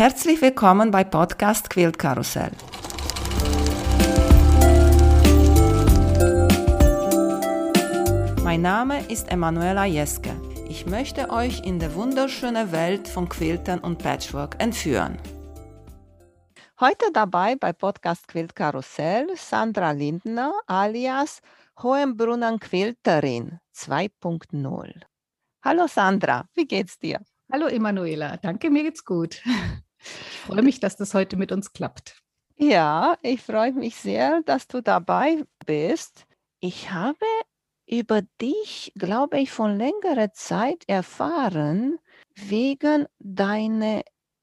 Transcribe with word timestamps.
Herzlich 0.00 0.40
willkommen 0.40 0.90
bei 0.90 1.04
Podcast 1.04 1.68
Quilt 1.68 1.98
Karussell. 1.98 2.52
Mein 8.42 8.62
Name 8.62 9.04
ist 9.10 9.30
Emanuela 9.30 9.84
Jeske. 9.84 10.30
Ich 10.70 10.86
möchte 10.86 11.28
euch 11.28 11.66
in 11.66 11.78
die 11.78 11.94
wunderschöne 11.94 12.72
Welt 12.72 13.08
von 13.08 13.28
Quiltern 13.28 13.80
und 13.80 13.98
Patchwork 13.98 14.56
entführen. 14.58 15.18
Heute 16.80 17.12
dabei 17.12 17.56
bei 17.56 17.74
Podcast 17.74 18.26
Quilt 18.26 18.56
Karussell 18.56 19.26
Sandra 19.36 19.90
Lindner 19.90 20.54
alias 20.66 21.42
Hohenbrunner 21.82 22.58
Quilterin 22.58 23.58
2.0. 23.76 25.02
Hallo 25.62 25.86
Sandra, 25.86 26.46
wie 26.54 26.64
geht's 26.64 26.98
dir? 26.98 27.20
Hallo 27.52 27.66
Emanuela, 27.66 28.38
danke, 28.38 28.70
mir 28.70 28.84
geht's 28.84 29.04
gut. 29.04 29.42
Ich 30.02 30.38
freue 30.40 30.62
mich, 30.62 30.80
dass 30.80 30.96
das 30.96 31.14
heute 31.14 31.36
mit 31.36 31.52
uns 31.52 31.72
klappt. 31.72 32.22
Ja, 32.56 33.16
ich 33.22 33.40
freue 33.42 33.72
mich 33.72 33.96
sehr, 33.96 34.42
dass 34.44 34.66
du 34.68 34.82
dabei 34.82 35.44
bist. 35.66 36.26
Ich 36.60 36.90
habe 36.90 37.16
über 37.86 38.22
dich, 38.40 38.92
glaube 38.96 39.40
ich, 39.40 39.50
von 39.50 39.76
längerer 39.76 40.32
Zeit 40.32 40.84
erfahren, 40.86 41.98
wegen 42.36 43.06
deiner 43.18 44.02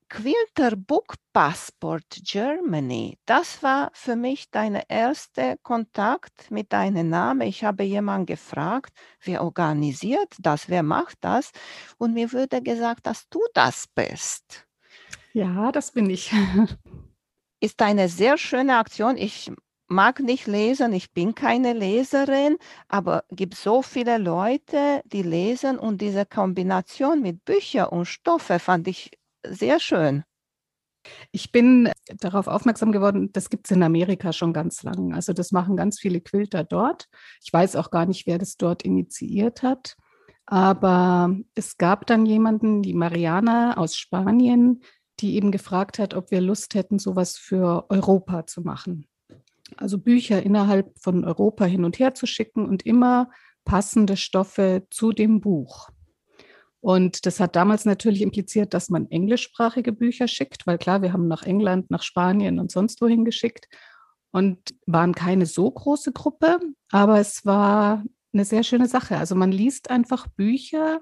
Quilter 0.09 0.76
Book 0.76 1.16
Passport 1.34 2.05
Germany. 2.24 3.20
Das 3.26 3.62
war 3.62 3.91
für 3.94 4.16
mich 4.16 4.49
dein 4.52 4.82
erster 4.88 5.58
Kontakt 5.58 6.49
mit 6.49 6.74
deinem 6.74 7.10
Namen. 7.10 7.41
Ich 7.41 7.63
habe 7.63 7.84
jemanden 7.84 8.26
gefragt, 8.26 8.94
wer 9.21 9.44
organisiert 9.44 10.35
das, 10.40 10.70
wer 10.70 10.84
macht 10.84 11.18
das? 11.21 11.52
Und 11.98 12.13
mir 12.13 12.32
wurde 12.34 12.62
gesagt, 12.62 13.05
dass 13.05 13.27
du 13.30 13.40
das 13.54 13.88
bist. 13.94 14.66
Ja, 15.38 15.72
das 15.72 15.91
bin 15.91 16.09
ich. 16.09 16.34
Ist 17.59 17.80
eine 17.84 18.09
sehr 18.09 18.40
schöne 18.40 18.77
Aktion. 18.80 19.18
Ich 19.18 19.52
mag 19.88 20.20
nicht 20.20 20.48
lesen, 20.48 20.93
ich 20.93 21.13
bin 21.13 21.35
keine 21.35 21.74
Leserin, 21.74 22.57
aber 22.88 23.24
es 23.30 23.38
gibt 23.38 23.54
so 23.54 23.84
viele 23.84 24.18
Leute, 24.18 25.04
die 25.05 25.21
lesen 25.21 25.77
und 25.77 26.02
diese 26.02 26.26
Kombination 26.26 27.21
mit 27.21 27.46
Büchern 27.46 27.90
und 27.90 28.05
Stoffe 28.05 28.58
fand 28.58 28.88
ich 28.88 29.12
sehr 29.46 29.80
schön. 29.80 30.24
Ich 31.32 31.52
bin 31.52 31.91
darauf 32.18 32.48
aufmerksam 32.48 32.91
geworden, 32.91 33.30
das 33.32 33.52
gibt 33.52 33.68
es 33.68 33.77
in 33.77 33.84
Amerika 33.84 34.34
schon 34.34 34.54
ganz 34.54 34.82
lang. 34.82 35.13
Also 35.13 35.34
das 35.34 35.52
machen 35.52 35.77
ganz 35.77 35.99
viele 35.99 36.20
Quilter 36.20 36.63
dort. 36.63 37.08
Ich 37.43 37.54
weiß 37.54 37.76
auch 37.76 37.91
gar 37.91 38.08
nicht, 38.08 38.26
wer 38.26 38.40
das 38.40 38.58
dort 38.58 38.82
initiiert 38.82 39.62
hat. 39.62 39.98
Aber 40.48 41.35
es 41.55 41.77
gab 41.77 42.08
dann 42.08 42.26
jemanden, 42.26 42.82
die 42.82 42.93
Mariana 42.93 43.77
aus 43.77 43.98
Spanien, 43.98 44.82
die 45.20 45.35
eben 45.35 45.51
gefragt 45.51 45.99
hat, 45.99 46.13
ob 46.13 46.32
wir 46.32 46.41
Lust 46.41 46.76
hätten, 46.76 46.99
sowas 46.99 47.37
für 47.37 47.85
Europa 47.90 48.46
zu 48.46 48.62
machen. 48.62 49.07
Also 49.76 49.98
Bücher 49.98 50.41
innerhalb 50.43 50.98
von 50.99 51.26
Europa 51.26 51.65
hin 51.65 51.84
und 51.84 51.99
her 51.99 52.13
zu 52.13 52.26
schicken 52.26 52.65
und 52.65 52.85
immer 52.85 53.29
passende 53.65 54.15
Stoffe 54.15 54.87
zu 54.90 55.12
dem 55.12 55.41
Buch. 55.41 55.90
Und 56.79 57.26
das 57.26 57.40
hat 57.40 57.55
damals 57.55 57.85
natürlich 57.85 58.21
impliziert, 58.21 58.74
dass 58.74 58.90
man 58.90 59.09
englischsprachige 59.12 59.91
Bücher 59.91 60.27
schickt, 60.27 60.65
weil 60.68 60.77
klar, 60.77 61.01
wir 61.01 61.12
haben 61.12 61.27
nach 61.27 61.43
England, 61.43 61.91
nach 61.91 62.04
Spanien 62.04 62.59
und 62.59 62.71
sonst 62.71 63.02
wohin 63.02 63.26
geschickt 63.26 63.68
und 64.31 64.59
waren 64.85 65.13
keine 65.13 65.46
so 65.46 65.69
große 65.69 66.13
Gruppe, 66.13 66.59
aber 66.91 67.19
es 67.19 67.46
war 67.46 68.03
eine 68.34 68.46
sehr 68.46 68.63
schöne 68.63 68.88
Sache. 68.88 69.18
Also 69.18 69.35
man 69.35 69.52
liest 69.52 69.90
einfach 69.90 70.28
Bücher, 70.28 71.02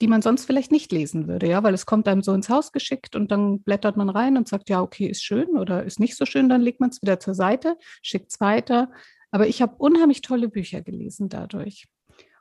die 0.00 0.06
man 0.06 0.22
sonst 0.22 0.46
vielleicht 0.46 0.72
nicht 0.72 0.92
lesen 0.92 1.28
würde, 1.28 1.48
ja, 1.48 1.62
weil 1.62 1.74
es 1.74 1.86
kommt 1.86 2.08
einem 2.08 2.22
so 2.22 2.32
ins 2.32 2.48
Haus 2.48 2.72
geschickt 2.72 3.16
und 3.16 3.30
dann 3.30 3.62
blättert 3.62 3.96
man 3.96 4.08
rein 4.08 4.36
und 4.36 4.48
sagt, 4.48 4.70
ja, 4.70 4.80
okay, 4.80 5.06
ist 5.06 5.22
schön 5.22 5.58
oder 5.58 5.84
ist 5.84 6.00
nicht 6.00 6.16
so 6.16 6.24
schön, 6.24 6.48
dann 6.48 6.62
legt 6.62 6.80
man 6.80 6.90
es 6.90 7.02
wieder 7.02 7.20
zur 7.20 7.34
Seite, 7.34 7.76
schickt 8.02 8.32
es 8.32 8.40
weiter. 8.40 8.90
Aber 9.30 9.46
ich 9.46 9.62
habe 9.62 9.76
unheimlich 9.78 10.22
tolle 10.22 10.48
Bücher 10.48 10.82
gelesen 10.82 11.28
dadurch. 11.28 11.86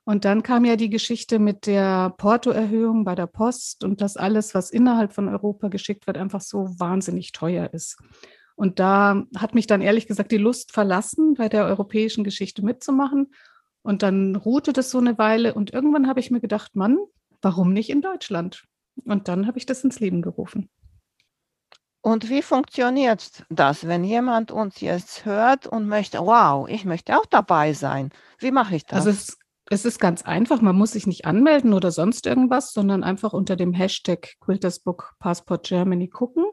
Und 0.06 0.26
dann 0.26 0.42
kam 0.42 0.66
ja 0.66 0.76
die 0.76 0.90
Geschichte 0.90 1.38
mit 1.38 1.68
der 1.68 2.16
Portoerhöhung 2.18 3.04
bei 3.04 3.14
der 3.14 3.28
Post 3.28 3.84
und 3.84 4.02
dass 4.02 4.18
alles, 4.18 4.56
was 4.56 4.72
innerhalb 4.72 5.14
von 5.14 5.28
Europa 5.28 5.68
geschickt 5.68 6.08
wird, 6.08 6.18
einfach 6.18 6.42
so 6.42 6.68
wahnsinnig 6.80 7.32
teuer 7.32 7.70
ist. 7.74 7.98
Und 8.56 8.80
da 8.80 9.24
hat 9.38 9.54
mich 9.54 9.68
dann 9.68 9.82
ehrlich 9.82 10.08
gesagt 10.08 10.32
die 10.32 10.38
Lust 10.38 10.72
verlassen, 10.72 11.36
bei 11.36 11.48
der 11.48 11.66
europäischen 11.66 12.24
Geschichte 12.24 12.66
mitzumachen. 12.66 13.34
Und 13.84 14.02
dann 14.02 14.36
ruhte 14.36 14.74
das 14.74 14.90
so 14.90 14.98
eine 14.98 15.18
Weile 15.18 15.54
und 15.54 15.74
irgendwann 15.74 16.08
habe 16.08 16.20
ich 16.20 16.32
mir 16.32 16.42
gedacht, 16.42 16.76
Mann, 16.76 16.98
warum 17.42 17.74
nicht 17.74 17.90
in 17.90 18.02
Deutschland? 18.02 18.66
Und 19.06 19.28
dann 19.28 19.48
habe 19.48 19.58
ich 19.58 19.66
das 19.66 19.84
ins 19.84 20.00
Leben 20.00 20.22
gerufen. 20.22 20.70
Und 22.02 22.30
wie 22.30 22.42
funktioniert 22.42 23.44
das, 23.50 23.88
wenn 23.88 24.04
jemand 24.04 24.52
uns 24.52 24.80
jetzt 24.80 25.26
hört 25.26 25.68
und 25.68 25.88
möchte, 25.88 26.20
wow, 26.20 26.68
ich 26.70 26.86
möchte 26.86 27.18
auch 27.18 27.26
dabei 27.26 27.74
sein? 27.74 28.10
Wie 28.38 28.52
mache 28.52 28.76
ich 28.76 28.86
das? 28.86 29.06
Also 29.06 29.10
es 29.10 29.38
es 29.70 29.86
ist 29.86 30.00
ganz 30.00 30.24
einfach, 30.24 30.62
man 30.62 30.76
muss 30.76 30.94
sich 30.94 31.06
nicht 31.06 31.26
anmelden 31.26 31.74
oder 31.74 31.92
sonst 31.92 32.26
irgendwas, 32.26 32.74
sondern 32.74 33.04
einfach 33.04 33.34
unter 33.34 33.56
dem 33.56 33.74
Hashtag 33.74 34.36
Quiltersbook 34.40 35.14
Passport 35.20 35.68
Germany 35.68 36.08
gucken. 36.08 36.46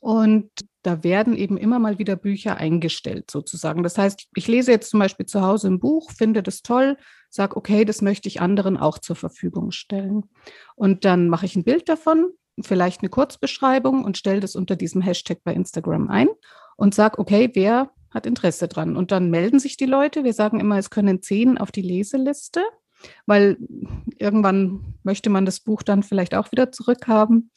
Und 0.00 0.50
da 0.84 1.02
werden 1.02 1.34
eben 1.34 1.56
immer 1.56 1.78
mal 1.78 1.98
wieder 1.98 2.14
Bücher 2.14 2.58
eingestellt, 2.58 3.30
sozusagen. 3.30 3.82
Das 3.82 3.96
heißt, 3.96 4.28
ich 4.34 4.46
lese 4.46 4.70
jetzt 4.70 4.90
zum 4.90 5.00
Beispiel 5.00 5.26
zu 5.26 5.40
Hause 5.40 5.68
ein 5.68 5.80
Buch, 5.80 6.12
finde 6.12 6.42
das 6.42 6.62
toll, 6.62 6.98
sage, 7.30 7.56
okay, 7.56 7.84
das 7.84 8.02
möchte 8.02 8.28
ich 8.28 8.40
anderen 8.40 8.76
auch 8.76 8.98
zur 8.98 9.16
Verfügung 9.16 9.70
stellen. 9.70 10.24
Und 10.76 11.04
dann 11.04 11.28
mache 11.28 11.46
ich 11.46 11.56
ein 11.56 11.64
Bild 11.64 11.88
davon, 11.88 12.26
vielleicht 12.60 13.00
eine 13.00 13.08
Kurzbeschreibung 13.08 14.04
und 14.04 14.18
stelle 14.18 14.40
das 14.40 14.54
unter 14.56 14.76
diesem 14.76 15.00
Hashtag 15.00 15.38
bei 15.42 15.54
Instagram 15.54 16.10
ein 16.10 16.28
und 16.76 16.94
sage, 16.94 17.18
okay, 17.18 17.50
wer 17.54 17.90
hat 18.10 18.26
Interesse 18.26 18.68
dran. 18.68 18.96
Und 18.96 19.10
dann 19.10 19.30
melden 19.30 19.58
sich 19.58 19.76
die 19.78 19.86
Leute. 19.86 20.22
Wir 20.22 20.34
sagen 20.34 20.60
immer, 20.60 20.78
es 20.78 20.90
können 20.90 21.22
zehn 21.22 21.56
auf 21.56 21.72
die 21.72 21.82
Leseliste, 21.82 22.62
weil 23.26 23.56
irgendwann 24.18 24.94
möchte 25.02 25.30
man 25.30 25.46
das 25.46 25.60
Buch 25.60 25.82
dann 25.82 26.02
vielleicht 26.02 26.34
auch 26.34 26.52
wieder 26.52 26.70
zurückhaben. 26.72 27.50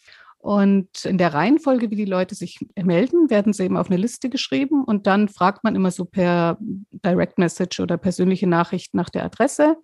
Und 0.48 1.04
in 1.04 1.18
der 1.18 1.34
Reihenfolge, 1.34 1.92
wie 1.92 1.98
die 1.98 2.06
Leute 2.06 2.34
sich 2.34 2.66
melden, 2.82 3.30
werden 3.30 3.52
sie 3.52 3.66
eben 3.66 3.76
auf 3.76 3.88
eine 3.88 3.98
Liste 3.98 4.30
geschrieben 4.30 4.86
und 4.86 5.06
dann 5.06 5.28
fragt 5.28 5.66
man 5.66 5.76
immer 5.76 5.92
so 5.92 6.06
per 6.06 6.58
Direct 6.62 7.38
Message 7.38 7.82
oder 7.82 7.98
persönliche 7.98 8.48
Nachricht 8.48 8.94
nach 8.94 9.10
der 9.10 9.26
Adresse 9.26 9.76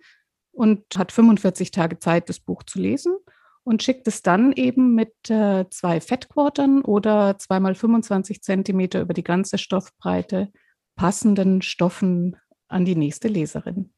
und 0.52 0.82
hat 0.96 1.12
45 1.12 1.70
Tage 1.70 1.98
Zeit, 1.98 2.30
das 2.30 2.40
Buch 2.40 2.62
zu 2.62 2.78
lesen 2.78 3.14
und 3.62 3.82
schickt 3.82 4.08
es 4.08 4.22
dann 4.22 4.52
eben 4.52 4.94
mit 4.94 5.12
äh, 5.28 5.66
zwei 5.68 6.00
Fettquartern 6.00 6.80
oder 6.80 7.36
zweimal 7.36 7.74
25 7.74 8.42
Zentimeter 8.42 9.02
über 9.02 9.12
die 9.12 9.22
ganze 9.22 9.58
Stoffbreite 9.58 10.50
passenden 10.96 11.60
Stoffen 11.60 12.38
an 12.68 12.86
die 12.86 12.96
nächste 12.96 13.28
Leserin. 13.28 13.92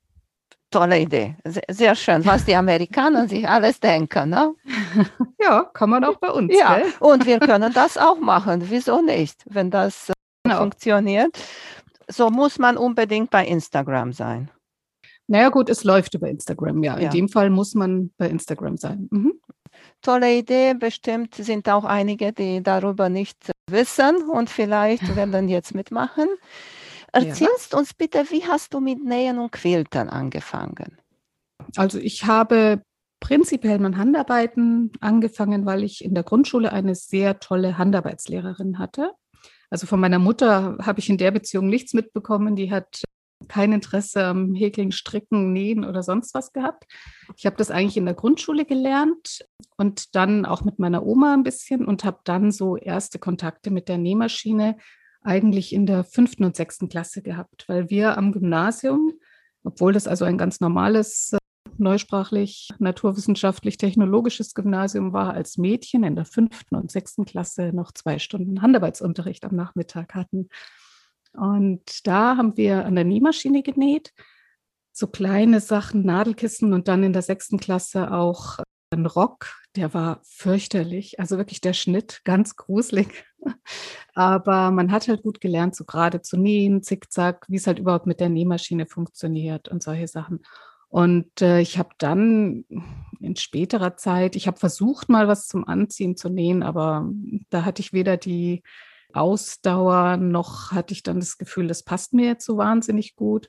Tolle 0.70 1.00
Idee, 1.00 1.36
sehr, 1.68 1.94
schön, 1.94 2.24
was 2.26 2.44
die 2.44 2.56
Amerikaner 2.56 3.28
sich 3.28 3.48
alles 3.48 3.80
denken. 3.80 4.30
Ne? 4.30 4.54
Ja, 5.40 5.62
kann 5.62 5.90
man 5.90 6.02
auch 6.02 6.16
bei 6.16 6.30
uns. 6.30 6.52
Ja, 6.58 6.78
gell? 6.78 6.92
und 6.98 7.24
wir 7.24 7.38
können 7.38 7.72
das 7.72 7.96
auch 7.96 8.18
machen. 8.18 8.64
Wieso 8.68 9.00
nicht, 9.00 9.44
wenn 9.46 9.70
das 9.70 10.08
äh, 10.08 10.12
genau. 10.42 10.58
funktioniert? 10.58 11.38
So 12.08 12.30
muss 12.30 12.58
man 12.58 12.76
unbedingt 12.76 13.30
bei 13.30 13.46
Instagram 13.46 14.12
sein. 14.12 14.50
Naja 15.28 15.50
gut, 15.50 15.68
es 15.68 15.84
läuft 15.84 16.14
über 16.14 16.28
Instagram, 16.28 16.82
ja. 16.82 16.94
In 16.96 17.02
ja. 17.02 17.10
dem 17.10 17.28
Fall 17.28 17.50
muss 17.50 17.74
man 17.74 18.10
bei 18.16 18.28
Instagram 18.28 18.76
sein. 18.76 19.08
Mhm. 19.10 19.40
Tolle 20.02 20.36
Idee, 20.36 20.74
bestimmt 20.74 21.34
sind 21.34 21.68
auch 21.68 21.84
einige, 21.84 22.32
die 22.32 22.62
darüber 22.62 23.08
nicht 23.08 23.50
wissen 23.68 24.28
und 24.30 24.50
vielleicht 24.50 25.02
werden 25.16 25.48
jetzt 25.48 25.74
mitmachen. 25.74 26.28
Erzählst 27.16 27.72
ja. 27.72 27.78
uns 27.78 27.94
bitte, 27.94 28.30
wie 28.30 28.44
hast 28.44 28.74
du 28.74 28.80
mit 28.80 29.02
Nähen 29.02 29.38
und 29.38 29.52
Quiltern 29.52 30.08
angefangen? 30.08 30.98
Also 31.76 31.98
ich 31.98 32.24
habe 32.24 32.82
prinzipiell 33.20 33.78
mit 33.78 33.96
Handarbeiten 33.96 34.92
angefangen, 35.00 35.66
weil 35.66 35.82
ich 35.82 36.04
in 36.04 36.14
der 36.14 36.22
Grundschule 36.22 36.72
eine 36.72 36.94
sehr 36.94 37.40
tolle 37.40 37.78
Handarbeitslehrerin 37.78 38.78
hatte. 38.78 39.12
Also 39.70 39.86
von 39.86 39.98
meiner 39.98 40.18
Mutter 40.18 40.78
habe 40.82 41.00
ich 41.00 41.08
in 41.08 41.18
der 41.18 41.30
Beziehung 41.30 41.68
nichts 41.68 41.92
mitbekommen. 41.92 42.54
Die 42.54 42.70
hat 42.70 43.02
kein 43.48 43.72
Interesse 43.72 44.24
am 44.24 44.54
Häkeln, 44.54 44.92
Stricken, 44.92 45.52
Nähen 45.52 45.84
oder 45.84 46.02
sonst 46.02 46.34
was 46.34 46.52
gehabt. 46.52 46.84
Ich 47.36 47.46
habe 47.46 47.56
das 47.56 47.70
eigentlich 47.70 47.96
in 47.96 48.06
der 48.06 48.14
Grundschule 48.14 48.64
gelernt 48.64 49.44
und 49.76 50.14
dann 50.14 50.46
auch 50.46 50.64
mit 50.64 50.78
meiner 50.78 51.04
Oma 51.04 51.34
ein 51.34 51.42
bisschen 51.42 51.84
und 51.84 52.04
habe 52.04 52.20
dann 52.24 52.50
so 52.50 52.76
erste 52.76 53.18
Kontakte 53.18 53.70
mit 53.70 53.88
der 53.88 53.98
Nähmaschine 53.98 54.76
eigentlich 55.26 55.72
in 55.72 55.86
der 55.86 56.04
fünften 56.04 56.44
und 56.44 56.56
sechsten 56.56 56.88
Klasse 56.88 57.22
gehabt, 57.22 57.68
weil 57.68 57.90
wir 57.90 58.16
am 58.16 58.32
Gymnasium, 58.32 59.12
obwohl 59.64 59.92
das 59.92 60.06
also 60.06 60.24
ein 60.24 60.38
ganz 60.38 60.60
normales 60.60 61.32
äh, 61.32 61.38
neusprachlich, 61.78 62.70
naturwissenschaftlich, 62.78 63.76
technologisches 63.76 64.54
Gymnasium 64.54 65.12
war, 65.12 65.34
als 65.34 65.58
Mädchen 65.58 66.04
in 66.04 66.16
der 66.16 66.24
fünften 66.24 66.76
und 66.76 66.90
sechsten 66.90 67.24
Klasse 67.24 67.72
noch 67.74 67.92
zwei 67.92 68.18
Stunden 68.18 68.62
Handarbeitsunterricht 68.62 69.44
am 69.44 69.54
Nachmittag 69.56 70.14
hatten. 70.14 70.48
Und 71.32 72.06
da 72.06 72.36
haben 72.36 72.56
wir 72.56 72.86
an 72.86 72.94
der 72.94 73.04
Nähmaschine 73.04 73.62
genäht, 73.62 74.12
so 74.92 75.06
kleine 75.06 75.60
Sachen, 75.60 76.06
Nadelkissen 76.06 76.72
und 76.72 76.88
dann 76.88 77.02
in 77.02 77.12
der 77.12 77.22
sechsten 77.22 77.58
Klasse 77.58 78.12
auch 78.12 78.58
einen 78.90 79.04
Rock, 79.04 79.54
der 79.76 79.94
war 79.94 80.20
fürchterlich. 80.22 81.20
Also 81.20 81.38
wirklich 81.38 81.60
der 81.60 81.72
Schnitt, 81.72 82.22
ganz 82.24 82.56
gruselig. 82.56 83.24
Aber 84.14 84.70
man 84.70 84.90
hat 84.90 85.08
halt 85.08 85.22
gut 85.22 85.40
gelernt, 85.40 85.76
so 85.76 85.84
gerade 85.84 86.22
zu 86.22 86.36
nähen, 86.36 86.82
zickzack, 86.82 87.46
wie 87.48 87.56
es 87.56 87.66
halt 87.66 87.78
überhaupt 87.78 88.06
mit 88.06 88.20
der 88.20 88.28
Nähmaschine 88.28 88.86
funktioniert 88.86 89.68
und 89.68 89.82
solche 89.82 90.08
Sachen. 90.08 90.40
Und 90.88 91.42
äh, 91.42 91.60
ich 91.60 91.78
habe 91.78 91.90
dann 91.98 92.64
in 93.20 93.36
späterer 93.36 93.96
Zeit, 93.96 94.36
ich 94.36 94.46
habe 94.46 94.58
versucht, 94.58 95.08
mal 95.08 95.28
was 95.28 95.46
zum 95.48 95.66
Anziehen 95.66 96.16
zu 96.16 96.28
nähen, 96.28 96.62
aber 96.62 97.10
da 97.50 97.64
hatte 97.64 97.82
ich 97.82 97.92
weder 97.92 98.16
die 98.16 98.62
Ausdauer 99.12 100.16
noch 100.18 100.72
hatte 100.72 100.92
ich 100.92 101.02
dann 101.02 101.20
das 101.20 101.38
Gefühl, 101.38 101.68
das 101.68 101.82
passt 101.82 102.12
mir 102.12 102.26
jetzt 102.26 102.44
so 102.44 102.58
wahnsinnig 102.58 103.16
gut 103.16 103.48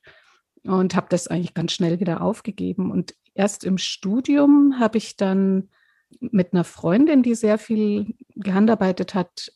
und 0.63 0.95
habe 0.95 1.07
das 1.09 1.27
eigentlich 1.27 1.53
ganz 1.53 1.73
schnell 1.73 1.99
wieder 1.99 2.21
aufgegeben. 2.21 2.91
Und 2.91 3.15
erst 3.33 3.63
im 3.63 3.77
Studium 3.77 4.79
habe 4.79 4.97
ich 4.97 5.17
dann 5.17 5.69
mit 6.19 6.53
einer 6.53 6.63
Freundin, 6.63 7.23
die 7.23 7.35
sehr 7.35 7.57
viel 7.57 8.15
gehandarbeitet 8.35 9.13
hat, 9.13 9.51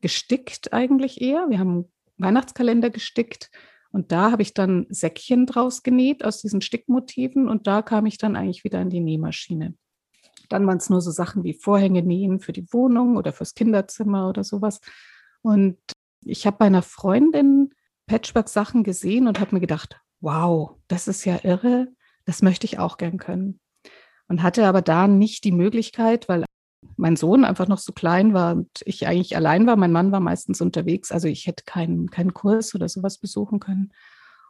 gestickt 0.00 0.72
eigentlich 0.72 1.20
eher. 1.20 1.46
Wir 1.48 1.58
haben 1.58 1.90
Weihnachtskalender 2.18 2.90
gestickt 2.90 3.50
und 3.90 4.12
da 4.12 4.30
habe 4.30 4.42
ich 4.42 4.54
dann 4.54 4.86
Säckchen 4.90 5.46
draus 5.46 5.82
genäht 5.82 6.24
aus 6.24 6.40
diesen 6.40 6.60
Stickmotiven 6.60 7.48
und 7.48 7.66
da 7.66 7.82
kam 7.82 8.06
ich 8.06 8.18
dann 8.18 8.36
eigentlich 8.36 8.64
wieder 8.64 8.80
in 8.80 8.90
die 8.90 9.00
Nähmaschine. 9.00 9.74
Dann 10.48 10.66
waren 10.66 10.76
es 10.76 10.90
nur 10.90 11.00
so 11.00 11.10
Sachen 11.10 11.42
wie 11.42 11.54
Vorhänge 11.54 12.02
nähen 12.02 12.38
für 12.38 12.52
die 12.52 12.70
Wohnung 12.72 13.16
oder 13.16 13.32
fürs 13.32 13.54
Kinderzimmer 13.54 14.28
oder 14.28 14.44
sowas. 14.44 14.80
Und 15.42 15.78
ich 16.22 16.46
habe 16.46 16.58
bei 16.58 16.66
einer 16.66 16.82
Freundin 16.82 17.70
Patchwork-Sachen 18.06 18.84
gesehen 18.84 19.26
und 19.26 19.40
habe 19.40 19.54
mir 19.54 19.60
gedacht, 19.60 20.00
wow, 20.20 20.76
das 20.88 21.08
ist 21.08 21.24
ja 21.24 21.38
irre, 21.42 21.88
das 22.26 22.42
möchte 22.42 22.66
ich 22.66 22.78
auch 22.78 22.98
gern 22.98 23.16
können 23.16 23.60
und 24.34 24.42
hatte 24.42 24.66
aber 24.66 24.82
da 24.82 25.06
nicht 25.06 25.44
die 25.44 25.52
Möglichkeit, 25.52 26.28
weil 26.28 26.44
mein 26.96 27.14
Sohn 27.14 27.44
einfach 27.44 27.68
noch 27.68 27.78
so 27.78 27.92
klein 27.92 28.34
war 28.34 28.54
und 28.54 28.68
ich 28.84 29.06
eigentlich 29.06 29.36
allein 29.36 29.64
war. 29.68 29.76
Mein 29.76 29.92
Mann 29.92 30.10
war 30.10 30.18
meistens 30.18 30.60
unterwegs, 30.60 31.12
also 31.12 31.28
ich 31.28 31.46
hätte 31.46 31.62
keinen, 31.64 32.10
keinen 32.10 32.34
Kurs 32.34 32.74
oder 32.74 32.88
sowas 32.88 33.18
besuchen 33.18 33.60
können. 33.60 33.92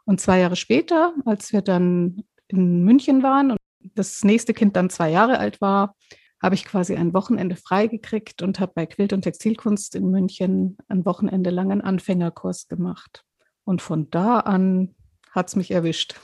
Und 0.03 0.19
zwei 0.19 0.39
Jahre 0.39 0.55
später, 0.55 1.13
als 1.25 1.53
wir 1.53 1.61
dann 1.61 2.23
in 2.47 2.83
München 2.83 3.21
waren 3.21 3.51
und 3.51 3.59
das 3.93 4.23
nächste 4.23 4.55
Kind 4.55 4.75
dann 4.75 4.89
zwei 4.89 5.11
Jahre 5.11 5.37
alt 5.37 5.61
war, 5.61 5.95
habe 6.41 6.55
ich 6.55 6.65
quasi 6.65 6.95
ein 6.95 7.13
Wochenende 7.13 7.55
freigekriegt 7.55 8.41
und 8.41 8.59
habe 8.59 8.71
bei 8.73 8.87
Quilt- 8.87 9.13
und 9.13 9.21
Textilkunst 9.21 9.93
in 9.93 10.09
München 10.09 10.77
ein 10.87 11.05
Wochenende 11.05 11.51
lang 11.51 11.71
einen 11.71 11.81
Anfängerkurs 11.81 12.67
gemacht. 12.67 13.23
Und 13.65 13.83
von 13.83 14.09
da 14.09 14.39
an 14.39 14.95
hat 15.29 15.49
es 15.49 15.55
mich 15.55 15.69
erwischt. 15.69 16.15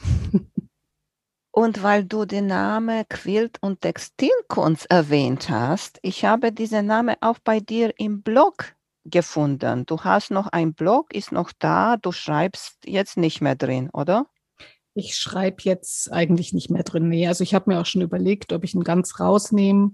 Und 1.52 1.84
weil 1.84 2.06
du 2.06 2.26
den 2.26 2.48
Namen 2.48 3.04
Quilt- 3.10 3.62
und 3.62 3.82
Textilkunst 3.82 4.90
erwähnt 4.90 5.50
hast, 5.50 6.00
ich 6.02 6.24
habe 6.24 6.54
diesen 6.54 6.86
Namen 6.86 7.16
auch 7.20 7.40
bei 7.44 7.60
dir 7.60 7.94
im 7.98 8.22
Blog 8.22 8.74
gefunden. 9.04 9.86
Du 9.86 10.00
hast 10.00 10.32
noch 10.32 10.48
ein 10.48 10.74
Blog, 10.74 11.14
ist 11.14 11.34
noch 11.34 11.52
da, 11.60 11.98
du 11.98 12.14
schreibst 12.14 12.78
jetzt 12.86 13.18
nicht 13.18 13.42
mehr 13.42 13.56
drin, 13.56 13.90
oder? 13.92 14.28
Ich 14.94 15.16
schreibe 15.16 15.64
jetzt 15.64 16.12
eigentlich 16.12 16.54
nicht 16.54 16.70
mehr 16.70 16.84
drin. 16.84 17.10
Nee, 17.10 17.28
also 17.28 17.44
ich 17.44 17.54
habe 17.54 17.70
mir 17.70 17.82
auch 17.82 17.86
schon 17.86 18.02
überlegt, 18.02 18.54
ob 18.54 18.64
ich 18.64 18.74
ihn 18.74 18.84
ganz 18.84 19.20
rausnehme. 19.20 19.94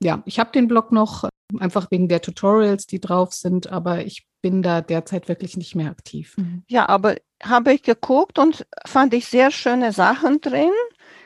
Ja, 0.00 0.22
ich 0.26 0.38
habe 0.38 0.52
den 0.52 0.68
Blog 0.68 0.92
noch, 0.92 1.28
einfach 1.58 1.90
wegen 1.90 2.08
der 2.08 2.20
Tutorials, 2.20 2.86
die 2.86 3.00
drauf 3.00 3.32
sind, 3.32 3.68
aber 3.68 4.04
ich 4.04 4.26
bin 4.42 4.62
da 4.62 4.80
derzeit 4.80 5.28
wirklich 5.28 5.56
nicht 5.56 5.74
mehr 5.74 5.90
aktiv. 5.90 6.34
Mhm. 6.36 6.64
Ja, 6.68 6.88
aber 6.88 7.16
habe 7.42 7.72
ich 7.72 7.82
geguckt 7.82 8.38
und 8.38 8.66
fand 8.86 9.14
ich 9.14 9.26
sehr 9.26 9.50
schöne 9.50 9.92
Sachen 9.92 10.40
drin. 10.40 10.72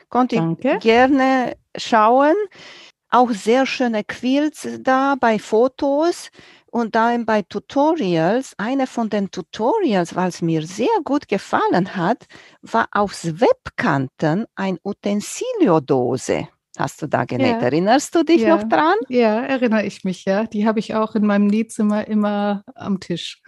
Konnte 0.09 0.37
Danke. 0.37 0.75
ich 0.75 0.79
gerne 0.79 1.55
schauen. 1.75 2.35
Auch 3.09 3.31
sehr 3.31 3.65
schöne 3.65 4.03
Quilts 4.03 4.67
da 4.81 5.15
bei 5.19 5.39
Fotos 5.39 6.29
und 6.71 6.95
dann 6.95 7.25
bei 7.25 7.41
Tutorials. 7.41 8.53
Eine 8.57 8.87
von 8.87 9.09
den 9.09 9.31
Tutorials, 9.31 10.15
was 10.15 10.41
mir 10.41 10.65
sehr 10.65 10.87
gut 11.03 11.27
gefallen 11.27 11.95
hat, 11.95 12.25
war 12.61 12.87
aus 12.91 13.39
Webkanten 13.39 14.45
ein 14.55 14.77
Utensiliodose. 14.83 16.47
Hast 16.79 17.01
du 17.01 17.07
da 17.07 17.25
genäht? 17.25 17.57
Ja. 17.57 17.59
Erinnerst 17.59 18.15
du 18.15 18.23
dich 18.23 18.41
ja. 18.41 18.55
noch 18.55 18.63
dran? 18.63 18.95
Ja, 19.09 19.41
erinnere 19.41 19.85
ich 19.85 20.05
mich, 20.05 20.23
ja. 20.23 20.45
Die 20.45 20.65
habe 20.65 20.79
ich 20.79 20.95
auch 20.95 21.13
in 21.13 21.25
meinem 21.25 21.47
Nähzimmer 21.47 22.07
immer 22.07 22.63
am 22.73 23.01
Tisch. 23.01 23.41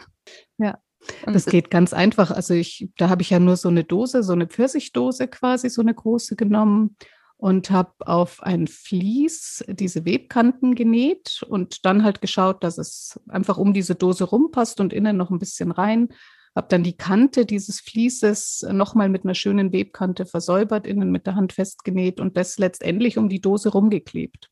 Ja. 0.57 0.77
Das 1.25 1.45
geht 1.45 1.71
ganz 1.71 1.93
einfach. 1.93 2.29
Also 2.29 2.53
ich, 2.53 2.89
da 2.97 3.07
habe 3.07 3.21
ich 3.21 3.29
ja 3.29 3.39
nur 3.39 3.55
so 3.55 3.69
eine 3.69 3.85
Dose, 3.85 4.21
so 4.21 4.33
eine 4.33 4.47
Pfirsichdose 4.47 5.29
quasi, 5.29 5.69
so 5.69 5.81
eine 5.81 5.93
große 5.93 6.35
genommen 6.35 6.97
und 7.37 7.71
habe 7.71 7.93
auf 7.99 8.43
ein 8.43 8.67
Vlies 8.67 9.63
diese 9.67 10.05
Webkanten 10.05 10.75
genäht 10.75 11.41
und 11.47 11.85
dann 11.85 12.03
halt 12.03 12.19
geschaut, 12.19 12.65
dass 12.65 12.77
es 12.77 13.17
einfach 13.29 13.57
um 13.57 13.73
diese 13.73 13.95
Dose 13.95 14.25
rumpasst 14.25 14.81
und 14.81 14.91
innen 14.91 15.15
noch 15.15 15.31
ein 15.31 15.39
bisschen 15.39 15.71
rein 15.71 16.09
habe 16.56 16.68
dann 16.69 16.83
die 16.83 16.98
Kante 16.98 17.45
dieses 17.45 17.80
Fließes 17.80 18.68
nochmal 18.71 19.09
mit 19.09 19.24
einer 19.24 19.36
schönen 19.36 19.71
Webkante 19.71 20.25
versäubert, 20.25 20.86
innen 20.86 21.12
mit 21.12 21.25
der 21.25 21.36
Hand 21.36 21.53
festgenäht 21.53 22.19
und 22.19 22.36
das 22.38 22.57
letztendlich 22.57 23.18
um 23.18 23.30
die 23.30 23.42
Dose 23.42 23.69
rumgeklebt. 23.69 24.50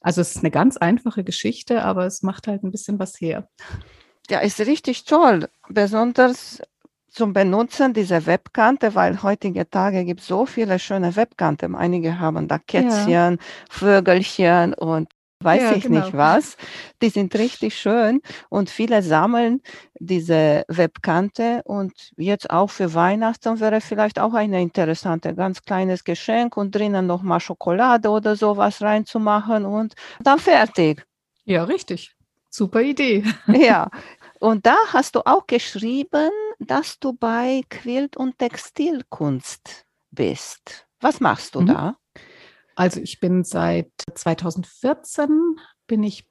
Also 0.00 0.20
es 0.20 0.36
ist 0.36 0.42
eine 0.42 0.50
ganz 0.50 0.76
einfache 0.76 1.24
Geschichte, 1.24 1.82
aber 1.82 2.06
es 2.06 2.22
macht 2.22 2.48
halt 2.48 2.64
ein 2.64 2.72
bisschen 2.72 2.98
was 2.98 3.20
her. 3.20 3.48
Ja, 4.28 4.40
ist 4.40 4.60
richtig 4.60 5.04
toll. 5.04 5.48
Besonders 5.68 6.60
zum 7.08 7.32
Benutzen 7.34 7.92
dieser 7.92 8.26
Webkante, 8.26 8.94
weil 8.94 9.22
heutige 9.22 9.68
Tage 9.68 10.04
gibt 10.04 10.20
es 10.20 10.26
so 10.26 10.46
viele 10.46 10.78
schöne 10.78 11.14
Webkanten. 11.14 11.74
Einige 11.74 12.18
haben 12.18 12.48
da 12.48 12.58
Kätzchen, 12.58 13.08
ja. 13.10 13.36
Vögelchen 13.70 14.74
und 14.74 15.11
weiß 15.42 15.62
ja, 15.62 15.72
ich 15.72 15.84
genau. 15.84 16.00
nicht 16.00 16.16
was. 16.16 16.56
Die 17.00 17.08
sind 17.08 17.34
richtig 17.34 17.76
schön 17.78 18.20
und 18.48 18.70
viele 18.70 19.02
sammeln 19.02 19.60
diese 19.98 20.64
Webkante 20.68 21.62
und 21.64 22.12
jetzt 22.16 22.50
auch 22.50 22.70
für 22.70 22.94
Weihnachten 22.94 23.60
wäre 23.60 23.80
vielleicht 23.80 24.18
auch 24.18 24.34
eine 24.34 24.60
interessante, 24.60 25.34
ganz 25.34 25.62
kleines 25.62 26.04
Geschenk 26.04 26.56
und 26.56 26.74
drinnen 26.74 27.06
nochmal 27.06 27.40
Schokolade 27.40 28.08
oder 28.08 28.36
sowas 28.36 28.82
reinzumachen 28.82 29.64
und 29.64 29.94
dann 30.20 30.38
fertig. 30.38 31.06
Ja, 31.44 31.64
richtig. 31.64 32.14
Super 32.50 32.82
Idee. 32.82 33.24
ja. 33.46 33.88
Und 34.40 34.66
da 34.66 34.76
hast 34.92 35.14
du 35.14 35.20
auch 35.24 35.46
geschrieben, 35.46 36.30
dass 36.58 36.98
du 36.98 37.12
bei 37.12 37.62
Quilt- 37.68 38.16
und 38.16 38.38
Textilkunst 38.38 39.86
bist. 40.10 40.86
Was 41.00 41.20
machst 41.20 41.54
du 41.54 41.60
mhm. 41.60 41.66
da? 41.66 41.96
Also 42.74 43.00
ich 43.00 43.20
bin 43.20 43.44
seit 43.44 43.90
2014 44.14 45.56
bin 45.86 46.02
ich 46.02 46.26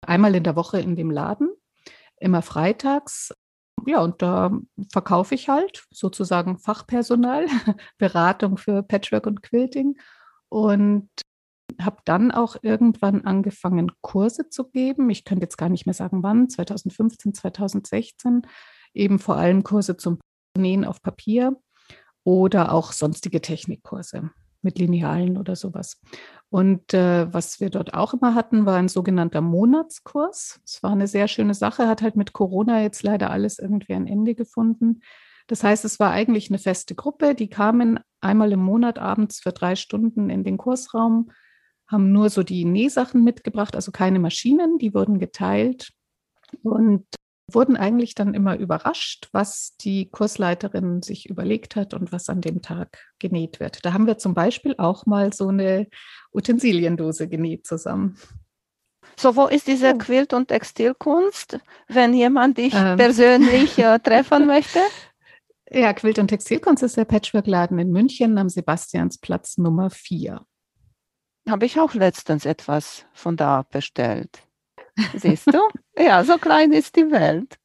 einmal 0.00 0.34
in 0.34 0.44
der 0.44 0.56
Woche 0.56 0.80
in 0.80 0.96
dem 0.96 1.10
Laden, 1.10 1.50
immer 2.16 2.42
freitags. 2.42 3.34
Ja, 3.86 4.00
und 4.00 4.22
da 4.22 4.52
verkaufe 4.92 5.34
ich 5.34 5.48
halt 5.48 5.84
sozusagen 5.90 6.58
Fachpersonal, 6.58 7.46
Beratung 7.98 8.56
für 8.56 8.82
Patchwork 8.82 9.26
und 9.26 9.42
Quilting 9.42 9.98
und 10.48 11.08
habe 11.80 11.98
dann 12.04 12.30
auch 12.30 12.56
irgendwann 12.62 13.24
angefangen, 13.24 13.90
Kurse 14.02 14.48
zu 14.48 14.68
geben. 14.68 15.10
Ich 15.10 15.24
könnte 15.24 15.44
jetzt 15.44 15.56
gar 15.56 15.68
nicht 15.68 15.86
mehr 15.86 15.94
sagen, 15.94 16.22
wann, 16.22 16.48
2015, 16.48 17.34
2016, 17.34 18.42
eben 18.94 19.18
vor 19.18 19.36
allem 19.36 19.64
Kurse 19.64 19.96
zum 19.96 20.20
Nähen 20.56 20.84
auf 20.84 21.02
Papier 21.02 21.56
oder 22.24 22.72
auch 22.72 22.92
sonstige 22.92 23.40
Technikkurse 23.40 24.30
mit 24.62 24.78
Linealen 24.78 25.36
oder 25.36 25.56
sowas. 25.56 26.00
Und 26.50 26.92
äh, 26.92 27.32
was 27.32 27.60
wir 27.60 27.70
dort 27.70 27.94
auch 27.94 28.14
immer 28.14 28.34
hatten, 28.34 28.66
war 28.66 28.76
ein 28.76 28.88
sogenannter 28.88 29.40
Monatskurs. 29.40 30.60
Es 30.64 30.82
war 30.82 30.92
eine 30.92 31.06
sehr 31.06 31.28
schöne 31.28 31.54
Sache, 31.54 31.88
hat 31.88 32.02
halt 32.02 32.16
mit 32.16 32.32
Corona 32.32 32.82
jetzt 32.82 33.02
leider 33.02 33.30
alles 33.30 33.58
irgendwie 33.58 33.94
ein 33.94 34.06
Ende 34.06 34.34
gefunden. 34.34 35.00
Das 35.46 35.64
heißt, 35.64 35.84
es 35.84 35.98
war 35.98 36.10
eigentlich 36.10 36.50
eine 36.50 36.58
feste 36.58 36.94
Gruppe, 36.94 37.34
die 37.34 37.48
kamen 37.48 38.00
einmal 38.20 38.52
im 38.52 38.60
Monat 38.60 38.98
abends 38.98 39.40
für 39.40 39.52
drei 39.52 39.76
Stunden 39.76 40.30
in 40.30 40.44
den 40.44 40.56
Kursraum, 40.56 41.30
haben 41.88 42.12
nur 42.12 42.30
so 42.30 42.42
die 42.42 42.64
Nähsachen 42.64 43.24
mitgebracht, 43.24 43.74
also 43.74 43.92
keine 43.92 44.18
Maschinen, 44.18 44.78
die 44.78 44.94
wurden 44.94 45.18
geteilt. 45.18 45.92
Und 46.62 47.06
wurden 47.54 47.76
eigentlich 47.76 48.14
dann 48.14 48.34
immer 48.34 48.56
überrascht, 48.56 49.28
was 49.32 49.76
die 49.76 50.10
Kursleiterin 50.10 51.02
sich 51.02 51.28
überlegt 51.28 51.76
hat 51.76 51.94
und 51.94 52.12
was 52.12 52.28
an 52.28 52.40
dem 52.40 52.62
Tag 52.62 52.98
genäht 53.18 53.60
wird. 53.60 53.84
Da 53.84 53.92
haben 53.92 54.06
wir 54.06 54.18
zum 54.18 54.34
Beispiel 54.34 54.74
auch 54.78 55.06
mal 55.06 55.32
so 55.32 55.48
eine 55.48 55.88
Utensiliendose 56.32 57.28
genäht 57.28 57.66
zusammen. 57.66 58.18
So, 59.16 59.36
wo 59.36 59.46
ist 59.46 59.66
diese 59.66 59.94
oh. 59.94 59.98
Quilt- 59.98 60.32
und 60.32 60.48
Textilkunst, 60.48 61.58
wenn 61.88 62.14
jemand 62.14 62.58
dich 62.58 62.74
ähm. 62.74 62.96
persönlich 62.96 63.78
äh, 63.78 63.98
treffen 64.02 64.46
möchte? 64.46 64.80
Ja, 65.70 65.92
Quilt- 65.92 66.18
und 66.18 66.28
Textilkunst 66.28 66.82
ist 66.82 66.96
der 66.96 67.04
Patchwork-Laden 67.04 67.78
in 67.78 67.90
München 67.90 68.36
am 68.38 68.48
Sebastiansplatz 68.48 69.58
Nummer 69.58 69.90
4. 69.90 70.44
Habe 71.48 71.66
ich 71.66 71.80
auch 71.80 71.94
letztens 71.94 72.44
etwas 72.44 73.04
von 73.12 73.36
da 73.36 73.62
bestellt. 73.62 74.46
Siehst 75.14 75.46
du? 75.52 75.60
Ja, 75.96 76.24
so 76.24 76.38
klein 76.38 76.72
ist 76.72 76.96
die 76.96 77.10
Welt. 77.10 77.56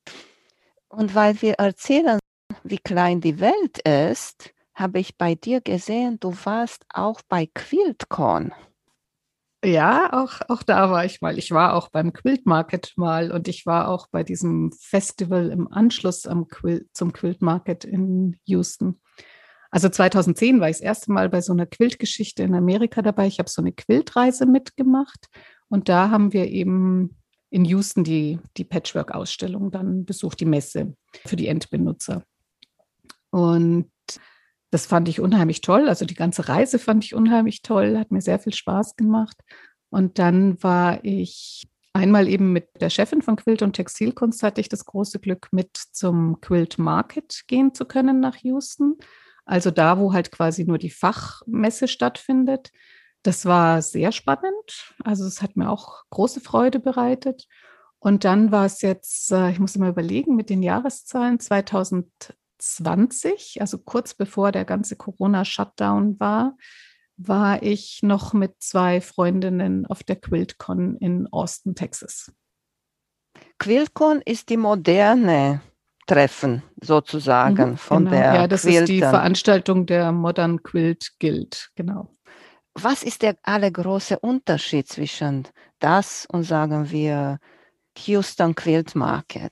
Und 0.89 1.15
weil 1.15 1.41
wir 1.41 1.53
erzählen, 1.55 2.19
wie 2.63 2.77
klein 2.77 3.21
die 3.21 3.39
Welt 3.39 3.79
ist, 3.79 4.53
habe 4.73 4.99
ich 4.99 5.17
bei 5.17 5.35
dir 5.35 5.61
gesehen, 5.61 6.19
du 6.19 6.33
warst 6.43 6.85
auch 6.93 7.21
bei 7.27 7.47
QuiltCon. 7.47 8.53
Ja, 9.65 10.13
auch, 10.13 10.41
auch 10.49 10.61
da 10.61 10.91
war 10.91 11.03
ich 11.03 11.19
mal. 11.21 11.37
Ich 11.37 11.51
war 11.51 11.73
auch 11.73 11.89
beim 11.89 12.13
Quilt 12.13 12.45
Market 12.45 12.93
mal 12.95 13.31
und 13.31 13.47
ich 13.47 13.65
war 13.65 13.89
auch 13.89 14.07
bei 14.07 14.23
diesem 14.23 14.71
Festival 14.71 15.49
im 15.49 15.67
Anschluss 15.67 16.27
am 16.27 16.47
Quilt, 16.47 16.87
zum 16.93 17.11
Quilt 17.11 17.41
Market 17.41 17.83
in 17.83 18.39
Houston. 18.45 19.01
Also 19.71 19.89
2010 19.89 20.61
war 20.61 20.69
ich 20.69 20.77
das 20.77 20.83
erste 20.83 21.11
Mal 21.11 21.29
bei 21.29 21.41
so 21.41 21.53
einer 21.53 21.65
Quiltgeschichte 21.65 22.43
in 22.43 22.53
Amerika 22.53 23.01
dabei. 23.01 23.27
Ich 23.27 23.39
habe 23.39 23.49
so 23.49 23.61
eine 23.61 23.73
Quiltreise 23.73 24.45
mitgemacht 24.45 25.27
und 25.69 25.89
da 25.89 26.09
haben 26.09 26.33
wir 26.33 26.47
eben 26.47 27.17
in 27.49 27.65
Houston 27.65 28.03
die, 28.03 28.39
die 28.57 28.65
Patchwork-Ausstellung 28.65 29.71
dann 29.71 30.05
besucht, 30.05 30.39
die 30.39 30.45
Messe 30.45 30.95
für 31.25 31.35
die 31.35 31.47
Endbenutzer. 31.47 32.23
Und 33.29 33.89
das 34.71 34.85
fand 34.85 35.07
ich 35.07 35.21
unheimlich 35.21 35.61
toll. 35.61 35.87
Also 35.87 36.05
die 36.05 36.15
ganze 36.15 36.49
Reise 36.49 36.79
fand 36.79 37.05
ich 37.05 37.15
unheimlich 37.15 37.61
toll, 37.61 37.97
hat 37.97 38.11
mir 38.11 38.21
sehr 38.21 38.39
viel 38.39 38.53
Spaß 38.53 38.95
gemacht. 38.95 39.37
Und 39.89 40.19
dann 40.19 40.61
war 40.61 41.03
ich 41.03 41.67
einmal 41.93 42.27
eben 42.27 42.51
mit 42.51 42.67
der 42.81 42.89
Chefin 42.89 43.21
von 43.21 43.37
Quilt 43.37 43.61
und 43.61 43.73
Textilkunst, 43.73 44.43
hatte 44.43 44.61
ich 44.61 44.69
das 44.69 44.85
große 44.85 45.19
Glück, 45.19 45.47
mit 45.51 45.77
zum 45.77 46.41
Quilt 46.41 46.77
Market 46.77 47.43
gehen 47.47 47.73
zu 47.73 47.85
können 47.85 48.19
nach 48.19 48.35
Houston. 48.37 48.97
Also 49.45 49.71
da, 49.71 49.97
wo 49.97 50.11
halt 50.11 50.31
quasi 50.31 50.65
nur 50.65 50.77
die 50.77 50.89
Fachmesse 50.89 51.87
stattfindet. 51.87 52.71
Das 53.27 53.45
war 53.45 53.81
sehr 53.81 54.13
spannend. 54.13 54.95
Also 55.03 55.25
es 55.25 55.41
hat 55.41 55.57
mir 55.57 55.69
auch 55.69 56.03
große 56.11 56.39
Freude 56.39 56.79
bereitet. 56.79 57.45
Und 57.99 58.23
dann 58.23 58.53
war 58.53 58.65
es 58.65 58.81
jetzt, 58.81 59.33
äh, 59.33 59.51
ich 59.51 59.59
muss 59.59 59.75
immer 59.75 59.89
überlegen, 59.89 60.37
mit 60.37 60.49
den 60.49 60.63
Jahreszahlen 60.63 61.37
2000. 61.37 62.07
20, 62.59 63.61
also 63.61 63.77
kurz 63.77 64.15
bevor 64.15 64.51
der 64.51 64.65
ganze 64.65 64.95
Corona-Shutdown 64.95 66.19
war, 66.19 66.57
war 67.15 67.61
ich 67.61 67.99
noch 68.01 68.33
mit 68.33 68.55
zwei 68.59 68.99
Freundinnen 68.99 69.85
auf 69.85 70.01
der 70.01 70.15
QuiltCon 70.15 70.97
in 70.97 71.27
Austin, 71.31 71.75
Texas. 71.75 72.31
QuiltCon 73.59 74.23
ist 74.25 74.49
die 74.49 74.57
moderne 74.57 75.61
Treffen 76.07 76.63
sozusagen 76.81 77.71
mhm, 77.71 77.77
von 77.77 78.05
genau. 78.05 78.17
der 78.17 78.33
Ja, 78.33 78.47
das 78.47 78.63
Quilten. 78.63 78.83
ist 78.83 78.89
die 78.89 78.99
Veranstaltung 79.01 79.85
der 79.85 80.11
Modern 80.11 80.63
Quilt 80.63 81.11
Guild, 81.19 81.69
genau. 81.75 82.16
Was 82.79 83.01
ist 83.01 83.23
der 83.23 83.35
allergroße 83.41 84.19
Unterschied 84.19 84.87
zwischen 84.87 85.47
das 85.79 86.27
und 86.31 86.43
sagen 86.43 86.91
wir 86.91 87.39
Houston 88.05 88.53
Quilt 88.53 88.93
Market? 88.93 89.51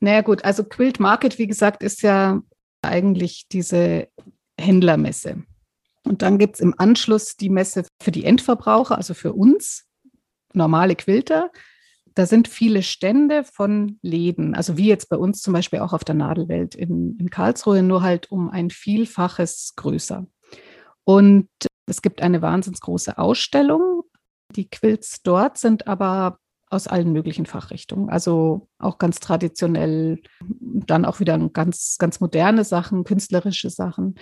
Naja 0.00 0.20
gut, 0.20 0.44
also 0.44 0.62
Quilt 0.62 1.00
Market, 1.00 1.38
wie 1.38 1.46
gesagt, 1.46 1.82
ist 1.82 2.02
ja 2.02 2.42
eigentlich 2.82 3.46
diese 3.50 4.08
Händlermesse. 4.60 5.44
Und 6.04 6.20
dann 6.20 6.36
gibt 6.36 6.56
es 6.56 6.60
im 6.60 6.74
Anschluss 6.76 7.36
die 7.36 7.48
Messe 7.48 7.86
für 8.02 8.10
die 8.10 8.26
Endverbraucher, 8.26 8.98
also 8.98 9.14
für 9.14 9.32
uns, 9.32 9.86
normale 10.52 10.94
Quilter. 10.94 11.50
Da 12.14 12.26
sind 12.26 12.48
viele 12.48 12.82
Stände 12.82 13.44
von 13.44 13.98
Läden, 14.02 14.54
also 14.54 14.76
wie 14.76 14.88
jetzt 14.88 15.08
bei 15.08 15.16
uns 15.16 15.40
zum 15.40 15.54
Beispiel 15.54 15.78
auch 15.78 15.94
auf 15.94 16.04
der 16.04 16.16
Nadelwelt 16.16 16.74
in, 16.74 17.16
in 17.18 17.30
Karlsruhe, 17.30 17.82
nur 17.82 18.02
halt 18.02 18.30
um 18.30 18.50
ein 18.50 18.68
Vielfaches 18.68 19.72
größer. 19.76 20.26
Und 21.04 21.48
es 21.86 22.02
gibt 22.02 22.22
eine 22.22 22.42
wahnsinnig 22.42 22.80
große 22.80 23.18
Ausstellung. 23.18 24.02
Die 24.54 24.68
Quilts 24.68 25.22
dort 25.22 25.58
sind 25.58 25.86
aber 25.86 26.38
aus 26.70 26.86
allen 26.86 27.12
möglichen 27.12 27.46
Fachrichtungen. 27.46 28.08
Also 28.08 28.68
auch 28.78 28.98
ganz 28.98 29.20
traditionell, 29.20 30.22
dann 30.40 31.04
auch 31.04 31.20
wieder 31.20 31.38
ganz, 31.50 31.96
ganz 31.98 32.20
moderne 32.20 32.64
Sachen, 32.64 33.04
künstlerische 33.04 33.68
Sachen. 33.68 34.14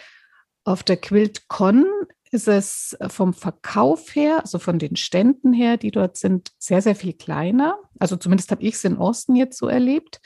Auf 0.64 0.82
der 0.82 0.96
QuiltCon 0.96 1.86
ist 2.32 2.48
es 2.48 2.96
vom 3.08 3.34
Verkauf 3.34 4.14
her, 4.14 4.40
also 4.40 4.58
von 4.58 4.78
den 4.78 4.96
Ständen 4.96 5.52
her, 5.52 5.76
die 5.76 5.90
dort 5.90 6.16
sind, 6.16 6.50
sehr, 6.58 6.82
sehr 6.82 6.94
viel 6.94 7.12
kleiner. 7.12 7.78
Also 7.98 8.16
zumindest 8.16 8.50
habe 8.50 8.62
ich 8.62 8.74
es 8.74 8.84
in 8.84 8.96
Osten 8.96 9.36
jetzt 9.36 9.58
so 9.58 9.68
erlebt. 9.68 10.20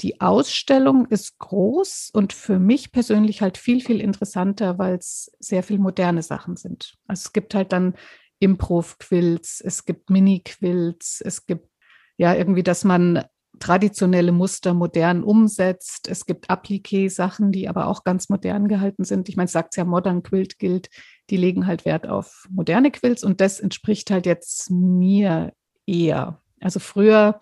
Die 0.00 0.20
Ausstellung 0.20 1.06
ist 1.06 1.38
groß 1.38 2.10
und 2.12 2.32
für 2.32 2.58
mich 2.58 2.90
persönlich 2.92 3.42
halt 3.42 3.58
viel, 3.58 3.80
viel 3.80 4.00
interessanter, 4.00 4.78
weil 4.78 4.96
es 4.96 5.30
sehr 5.38 5.62
viel 5.62 5.78
moderne 5.78 6.22
Sachen 6.22 6.56
sind. 6.56 6.94
Also 7.06 7.22
es 7.26 7.32
gibt 7.32 7.54
halt 7.54 7.72
dann 7.72 7.94
Improv-Quilts, 8.40 9.60
es 9.60 9.84
gibt 9.84 10.10
Mini-Quilts, 10.10 11.20
es 11.20 11.46
gibt 11.46 11.68
ja 12.16 12.34
irgendwie, 12.34 12.64
dass 12.64 12.82
man 12.82 13.24
traditionelle 13.62 14.32
Muster 14.32 14.74
modern 14.74 15.22
umsetzt. 15.22 16.08
Es 16.08 16.26
gibt 16.26 16.50
Appliqué-Sachen, 16.50 17.52
die 17.52 17.68
aber 17.68 17.86
auch 17.86 18.02
ganz 18.02 18.28
modern 18.28 18.66
gehalten 18.66 19.04
sind. 19.04 19.28
Ich 19.28 19.36
meine, 19.36 19.46
es 19.46 19.52
sagt 19.52 19.76
ja 19.76 19.84
Modern 19.84 20.24
Quilt 20.24 20.58
Guild, 20.58 20.90
die 21.30 21.36
legen 21.36 21.66
halt 21.68 21.84
Wert 21.84 22.08
auf 22.08 22.48
moderne 22.50 22.90
Quilts 22.90 23.22
und 23.22 23.40
das 23.40 23.60
entspricht 23.60 24.10
halt 24.10 24.26
jetzt 24.26 24.70
mir 24.70 25.52
eher. 25.86 26.40
Also 26.60 26.80
früher 26.80 27.40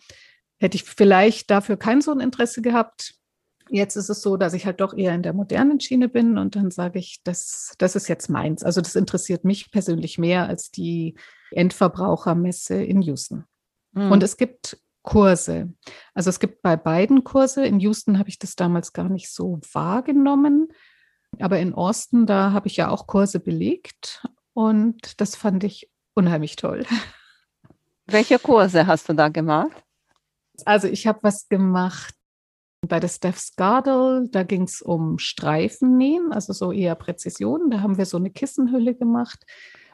hätte 0.60 0.76
ich 0.76 0.84
vielleicht 0.84 1.50
dafür 1.50 1.76
kein 1.76 2.00
so 2.00 2.12
ein 2.12 2.20
Interesse 2.20 2.62
gehabt. 2.62 3.14
Jetzt 3.70 3.96
ist 3.96 4.10
es 4.10 4.20
so, 4.20 4.36
dass 4.36 4.52
ich 4.52 4.66
halt 4.66 4.80
doch 4.80 4.94
eher 4.94 5.14
in 5.14 5.22
der 5.22 5.32
modernen 5.32 5.80
Schiene 5.80 6.08
bin 6.08 6.38
und 6.38 6.56
dann 6.56 6.70
sage 6.70 6.98
ich, 6.98 7.20
das, 7.24 7.74
das 7.78 7.96
ist 7.96 8.08
jetzt 8.08 8.28
meins. 8.28 8.62
Also 8.62 8.80
das 8.80 8.96
interessiert 8.96 9.44
mich 9.44 9.70
persönlich 9.70 10.18
mehr 10.18 10.48
als 10.48 10.70
die 10.70 11.14
Endverbrauchermesse 11.52 12.82
in 12.82 13.00
Houston. 13.02 13.44
Mhm. 13.92 14.12
Und 14.12 14.22
es 14.22 14.36
gibt 14.36 14.78
Kurse. 15.02 15.72
Also 16.14 16.30
es 16.30 16.40
gibt 16.40 16.62
bei 16.62 16.76
beiden 16.76 17.24
Kurse. 17.24 17.64
In 17.64 17.80
Houston 17.80 18.18
habe 18.18 18.28
ich 18.28 18.38
das 18.38 18.54
damals 18.54 18.92
gar 18.92 19.08
nicht 19.08 19.32
so 19.32 19.60
wahrgenommen. 19.72 20.68
Aber 21.38 21.58
in 21.58 21.74
Austin, 21.74 22.26
da 22.26 22.52
habe 22.52 22.66
ich 22.66 22.76
ja 22.76 22.90
auch 22.90 23.06
Kurse 23.06 23.40
belegt 23.40 24.26
und 24.52 25.20
das 25.20 25.36
fand 25.36 25.64
ich 25.64 25.90
unheimlich 26.14 26.56
toll. 26.56 26.84
Welche 28.06 28.38
Kurse 28.38 28.86
hast 28.86 29.08
du 29.08 29.12
da 29.12 29.28
gemacht? 29.28 29.84
Also 30.66 30.88
ich 30.88 31.06
habe 31.06 31.20
was 31.22 31.48
gemacht 31.48 32.14
bei 32.86 32.98
der 32.98 33.08
Steph 33.08 33.38
Skardel, 33.38 34.28
da 34.30 34.42
ging 34.42 34.62
es 34.62 34.80
um 34.80 35.18
Streifennähen, 35.18 36.32
also 36.32 36.52
so 36.52 36.72
eher 36.72 36.94
Präzision. 36.94 37.70
Da 37.70 37.80
haben 37.80 37.98
wir 37.98 38.06
so 38.06 38.16
eine 38.16 38.30
Kissenhülle 38.30 38.94
gemacht. 38.94 39.44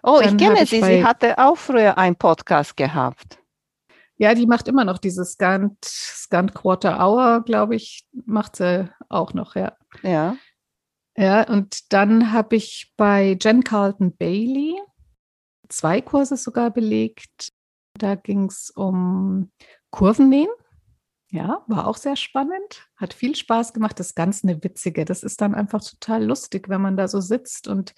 Oh, 0.03 0.21
Dann 0.23 0.39
ich 0.39 0.45
kenne 0.45 0.67
sie. 0.67 0.83
Sie 0.83 1.05
hatte 1.05 1.39
auch 1.39 1.57
früher 1.57 1.99
einen 1.99 2.17
Podcast 2.17 2.77
gehabt. 2.77 3.39
Ja, 4.19 4.35
die 4.35 4.47
macht 4.47 4.69
immer 4.69 4.85
noch 4.85 4.99
dieses 4.99 5.33
Scant, 5.33 5.85
Scant 5.85 6.55
Quarter 6.55 6.99
Hour, 7.01 7.43
glaube 7.45 7.75
ich, 7.75 8.07
macht 8.25 8.57
sie 8.57 8.89
auch 9.09 9.35
noch, 9.35 9.57
ja. 9.57 9.77
Ja. 10.03 10.37
Ja, 11.19 11.49
und 11.49 11.93
dann 11.93 12.33
habe 12.33 12.57
ich 12.57 12.93
bei 12.97 13.37
Jen 13.41 13.65
Carlton 13.65 14.17
Bailey 14.17 14.81
zwei 15.69 16.01
Kurse 16.01 16.37
sogar 16.37 16.71
belegt. 16.71 17.53
Da 17.99 18.15
ging 18.15 18.45
es 18.47 18.71
um 18.71 19.51
Kurvennähen. 19.97 20.51
Ja, 21.31 21.65
war 21.67 21.87
auch 21.87 21.97
sehr 21.97 22.17
spannend, 22.17 22.87
hat 22.97 23.15
viel 23.15 23.35
Spaß 23.35 23.73
gemacht. 23.73 23.99
Das 23.99 24.09
ist 24.09 24.15
ganz 24.15 24.45
eine 24.45 24.63
witzige. 24.63 25.07
Das 25.07 25.23
ist 25.23 25.41
dann 25.41 25.55
einfach 25.55 25.83
total 25.83 26.23
lustig, 26.23 26.69
wenn 26.69 26.83
man 26.83 26.99
da 26.99 27.09
so 27.09 27.21
sitzt 27.21 27.67
und 27.67 27.95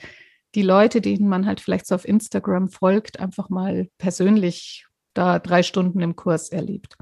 die 0.54 0.62
Leute, 0.62 1.00
denen 1.00 1.28
man 1.28 1.44
halt 1.44 1.60
vielleicht 1.60 1.86
so 1.86 1.96
auf 1.96 2.06
Instagram 2.06 2.68
folgt, 2.68 3.18
einfach 3.18 3.50
mal 3.50 3.88
persönlich 3.98 4.86
da 5.12 5.40
drei 5.40 5.64
Stunden 5.64 6.00
im 6.00 6.14
Kurs 6.14 6.50
erlebt. 6.50 6.96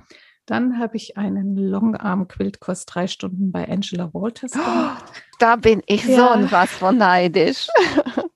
Dann 0.47 0.79
habe 0.79 0.97
ich 0.97 1.19
einen 1.19 1.57
Longarm-Quiltkurs 1.57 2.87
drei 2.87 3.07
Stunden 3.07 3.53
bei 3.53 3.69
Angela 3.69 4.15
Walters 4.15 4.53
gemacht. 4.53 5.05
Da 5.39 5.57
bin 5.57 5.83
ich 5.87 6.05
ja. 6.07 6.17
so 6.17 6.51
was 6.51 6.71
von 6.71 6.97
neidisch. 6.97 7.67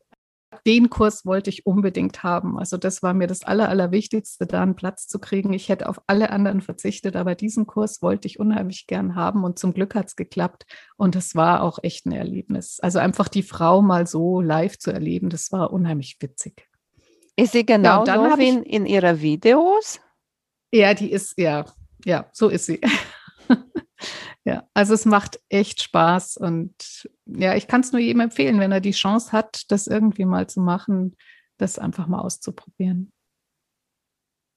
den 0.66 0.90
Kurs 0.90 1.26
wollte 1.26 1.50
ich 1.50 1.66
unbedingt 1.66 2.22
haben. 2.22 2.58
Also 2.58 2.76
das 2.76 3.02
war 3.02 3.14
mir 3.14 3.26
das 3.26 3.42
Aller, 3.42 3.68
Allerwichtigste, 3.68 4.46
da 4.46 4.62
einen 4.62 4.76
Platz 4.76 5.06
zu 5.06 5.18
kriegen. 5.18 5.52
Ich 5.52 5.68
hätte 5.68 5.88
auf 5.88 6.00
alle 6.06 6.30
anderen 6.30 6.60
verzichtet, 6.60 7.16
aber 7.16 7.34
diesen 7.34 7.66
Kurs 7.66 8.02
wollte 8.02 8.28
ich 8.28 8.38
unheimlich 8.38 8.86
gern 8.86 9.14
haben 9.14 9.44
und 9.44 9.58
zum 9.58 9.74
Glück 9.74 9.94
hat 9.94 10.08
es 10.08 10.16
geklappt. 10.16 10.66
Und 10.96 11.16
es 11.16 11.34
war 11.34 11.62
auch 11.62 11.78
echt 11.82 12.06
ein 12.06 12.12
Erlebnis. 12.12 12.78
Also 12.80 12.98
einfach 12.98 13.28
die 13.28 13.42
Frau 13.42 13.82
mal 13.82 14.06
so 14.06 14.40
live 14.40 14.78
zu 14.78 14.90
erleben, 14.90 15.30
das 15.30 15.52
war 15.52 15.72
unheimlich 15.72 16.16
witzig. 16.20 16.68
Ist 17.36 17.52
sie 17.52 17.64
genau 17.64 18.04
ja, 18.04 18.30
so 18.30 18.38
wie 18.38 18.48
in, 18.48 18.62
in 18.62 18.86
ihrer 18.86 19.20
Videos? 19.20 20.00
Ja, 20.72 20.94
die 20.94 21.10
ist, 21.10 21.38
ja, 21.38 21.64
ja, 22.04 22.28
so 22.32 22.48
ist 22.48 22.66
sie. 22.66 22.80
Ja, 24.44 24.66
also 24.72 24.94
es 24.94 25.04
macht 25.04 25.38
echt 25.50 25.82
Spaß 25.82 26.38
und 26.38 27.08
ja, 27.36 27.54
ich 27.54 27.66
kann 27.66 27.80
es 27.80 27.92
nur 27.92 28.00
jedem 28.00 28.20
empfehlen, 28.20 28.60
wenn 28.60 28.72
er 28.72 28.80
die 28.80 28.90
Chance 28.92 29.32
hat, 29.32 29.70
das 29.70 29.86
irgendwie 29.86 30.24
mal 30.24 30.48
zu 30.48 30.60
machen, 30.60 31.16
das 31.58 31.78
einfach 31.78 32.06
mal 32.06 32.20
auszuprobieren. 32.20 33.12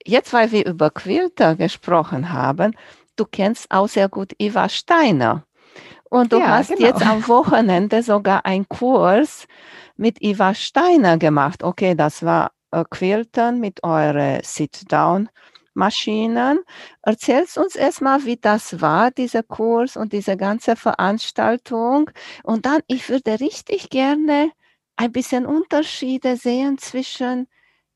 Jetzt, 0.06 0.34
weil 0.34 0.52
wir 0.52 0.66
über 0.66 0.90
Quilter 0.90 1.56
gesprochen 1.56 2.32
haben, 2.32 2.76
du 3.16 3.26
kennst 3.26 3.72
auch 3.72 3.88
sehr 3.88 4.10
gut 4.10 4.34
Eva 4.38 4.68
Steiner. 4.70 5.46
Und 6.10 6.32
du 6.32 6.40
ja, 6.40 6.50
hast 6.50 6.70
genau. 6.70 6.88
jetzt 6.88 7.06
am 7.06 7.28
Wochenende 7.28 8.04
sogar 8.04 8.46
einen 8.46 8.68
Kurs 8.68 9.48
mit 9.96 10.22
Eva 10.22 10.54
Steiner 10.54 11.18
gemacht. 11.18 11.64
Okay, 11.64 11.96
das 11.96 12.24
war 12.24 12.52
äh, 12.72 12.84
Quiltern 12.90 13.60
mit 13.60 13.84
eurer 13.84 14.40
Sit-Down 14.44 15.30
Maschinen. 15.74 16.60
Erzählst 17.02 17.58
uns 17.58 17.76
erstmal, 17.76 18.26
wie 18.26 18.38
das 18.38 18.82
war, 18.82 19.12
dieser 19.12 19.44
Kurs 19.44 19.98
und 19.98 20.14
diese 20.14 20.38
ganze 20.38 20.76
Veranstaltung. 20.76 22.10
Und 22.44 22.66
dann, 22.66 22.82
ich 22.88 23.10
würde 23.10 23.40
richtig 23.40 23.90
gerne 23.90 24.52
ein 24.96 25.12
bisschen 25.12 25.46
Unterschiede 25.46 26.38
sehen 26.38 26.78
zwischen 26.78 27.48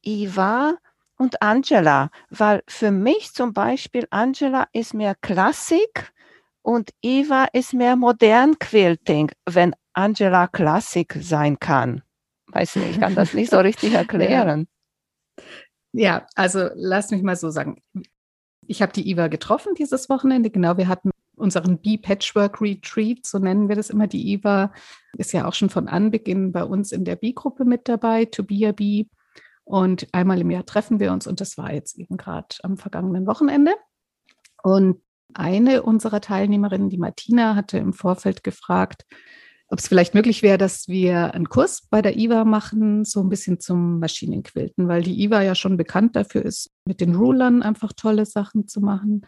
Iva 0.04 0.76
und 1.18 1.42
Angela, 1.42 2.10
weil 2.30 2.64
für 2.68 2.92
mich 2.92 3.34
zum 3.34 3.54
Beispiel 3.54 4.08
Angela 4.12 4.68
ist 4.72 4.94
mehr 4.94 5.16
Klassik 5.16 6.14
und 6.62 6.92
Eva 7.02 7.48
ist 7.54 7.74
mehr 7.74 7.96
modern 7.96 8.60
Quilting, 8.60 9.32
wenn 9.46 9.74
Angela 9.94 10.48
Klassik 10.48 11.18
sein 11.20 11.60
kann. 11.60 12.04
Weiß 12.48 12.76
nicht, 12.78 12.92
ich 12.92 13.00
kann 13.00 13.16
das 13.16 13.34
nicht 13.34 13.52
so 13.52 13.60
richtig 13.60 13.94
erklären. 13.96 14.68
Ja, 15.38 15.44
also 16.36 16.70
lass 16.76 17.12
mich 17.12 17.24
mal 17.24 17.36
so 17.36 17.50
sagen. 17.50 17.82
Ich 18.68 18.82
habe 18.82 18.92
die 18.92 19.10
Eva 19.10 19.28
getroffen 19.28 19.74
dieses 19.76 20.10
Wochenende. 20.10 20.50
Genau, 20.50 20.78
wir 20.78 20.88
hatten 20.88 21.12
unseren 21.36 21.80
Bee 21.80 21.98
Patchwork 21.98 22.62
Retreat, 22.62 23.26
so 23.26 23.40
nennen 23.40 23.70
wir 23.70 23.76
das 23.76 23.90
immer. 23.90 24.08
Die 24.08 24.32
Eva 24.34 24.74
ist 25.18 25.34
ja 25.34 25.48
auch 25.48 25.54
schon 25.54 25.70
von 25.70 25.88
Anbeginn 25.88 26.52
bei 26.52 26.64
uns 26.64 26.92
in 26.92 27.06
der 27.06 27.16
Bee-Gruppe 27.16 27.64
mit 27.64 27.88
dabei, 27.88 28.26
To 28.26 28.44
Be 28.44 28.68
a 28.68 28.72
Bee. 28.72 29.08
Und 29.64 30.08
einmal 30.14 30.42
im 30.42 30.52
Jahr 30.52 30.66
treffen 30.66 31.00
wir 31.00 31.12
uns 31.12 31.28
und 31.28 31.42
das 31.42 31.58
war 31.58 31.74
jetzt 31.74 31.98
eben 31.98 32.18
gerade 32.18 32.56
am 32.64 32.78
vergangenen 32.78 33.28
Wochenende. 33.28 33.74
Und 34.64 35.02
eine 35.34 35.84
unserer 35.84 36.22
Teilnehmerinnen, 36.22 36.90
die 36.90 36.98
Martina, 36.98 37.56
hatte 37.56 37.78
im 37.78 37.94
Vorfeld 37.94 38.44
gefragt, 38.44 39.06
ob 39.70 39.80
es 39.80 39.88
vielleicht 39.88 40.14
möglich 40.14 40.44
wäre, 40.44 40.58
dass 40.58 40.88
wir 40.88 41.34
einen 41.34 41.50
Kurs 41.50 41.88
bei 41.90 42.02
der 42.02 42.18
IWA 42.18 42.46
machen, 42.46 43.04
so 43.04 43.22
ein 43.22 43.30
bisschen 43.30 43.60
zum 43.60 44.00
Maschinenquilten, 44.00 44.88
weil 44.88 45.04
die 45.04 45.22
IWA 45.24 45.42
ja 45.42 45.56
schon 45.56 45.76
bekannt 45.76 46.16
dafür 46.16 46.44
ist, 46.46 46.72
mit 46.86 47.02
den 47.02 47.16
Rulern 47.16 47.62
einfach 47.62 47.92
tolle 47.94 48.26
Sachen 48.26 48.68
zu 48.68 48.80
machen. 48.80 49.26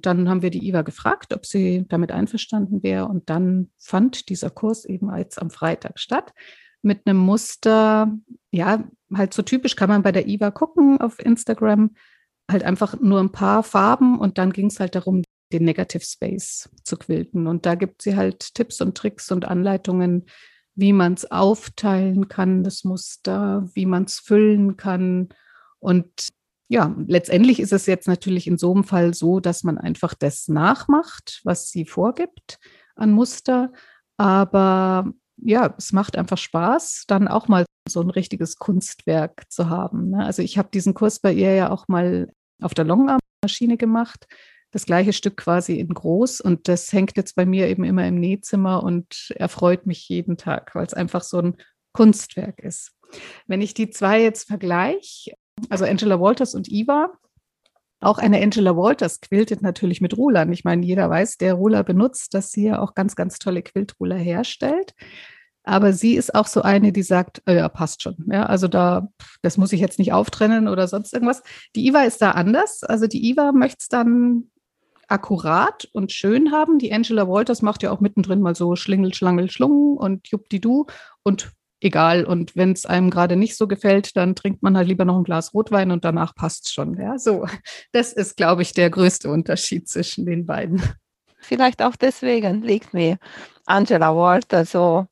Dann 0.00 0.28
haben 0.28 0.42
wir 0.42 0.50
die 0.50 0.66
IWA 0.66 0.82
gefragt, 0.82 1.34
ob 1.34 1.46
sie 1.46 1.84
damit 1.88 2.12
einverstanden 2.12 2.82
wäre. 2.82 3.06
Und 3.06 3.30
dann 3.30 3.70
fand 3.78 4.28
dieser 4.28 4.50
Kurs 4.50 4.84
eben 4.84 5.14
jetzt 5.16 5.40
am 5.40 5.50
Freitag 5.50 6.00
statt 6.00 6.32
mit 6.84 7.06
einem 7.06 7.18
Muster, 7.18 8.12
ja, 8.52 8.84
halt 9.12 9.34
so 9.34 9.42
typisch 9.42 9.74
kann 9.74 9.88
man 9.88 10.02
bei 10.02 10.12
der 10.12 10.28
IWA 10.28 10.50
gucken 10.50 11.00
auf 11.00 11.18
Instagram, 11.18 11.94
halt 12.50 12.62
einfach 12.62 13.00
nur 13.00 13.20
ein 13.20 13.32
paar 13.32 13.62
Farben 13.62 14.18
und 14.18 14.36
dann 14.38 14.52
ging 14.52 14.66
es 14.66 14.78
halt 14.78 14.94
darum, 14.94 15.22
den 15.54 15.64
Negative 15.64 16.04
Space 16.04 16.68
zu 16.82 16.96
quilten. 16.96 17.46
Und 17.46 17.64
da 17.64 17.76
gibt 17.76 18.02
sie 18.02 18.16
halt 18.16 18.54
Tipps 18.54 18.80
und 18.80 18.96
Tricks 18.96 19.30
und 19.30 19.46
Anleitungen, 19.46 20.26
wie 20.74 20.92
man 20.92 21.14
es 21.14 21.30
aufteilen 21.30 22.28
kann, 22.28 22.64
das 22.64 22.84
Muster, 22.84 23.68
wie 23.74 23.86
man 23.86 24.04
es 24.04 24.18
füllen 24.18 24.76
kann. 24.76 25.28
Und 25.78 26.28
ja, 26.68 26.94
letztendlich 27.06 27.60
ist 27.60 27.72
es 27.72 27.86
jetzt 27.86 28.08
natürlich 28.08 28.46
in 28.46 28.58
so 28.58 28.74
einem 28.74 28.84
Fall 28.84 29.14
so, 29.14 29.38
dass 29.38 29.62
man 29.62 29.78
einfach 29.78 30.14
das 30.14 30.48
nachmacht, 30.48 31.40
was 31.44 31.70
sie 31.70 31.84
vorgibt 31.84 32.58
an 32.96 33.12
Muster. 33.12 33.72
Aber 34.16 35.12
ja, 35.36 35.74
es 35.78 35.92
macht 35.92 36.16
einfach 36.16 36.38
Spaß, 36.38 37.04
dann 37.06 37.28
auch 37.28 37.48
mal 37.48 37.64
so 37.88 38.00
ein 38.00 38.10
richtiges 38.10 38.56
Kunstwerk 38.56 39.44
zu 39.50 39.68
haben. 39.68 40.10
Ne? 40.10 40.24
Also 40.24 40.42
ich 40.42 40.58
habe 40.58 40.70
diesen 40.72 40.94
Kurs 40.94 41.20
bei 41.20 41.32
ihr 41.32 41.54
ja 41.54 41.70
auch 41.70 41.86
mal 41.86 42.32
auf 42.62 42.74
der 42.74 42.84
Longarm-Maschine 42.84 43.76
gemacht 43.76 44.26
das 44.74 44.86
gleiche 44.86 45.12
Stück 45.12 45.36
quasi 45.36 45.78
in 45.78 45.88
groß 45.88 46.40
und 46.40 46.66
das 46.66 46.92
hängt 46.92 47.16
jetzt 47.16 47.36
bei 47.36 47.46
mir 47.46 47.68
eben 47.68 47.84
immer 47.84 48.06
im 48.08 48.16
Nähzimmer 48.16 48.82
und 48.82 49.32
erfreut 49.36 49.86
mich 49.86 50.08
jeden 50.08 50.36
Tag, 50.36 50.74
weil 50.74 50.84
es 50.84 50.94
einfach 50.94 51.22
so 51.22 51.38
ein 51.38 51.56
Kunstwerk 51.92 52.58
ist. 52.58 52.90
Wenn 53.46 53.62
ich 53.62 53.72
die 53.72 53.90
zwei 53.90 54.20
jetzt 54.20 54.48
vergleiche, 54.48 55.36
also 55.70 55.84
Angela 55.84 56.18
Walters 56.18 56.56
und 56.56 56.68
Eva, 56.68 57.12
auch 58.00 58.18
eine 58.18 58.42
Angela 58.42 58.76
Walters 58.76 59.20
quiltet 59.20 59.62
natürlich 59.62 60.00
mit 60.00 60.16
Rulern. 60.16 60.52
Ich 60.52 60.64
meine, 60.64 60.84
jeder 60.84 61.08
weiß, 61.08 61.36
der 61.36 61.54
Ruler 61.54 61.84
benutzt, 61.84 62.34
dass 62.34 62.50
sie 62.50 62.64
ja 62.64 62.80
auch 62.80 62.94
ganz, 62.96 63.14
ganz 63.14 63.38
tolle 63.38 63.62
Quiltruler 63.62 64.16
herstellt. 64.16 64.92
Aber 65.62 65.92
sie 65.92 66.16
ist 66.16 66.34
auch 66.34 66.48
so 66.48 66.62
eine, 66.62 66.92
die 66.92 67.04
sagt, 67.04 67.42
äh, 67.46 67.56
ja, 67.56 67.68
passt 67.68 68.02
schon. 68.02 68.16
Ja, 68.28 68.44
also 68.46 68.66
da, 68.66 69.08
das 69.40 69.56
muss 69.56 69.72
ich 69.72 69.80
jetzt 69.80 70.00
nicht 70.00 70.12
auftrennen 70.12 70.66
oder 70.66 70.88
sonst 70.88 71.14
irgendwas. 71.14 71.42
Die 71.76 71.86
Iva 71.86 72.02
ist 72.02 72.20
da 72.20 72.32
anders. 72.32 72.82
Also 72.82 73.06
die 73.06 73.30
Iva 73.30 73.52
möchte 73.52 73.78
es 73.80 73.88
dann 73.88 74.50
akkurat 75.08 75.88
und 75.92 76.12
schön 76.12 76.52
haben. 76.52 76.78
Die 76.78 76.92
Angela 76.92 77.28
Walters 77.28 77.62
macht 77.62 77.82
ja 77.82 77.90
auch 77.90 78.00
mittendrin 78.00 78.40
mal 78.40 78.54
so 78.54 78.76
Schlingel, 78.76 79.14
Schlangel, 79.14 79.50
Schlung 79.50 79.96
und 79.96 80.28
Juppdidu 80.28 80.86
und 81.22 81.52
egal. 81.80 82.24
Und 82.24 82.56
wenn 82.56 82.72
es 82.72 82.86
einem 82.86 83.10
gerade 83.10 83.36
nicht 83.36 83.56
so 83.56 83.68
gefällt, 83.68 84.16
dann 84.16 84.34
trinkt 84.34 84.62
man 84.62 84.76
halt 84.76 84.88
lieber 84.88 85.04
noch 85.04 85.16
ein 85.16 85.24
Glas 85.24 85.54
Rotwein 85.54 85.90
und 85.90 86.04
danach 86.04 86.34
passt 86.34 86.72
schon. 86.72 86.98
Ja, 86.98 87.18
so. 87.18 87.46
Das 87.92 88.12
ist, 88.12 88.36
glaube 88.36 88.62
ich, 88.62 88.72
der 88.72 88.90
größte 88.90 89.30
Unterschied 89.30 89.88
zwischen 89.88 90.26
den 90.26 90.46
beiden. 90.46 90.82
Vielleicht 91.40 91.82
auch 91.82 91.94
deswegen 91.94 92.62
liegt 92.62 92.94
mir 92.94 93.18
Angela 93.66 94.16
Walter 94.16 94.64
so 94.64 95.06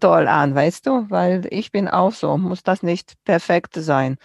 toll 0.00 0.28
an, 0.28 0.54
weißt 0.54 0.86
du? 0.86 1.06
Weil 1.08 1.46
ich 1.50 1.72
bin 1.72 1.88
auch 1.88 2.12
so, 2.12 2.36
muss 2.36 2.62
das 2.62 2.82
nicht 2.82 3.14
perfekt 3.24 3.74
sein. 3.76 4.18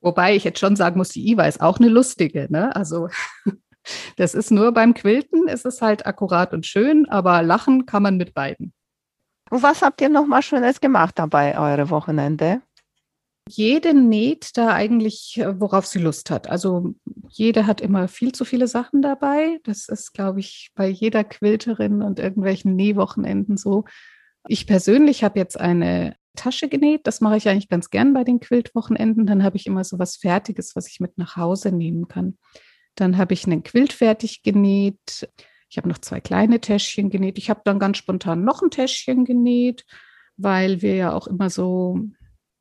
Wobei 0.00 0.34
ich 0.34 0.44
jetzt 0.44 0.58
schon 0.58 0.76
sagen 0.76 0.98
muss, 0.98 1.10
die 1.10 1.30
Iva 1.30 1.44
ist 1.44 1.60
auch 1.60 1.78
eine 1.78 1.88
lustige, 1.88 2.48
ne? 2.50 2.74
Also 2.74 3.08
das 4.16 4.34
ist 4.34 4.50
nur 4.50 4.72
beim 4.72 4.94
Quilten, 4.94 5.48
ist 5.48 5.66
es 5.66 5.82
halt 5.82 6.06
akkurat 6.06 6.52
und 6.52 6.66
schön, 6.66 7.08
aber 7.08 7.42
lachen 7.42 7.86
kann 7.86 8.02
man 8.02 8.16
mit 8.16 8.34
beiden. 8.34 8.72
Und 9.50 9.62
was 9.62 9.82
habt 9.82 10.00
ihr 10.00 10.08
nochmal 10.08 10.42
Schönes 10.42 10.80
gemacht 10.80 11.18
dabei, 11.18 11.58
eure 11.58 11.90
Wochenende? 11.90 12.62
Jede 13.48 13.92
näht 13.92 14.56
da 14.56 14.72
eigentlich, 14.72 15.36
äh, 15.38 15.60
worauf 15.60 15.86
sie 15.86 15.98
Lust 15.98 16.30
hat. 16.30 16.48
Also 16.48 16.94
jede 17.28 17.66
hat 17.66 17.80
immer 17.80 18.08
viel 18.08 18.32
zu 18.32 18.44
viele 18.44 18.68
Sachen 18.68 19.02
dabei. 19.02 19.58
Das 19.64 19.88
ist, 19.88 20.12
glaube 20.14 20.40
ich, 20.40 20.70
bei 20.74 20.88
jeder 20.88 21.24
Quilterin 21.24 22.02
und 22.02 22.18
irgendwelchen 22.18 22.76
Nähwochenenden 22.76 23.56
so. 23.56 23.84
Ich 24.48 24.66
persönlich 24.66 25.24
habe 25.24 25.38
jetzt 25.38 25.58
eine 25.58 26.16
Tasche 26.36 26.68
genäht. 26.68 27.06
Das 27.06 27.20
mache 27.20 27.36
ich 27.36 27.48
eigentlich 27.48 27.68
ganz 27.68 27.90
gern 27.90 28.14
bei 28.14 28.24
den 28.24 28.40
Quiltwochenenden. 28.40 29.26
Dann 29.26 29.42
habe 29.42 29.56
ich 29.56 29.66
immer 29.66 29.84
so 29.84 29.98
was 29.98 30.16
Fertiges, 30.16 30.74
was 30.76 30.88
ich 30.88 31.00
mit 31.00 31.18
nach 31.18 31.36
Hause 31.36 31.72
nehmen 31.72 32.08
kann. 32.08 32.38
Dann 32.94 33.16
habe 33.18 33.34
ich 33.34 33.46
einen 33.46 33.62
Quilt 33.62 33.92
fertig 33.92 34.42
genäht. 34.42 35.28
Ich 35.68 35.78
habe 35.78 35.88
noch 35.88 35.98
zwei 35.98 36.20
kleine 36.20 36.60
Täschchen 36.60 37.08
genäht. 37.08 37.38
Ich 37.38 37.48
habe 37.48 37.62
dann 37.64 37.78
ganz 37.78 37.96
spontan 37.96 38.44
noch 38.44 38.62
ein 38.62 38.70
Täschchen 38.70 39.24
genäht, 39.24 39.84
weil 40.36 40.82
wir 40.82 40.94
ja 40.94 41.12
auch 41.12 41.26
immer 41.26 41.48
so, 41.48 41.98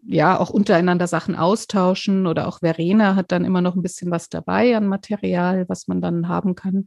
ja, 0.04 0.40
auch 0.40 0.50
untereinander 0.50 1.08
Sachen 1.08 1.36
austauschen 1.36 2.26
oder 2.26 2.48
auch 2.48 2.60
Verena 2.60 3.16
hat 3.16 3.32
dann 3.32 3.46
immer 3.46 3.62
noch 3.62 3.76
ein 3.76 3.82
bisschen 3.82 4.12
was 4.12 4.30
dabei 4.30 4.76
an 4.76 4.88
Material, 4.88 5.68
was 5.68 5.88
man 5.88 6.02
dann 6.02 6.28
haben 6.28 6.56
kann. 6.56 6.86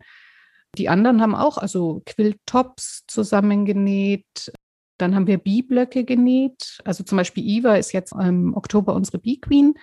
Die 0.78 0.88
anderen 0.88 1.20
haben 1.20 1.34
auch 1.34 1.58
also 1.58 2.02
Quilt-Tops 2.06 3.04
zusammengenäht. 3.06 4.52
Dann 4.98 5.14
haben 5.14 5.26
wir 5.26 5.38
Bee-Blöcke 5.38 6.04
genäht. 6.04 6.78
Also 6.84 7.04
zum 7.04 7.18
Beispiel 7.18 7.44
Eva 7.46 7.76
ist 7.76 7.92
jetzt 7.92 8.12
im 8.12 8.54
Oktober 8.54 8.94
unsere 8.94 9.18
Bee-Queen 9.18 9.74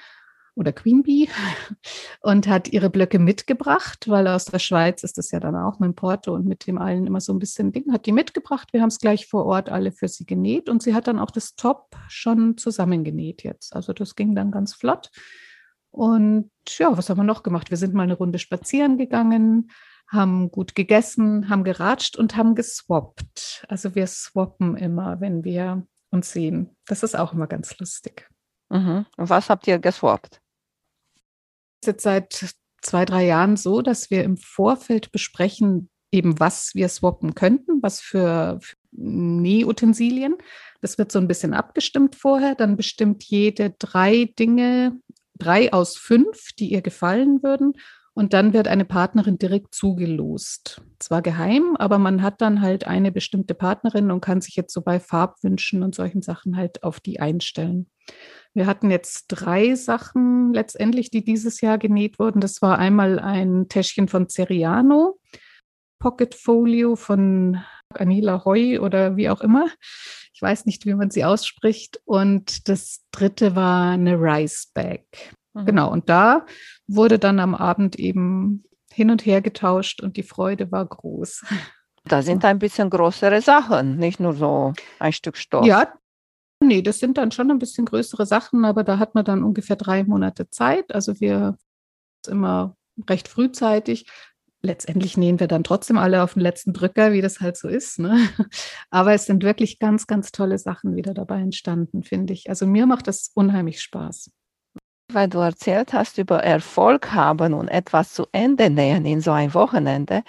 oder 0.56 0.72
Queen 0.74 1.04
Bee 1.04 1.30
und 2.22 2.48
hat 2.48 2.68
ihre 2.70 2.90
Blöcke 2.90 3.20
mitgebracht, 3.20 4.08
weil 4.08 4.28
aus 4.28 4.46
der 4.46 4.60
Schweiz 4.60 5.04
ist 5.04 5.18
das 5.18 5.32
ja 5.32 5.40
dann 5.40 5.56
auch 5.56 5.80
mit 5.80 5.96
Porto 5.96 6.34
und 6.34 6.46
mit 6.46 6.68
dem 6.68 6.78
allen 6.78 7.08
immer 7.08 7.22
so 7.22 7.34
ein 7.34 7.40
bisschen 7.40 7.72
Ding, 7.72 7.92
hat 7.92 8.06
die 8.06 8.12
mitgebracht. 8.12 8.70
Wir 8.74 8.82
haben 8.82 8.90
es 8.90 9.00
gleich 9.00 9.28
vor 9.28 9.46
Ort 9.46 9.70
alle 9.70 9.92
für 9.92 10.08
sie 10.08 10.26
genäht 10.26 10.70
und 10.70 10.84
sie 10.84 10.94
hat 10.94 11.08
dann 11.08 11.20
auch 11.20 11.32
das 11.32 11.56
Top 11.56 11.96
schon 12.10 12.58
zusammengenäht 12.58 13.44
jetzt. 13.44 13.76
Also 13.76 13.94
das 13.94 14.16
ging 14.16 14.36
dann 14.36 14.52
ganz 14.52 14.74
flott. 14.74 15.10
Und 15.92 16.50
ja, 16.68 16.98
was 16.98 17.10
haben 17.10 17.18
wir 17.20 17.24
noch 17.24 17.44
gemacht? 17.44 17.70
Wir 17.70 17.78
sind 17.78 17.94
mal 17.94 18.04
eine 18.04 18.16
Runde 18.16 18.40
spazieren 18.40 18.98
gegangen, 18.98 19.72
haben 20.08 20.52
gut 20.52 20.76
gegessen, 20.76 21.50
haben 21.50 21.64
geratscht 21.64 22.18
und 22.18 22.36
haben 22.36 22.56
geswappt. 22.56 23.66
Also 23.68 23.96
wir 23.96 24.08
swappen 24.08 24.78
immer, 24.78 25.20
wenn 25.22 25.44
wir 25.44 25.86
uns 26.10 26.32
sehen. 26.32 26.76
Das 26.88 27.04
ist 27.04 27.18
auch 27.18 27.34
immer 27.34 27.48
ganz 27.48 27.78
lustig. 27.80 28.30
Mhm. 28.72 29.06
Was 29.18 29.50
habt 29.50 29.68
ihr 29.68 29.80
geswappt? 29.80 30.42
Jetzt 31.86 32.04
seit 32.04 32.56
zwei, 32.82 33.06
drei 33.06 33.26
Jahren 33.26 33.58
so, 33.58 33.82
dass 33.82 34.10
wir 34.10 34.24
im 34.24 34.38
Vorfeld 34.38 35.12
besprechen, 35.12 35.90
eben 36.12 36.40
was 36.40 36.74
wir 36.74 36.88
swappen 36.90 37.36
könnten, 37.36 37.82
was 37.82 38.00
für, 38.00 38.60
für 38.62 38.76
Nähutensilien. 38.92 40.36
Das 40.82 40.98
wird 40.98 41.12
so 41.12 41.20
ein 41.20 41.28
bisschen 41.28 41.54
abgestimmt 41.54 42.16
vorher. 42.16 42.56
Dann 42.56 42.78
bestimmt 42.78 43.24
jede 43.24 43.72
drei 43.78 44.32
Dinge, 44.38 45.00
drei 45.38 45.74
aus 45.74 45.98
fünf, 45.98 46.54
die 46.58 46.72
ihr 46.72 46.82
gefallen 46.82 47.44
würden. 47.44 47.74
Und 48.14 48.34
dann 48.34 48.52
wird 48.52 48.68
eine 48.68 48.84
Partnerin 48.84 49.38
direkt 49.38 49.74
zugelost. 49.74 50.82
Zwar 51.00 51.22
geheim, 51.22 51.78
aber 51.78 51.98
man 51.98 52.22
hat 52.22 52.42
dann 52.42 52.62
halt 52.62 52.86
eine 52.86 53.12
bestimmte 53.12 53.54
Partnerin 53.54 54.12
und 54.12 54.20
kann 54.20 54.42
sich 54.42 54.56
jetzt 54.56 54.74
so 54.74 54.82
bei 54.82 55.00
Farbwünschen 55.00 55.82
und 55.82 55.96
solchen 55.96 56.22
Sachen 56.22 56.58
halt 56.58 56.84
auf 56.84 57.00
die 57.00 57.22
einstellen. 57.22 57.90
Wir 58.54 58.66
hatten 58.66 58.92
jetzt 58.92 59.28
drei 59.30 59.76
Sachen 59.76 60.54
letztendlich, 60.54 61.10
die 61.10 61.24
dieses 61.24 61.62
Jahr 61.62 61.78
genäht 61.78 62.20
wurden. 62.20 62.42
Das 62.42 62.62
war 62.62 62.78
einmal 62.78 63.20
ein 63.20 63.68
Täschchen 63.70 64.08
von 64.10 64.28
Ceriano, 64.28 65.20
Pocket 66.00 66.36
Folio 66.36 66.96
von 66.96 67.62
Anila 67.94 68.44
Hoy 68.44 68.80
oder 68.80 69.16
wie 69.16 69.30
auch 69.30 69.42
immer. 69.42 69.68
Ich 70.34 70.42
weiß 70.42 70.66
nicht, 70.66 70.86
wie 70.86 70.96
man 70.96 71.12
sie 71.12 71.24
ausspricht. 71.24 72.02
Und 72.04 72.68
das 72.68 73.06
dritte 73.12 73.56
war 73.56 73.92
eine 73.92 74.16
Rice 74.16 74.72
Bag. 74.74 75.06
Mhm. 75.54 75.66
Genau, 75.66 75.92
und 75.92 76.10
da 76.10 76.46
wurde 76.88 77.20
dann 77.20 77.40
am 77.40 77.56
Abend 77.56 77.98
eben 77.98 78.64
hin 78.92 79.12
und 79.12 79.26
her 79.26 79.42
getauscht 79.42 80.02
und 80.02 80.18
die 80.18 80.24
Freude 80.24 80.72
war 80.72 80.86
groß. 80.86 81.46
Da 82.04 82.22
sind 82.24 82.44
ein 82.44 82.60
bisschen 82.60 82.90
größere 82.90 83.42
Sachen, 83.42 83.98
nicht 83.98 84.20
nur 84.20 84.34
so 84.34 84.74
ein 85.00 85.14
Stück 85.14 85.38
Stoff. 85.38 85.66
Ja, 85.66 85.94
Nee, 86.64 86.84
das 86.84 87.00
sind 87.00 87.18
dann 87.18 87.32
schon 87.32 87.50
ein 87.50 87.58
bisschen 87.58 87.86
größere 87.86 88.28
Sachen, 88.28 88.66
aber 88.66 88.84
da 88.84 89.00
hat 89.00 89.16
man 89.16 89.26
dann 89.26 89.44
ungefähr 89.44 89.76
drei 89.76 90.04
Monate 90.04 90.50
Zeit. 90.50 90.94
Also 90.94 91.20
wir 91.20 91.58
sind 92.24 92.34
immer 92.34 92.76
recht 93.10 93.28
frühzeitig. 93.28 94.06
Letztendlich 94.62 95.18
nähen 95.18 95.40
wir 95.40 95.48
dann 95.48 95.64
trotzdem 95.64 95.98
alle 95.98 96.22
auf 96.22 96.34
den 96.34 96.44
letzten 96.44 96.72
Drücker, 96.72 97.14
wie 97.14 97.22
das 97.22 97.40
halt 97.40 97.58
so 97.58 97.68
ist. 97.68 97.98
Ne? 97.98 98.30
Aber 98.92 99.14
es 99.14 99.26
sind 99.26 99.42
wirklich 99.42 99.80
ganz, 99.80 100.06
ganz 100.06 100.32
tolle 100.32 100.60
Sachen 100.60 100.96
wieder 100.96 101.16
dabei 101.16 101.40
entstanden, 101.42 102.04
finde 102.04 102.34
ich. 102.34 102.48
Also 102.48 102.68
mir 102.68 102.86
macht 102.86 103.08
das 103.08 103.32
unheimlich 103.34 103.82
Spaß. 103.82 104.30
Weil 105.12 105.30
du 105.30 105.40
erzählt 105.40 105.94
hast 105.94 106.20
über 106.20 106.44
Erfolg 106.44 107.12
haben 107.12 107.56
und 107.56 107.70
etwas 107.70 108.14
zu 108.14 108.28
Ende 108.32 108.70
nähen 108.70 109.06
in 109.06 109.20
so 109.20 109.32
ein 109.32 109.56
Wochenende. 109.56 110.24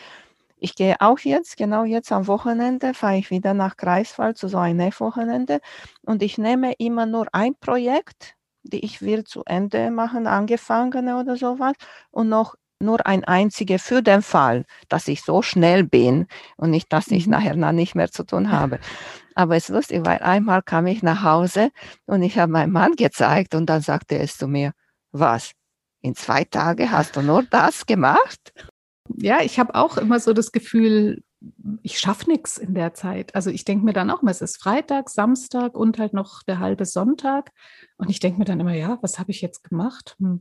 Ich 0.64 0.76
gehe 0.76 0.94
auch 1.00 1.18
jetzt, 1.18 1.56
genau 1.56 1.82
jetzt 1.82 2.12
am 2.12 2.28
Wochenende, 2.28 2.94
fahre 2.94 3.16
ich 3.16 3.30
wieder 3.30 3.52
nach 3.52 3.76
Greifswald 3.76 4.38
zu 4.38 4.46
so 4.46 4.58
einem 4.58 4.76
Nähwochenende 4.76 5.58
und 6.02 6.22
ich 6.22 6.38
nehme 6.38 6.74
immer 6.74 7.04
nur 7.04 7.26
ein 7.32 7.56
Projekt, 7.56 8.36
die 8.62 8.84
ich 8.84 9.02
will 9.02 9.24
zu 9.24 9.42
Ende 9.44 9.90
machen, 9.90 10.28
angefangen 10.28 11.12
oder 11.12 11.36
sowas 11.36 11.74
und 12.12 12.28
noch 12.28 12.54
nur 12.78 13.04
ein 13.08 13.24
einzige 13.24 13.80
für 13.80 14.02
den 14.02 14.22
Fall, 14.22 14.64
dass 14.88 15.08
ich 15.08 15.22
so 15.22 15.42
schnell 15.42 15.82
bin 15.82 16.28
und 16.56 16.70
nicht, 16.70 16.92
dass 16.92 17.08
ich 17.08 17.26
mhm. 17.26 17.32
nachher 17.32 17.56
noch 17.56 17.72
nicht 17.72 17.96
mehr 17.96 18.12
zu 18.12 18.22
tun 18.22 18.52
habe. 18.52 18.78
Aber 19.34 19.56
es 19.56 19.64
ist 19.64 19.74
lustig, 19.74 20.06
weil 20.06 20.18
einmal 20.18 20.62
kam 20.62 20.86
ich 20.86 21.02
nach 21.02 21.24
Hause 21.24 21.70
und 22.06 22.22
ich 22.22 22.38
habe 22.38 22.52
meinem 22.52 22.70
Mann 22.70 22.94
gezeigt 22.94 23.56
und 23.56 23.66
dann 23.66 23.82
sagte 23.82 24.14
er 24.16 24.28
zu 24.28 24.46
mir, 24.46 24.74
was? 25.10 25.50
In 26.02 26.14
zwei 26.14 26.44
Tagen 26.44 26.88
hast 26.92 27.16
du 27.16 27.22
nur 27.22 27.42
das 27.42 27.84
gemacht? 27.84 28.52
Ja, 29.18 29.40
ich 29.42 29.58
habe 29.58 29.74
auch 29.74 29.96
immer 29.96 30.20
so 30.20 30.32
das 30.32 30.52
Gefühl, 30.52 31.22
ich 31.82 31.98
schaffe 31.98 32.30
nichts 32.30 32.58
in 32.58 32.74
der 32.74 32.94
Zeit. 32.94 33.34
Also 33.34 33.50
ich 33.50 33.64
denke 33.64 33.84
mir 33.84 33.92
dann 33.92 34.10
auch 34.10 34.22
mal, 34.22 34.30
es 34.30 34.42
ist 34.42 34.62
Freitag, 34.62 35.10
Samstag 35.10 35.74
und 35.74 35.98
halt 35.98 36.12
noch 36.12 36.42
der 36.42 36.58
halbe 36.58 36.84
Sonntag. 36.84 37.50
Und 37.96 38.10
ich 38.10 38.20
denke 38.20 38.38
mir 38.38 38.44
dann 38.44 38.60
immer, 38.60 38.74
ja, 38.74 38.98
was 39.02 39.18
habe 39.18 39.30
ich 39.30 39.40
jetzt 39.40 39.68
gemacht? 39.68 40.16
Hm. 40.18 40.40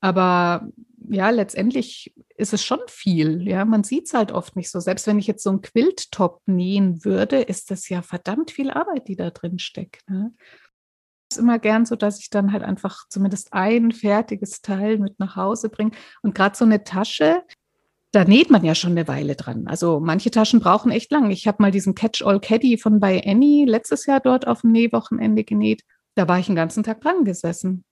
Aber 0.00 0.68
ja, 1.08 1.30
letztendlich 1.30 2.12
ist 2.36 2.52
es 2.52 2.64
schon 2.64 2.80
viel. 2.88 3.46
Ja, 3.46 3.64
man 3.64 3.84
sieht 3.84 4.06
es 4.06 4.14
halt 4.14 4.32
oft 4.32 4.56
nicht 4.56 4.70
so. 4.70 4.80
Selbst 4.80 5.06
wenn 5.06 5.18
ich 5.18 5.28
jetzt 5.28 5.44
so 5.44 5.50
einen 5.50 5.62
Quilttop 5.62 6.42
nähen 6.46 7.04
würde, 7.04 7.40
ist 7.40 7.70
das 7.70 7.88
ja 7.88 8.02
verdammt 8.02 8.50
viel 8.50 8.70
Arbeit, 8.70 9.08
die 9.08 9.16
da 9.16 9.30
drin 9.30 9.58
steckt. 9.58 10.08
Ne? 10.10 10.34
immer 11.38 11.58
gern 11.58 11.86
so, 11.86 11.96
dass 11.96 12.20
ich 12.20 12.30
dann 12.30 12.52
halt 12.52 12.62
einfach 12.62 13.08
zumindest 13.08 13.52
ein 13.52 13.92
fertiges 13.92 14.62
Teil 14.62 14.98
mit 14.98 15.18
nach 15.18 15.36
Hause 15.36 15.68
bringe. 15.68 15.92
Und 16.22 16.34
gerade 16.34 16.56
so 16.56 16.64
eine 16.64 16.84
Tasche, 16.84 17.42
da 18.12 18.24
näht 18.24 18.50
man 18.50 18.62
ja 18.62 18.74
schon 18.74 18.92
eine 18.92 19.08
Weile 19.08 19.36
dran. 19.36 19.66
Also 19.66 19.98
manche 19.98 20.30
Taschen 20.30 20.60
brauchen 20.60 20.92
echt 20.92 21.10
lang. 21.10 21.30
Ich 21.30 21.48
habe 21.48 21.62
mal 21.62 21.70
diesen 21.70 21.94
Catch-all 21.94 22.40
Caddy 22.40 22.76
von 22.76 23.00
bei 23.00 23.22
Annie 23.26 23.64
letztes 23.64 24.04
Jahr 24.04 24.20
dort 24.20 24.46
auf 24.46 24.60
dem 24.60 24.72
Nähwochenende 24.72 25.44
genäht. 25.44 25.82
Da 26.14 26.28
war 26.28 26.38
ich 26.38 26.48
einen 26.48 26.56
ganzen 26.56 26.82
Tag 26.82 27.00
dran 27.00 27.24
gesessen. 27.24 27.84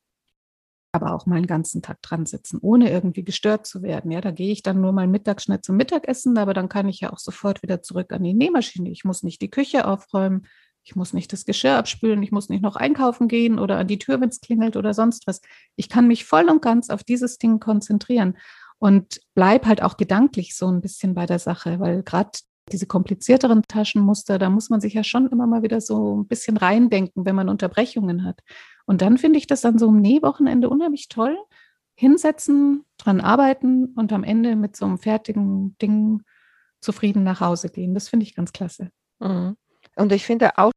Aber 0.93 1.15
auch 1.15 1.25
mal 1.25 1.37
einen 1.37 1.47
ganzen 1.47 1.83
Tag 1.83 2.03
dran 2.03 2.27
sitzen, 2.27 2.59
ohne 2.61 2.91
irgendwie 2.91 3.25
gestört 3.25 3.67
zu 3.67 3.83
werden. 3.83 4.11
Ja, 4.11 4.21
da 4.21 4.33
gehe 4.33 4.53
ich 4.53 4.63
dann 4.63 4.81
nur 4.81 4.93
mal 4.93 5.07
mittags 5.07 5.45
schnell 5.45 5.61
zum 5.61 5.77
Mittagessen, 5.77 6.37
aber 6.37 6.53
dann 6.53 6.69
kann 6.69 6.89
ich 6.89 7.01
ja 7.01 7.13
auch 7.13 7.19
sofort 7.19 7.63
wieder 7.63 7.81
zurück 7.81 8.13
an 8.13 8.25
die 8.25 8.35
Nähmaschine. 8.35 8.91
Ich 8.91 9.05
muss 9.05 9.23
nicht 9.23 9.41
die 9.41 9.51
Küche 9.51 9.87
aufräumen. 9.87 10.47
Ich 10.83 10.97
muss 10.97 11.13
nicht 11.13 11.33
das 11.33 11.45
Geschirr 11.45 11.77
abspülen, 11.77 12.23
ich 12.23 12.33
muss 12.33 12.49
nicht 12.49 12.63
noch 12.63 12.75
einkaufen 12.75 13.29
gehen 13.29 13.59
oder 13.59 13.77
an 13.77 13.87
die 13.87 13.99
Tür, 13.99 14.21
wenn 14.21 14.31
es 14.31 14.41
klingelt 14.41 14.77
oder 14.77 14.95
sonst 14.95 15.27
was. 15.27 15.43
Ich 15.77 15.89
kann 15.89 16.09
mich 16.09 16.25
voll 16.25 16.49
und 16.49 16.63
ganz 16.63 16.89
auf 16.91 17.05
dieses 17.05 17.39
Ding 17.39 17.61
konzentrieren 17.61 18.37
und 18.81 19.21
bleib 19.35 19.67
halt 19.67 19.83
auch 19.83 19.97
gedanklich 19.97 20.57
so 20.57 20.67
ein 20.67 20.81
bisschen 20.81 21.15
bei 21.15 21.27
der 21.27 21.39
Sache, 21.39 21.79
weil 21.79 22.03
gerade 22.03 22.31
diese 22.73 22.87
komplizierteren 22.87 23.63
Taschenmuster, 23.63 24.39
da 24.39 24.49
muss 24.49 24.71
man 24.71 24.81
sich 24.81 24.95
ja 24.95 25.05
schon 25.05 25.29
immer 25.29 25.47
mal 25.47 25.63
wieder 25.63 25.81
so 25.81 26.17
ein 26.17 26.27
bisschen 26.27 26.57
reindenken, 26.57 27.25
wenn 27.27 27.35
man 27.35 27.49
Unterbrechungen 27.49 28.25
hat. 28.25 28.41
Und 28.87 29.03
dann 29.03 29.19
finde 29.19 29.39
ich 29.39 29.47
das 29.47 29.65
an 29.65 29.79
so 29.79 29.89
einem 29.89 30.01
Nähwochenende 30.01 30.69
unheimlich 30.69 31.09
toll. 31.09 31.37
Hinsetzen, 31.95 32.85
dran 32.97 33.21
arbeiten 33.21 33.93
und 33.97 34.13
am 34.13 34.25
Ende 34.25 34.57
mit 34.57 34.77
so 34.77 34.87
einem 34.87 34.99
fertigen 34.99 35.77
Ding 35.83 36.23
zufrieden 36.81 37.23
nach 37.23 37.41
Hause 37.41 37.69
gehen. 37.69 37.93
Das 37.93 38.09
finde 38.09 38.25
ich 38.25 38.35
ganz 38.35 38.53
klasse. 38.53 38.91
Mhm. 39.19 39.57
Und 39.97 40.13
ich 40.13 40.25
finde 40.25 40.57
auch, 40.57 40.73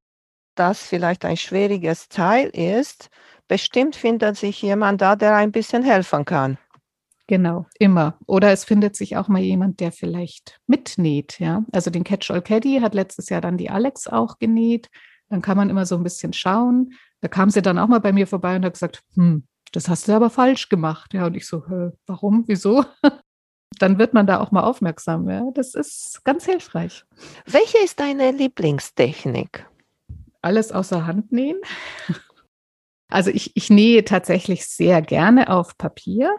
dass 0.55 0.81
vielleicht 0.85 1.23
ein 1.23 1.37
schwieriges 1.37 2.09
Teil 2.09 2.49
ist. 2.49 3.09
Bestimmt 3.47 3.95
findet 3.95 4.35
sich 4.35 4.61
jemand 4.61 4.99
da, 5.01 5.15
der 5.15 5.35
ein 5.35 5.53
bisschen 5.53 5.83
helfen 5.83 6.25
kann. 6.25 6.57
Genau, 7.27 7.65
immer. 7.79 8.17
Oder 8.25 8.51
es 8.51 8.65
findet 8.65 8.95
sich 8.95 9.15
auch 9.15 9.29
mal 9.29 9.41
jemand, 9.41 9.79
der 9.79 9.91
vielleicht 9.91 10.59
mitnäht, 10.67 11.39
ja. 11.39 11.63
Also 11.71 11.89
den 11.89 12.03
Catch-all 12.03 12.41
Caddy 12.41 12.79
hat 12.81 12.93
letztes 12.93 13.29
Jahr 13.29 13.39
dann 13.39 13.57
die 13.57 13.69
Alex 13.69 14.07
auch 14.07 14.39
genäht. 14.39 14.89
Dann 15.29 15.41
kann 15.41 15.55
man 15.55 15.69
immer 15.69 15.85
so 15.85 15.95
ein 15.95 16.03
bisschen 16.03 16.33
schauen. 16.33 16.93
Da 17.21 17.29
kam 17.29 17.49
sie 17.49 17.61
dann 17.61 17.79
auch 17.79 17.87
mal 17.87 18.01
bei 18.01 18.11
mir 18.11 18.27
vorbei 18.27 18.57
und 18.57 18.65
hat 18.65 18.73
gesagt, 18.73 19.01
hm, 19.15 19.47
das 19.71 19.87
hast 19.87 20.07
du 20.07 20.11
aber 20.11 20.29
falsch 20.29 20.67
gemacht. 20.67 21.13
Ja, 21.13 21.25
und 21.25 21.35
ich 21.35 21.47
so, 21.47 21.63
warum, 22.05 22.43
wieso? 22.47 22.83
dann 23.79 23.97
wird 23.97 24.13
man 24.13 24.27
da 24.27 24.39
auch 24.39 24.51
mal 24.51 24.63
aufmerksam. 24.63 25.29
Ja? 25.29 25.49
Das 25.53 25.75
ist 25.75 26.21
ganz 26.25 26.45
hilfreich. 26.45 27.05
Welche 27.45 27.77
ist 27.83 27.99
deine 27.99 28.31
Lieblingstechnik? 28.31 29.65
Alles 30.41 30.71
außer 30.71 31.05
Hand 31.05 31.31
nähen. 31.31 31.59
Also 33.09 33.29
ich, 33.29 33.55
ich 33.55 33.69
nähe 33.69 34.03
tatsächlich 34.05 34.65
sehr 34.65 35.03
gerne 35.03 35.49
auf 35.49 35.77
Papier 35.77 36.35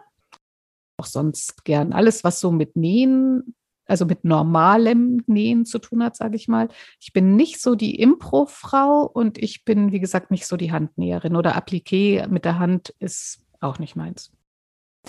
auch 0.96 1.06
sonst 1.06 1.64
gern 1.64 1.92
alles, 1.92 2.24
was 2.24 2.40
so 2.40 2.50
mit 2.50 2.76
Nähen, 2.76 3.54
also 3.86 4.06
mit 4.06 4.24
normalem 4.24 5.22
Nähen 5.26 5.66
zu 5.66 5.78
tun 5.78 6.02
hat, 6.02 6.16
sage 6.16 6.36
ich 6.36 6.48
mal. 6.48 6.68
Ich 7.00 7.12
bin 7.12 7.36
nicht 7.36 7.60
so 7.60 7.74
die 7.74 8.00
Impro-Frau 8.00 9.02
und 9.02 9.38
ich 9.38 9.64
bin, 9.64 9.92
wie 9.92 10.00
gesagt, 10.00 10.30
nicht 10.30 10.46
so 10.46 10.56
die 10.56 10.72
Handnäherin 10.72 11.36
oder 11.36 11.56
Appliqué 11.56 12.26
mit 12.28 12.44
der 12.44 12.58
Hand 12.58 12.94
ist 12.98 13.40
auch 13.60 13.78
nicht 13.78 13.96
meins. 13.96 14.32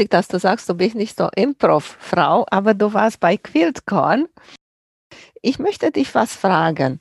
Dass 0.10 0.28
du 0.28 0.40
sagst, 0.40 0.68
du 0.68 0.74
bist 0.74 0.96
nicht 0.96 1.18
so 1.18 1.30
Improv-Frau, 1.34 2.46
aber 2.50 2.74
du 2.74 2.94
warst 2.94 3.20
bei 3.22 3.38
QuiltCon. 3.38 4.28
Ich 5.42 5.60
möchte 5.60 5.92
dich 5.92 6.14
was 6.16 6.36
fragen. 6.36 7.00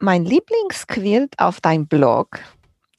Mein 0.00 0.24
Lieblingsquilt 0.24 1.38
auf 1.38 1.60
deinem 1.60 1.88
Blog, 1.88 2.38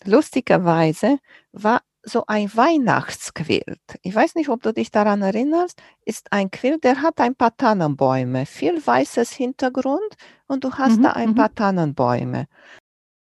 lustigerweise, 0.03 1.19
war 1.53 1.81
so 2.03 2.25
ein 2.27 2.53
Weihnachtsquilt. 2.53 3.79
Ich 4.01 4.13
weiß 4.13 4.35
nicht, 4.35 4.49
ob 4.49 4.61
du 4.61 4.73
dich 4.73 4.91
daran 4.91 5.21
erinnerst, 5.21 5.81
ist 6.05 6.31
ein 6.31 6.51
Quilt, 6.51 6.83
der 6.83 7.01
hat 7.01 7.19
ein 7.19 7.35
paar 7.35 7.55
Tannenbäume, 7.55 8.45
viel 8.45 8.85
weißes 8.85 9.31
Hintergrund 9.31 10.15
und 10.47 10.63
du 10.63 10.73
hast 10.73 10.97
mhm, 10.97 11.03
da 11.03 11.11
ein 11.11 11.29
mhm. 11.29 11.35
paar 11.35 11.55
Tannenbäume. 11.55 12.47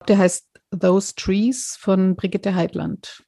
Der 0.07 0.17
heißt 0.17 0.47
Those 0.79 1.13
Trees 1.15 1.77
von 1.79 2.15
Brigitte 2.15 2.55
Heidland. 2.55 3.23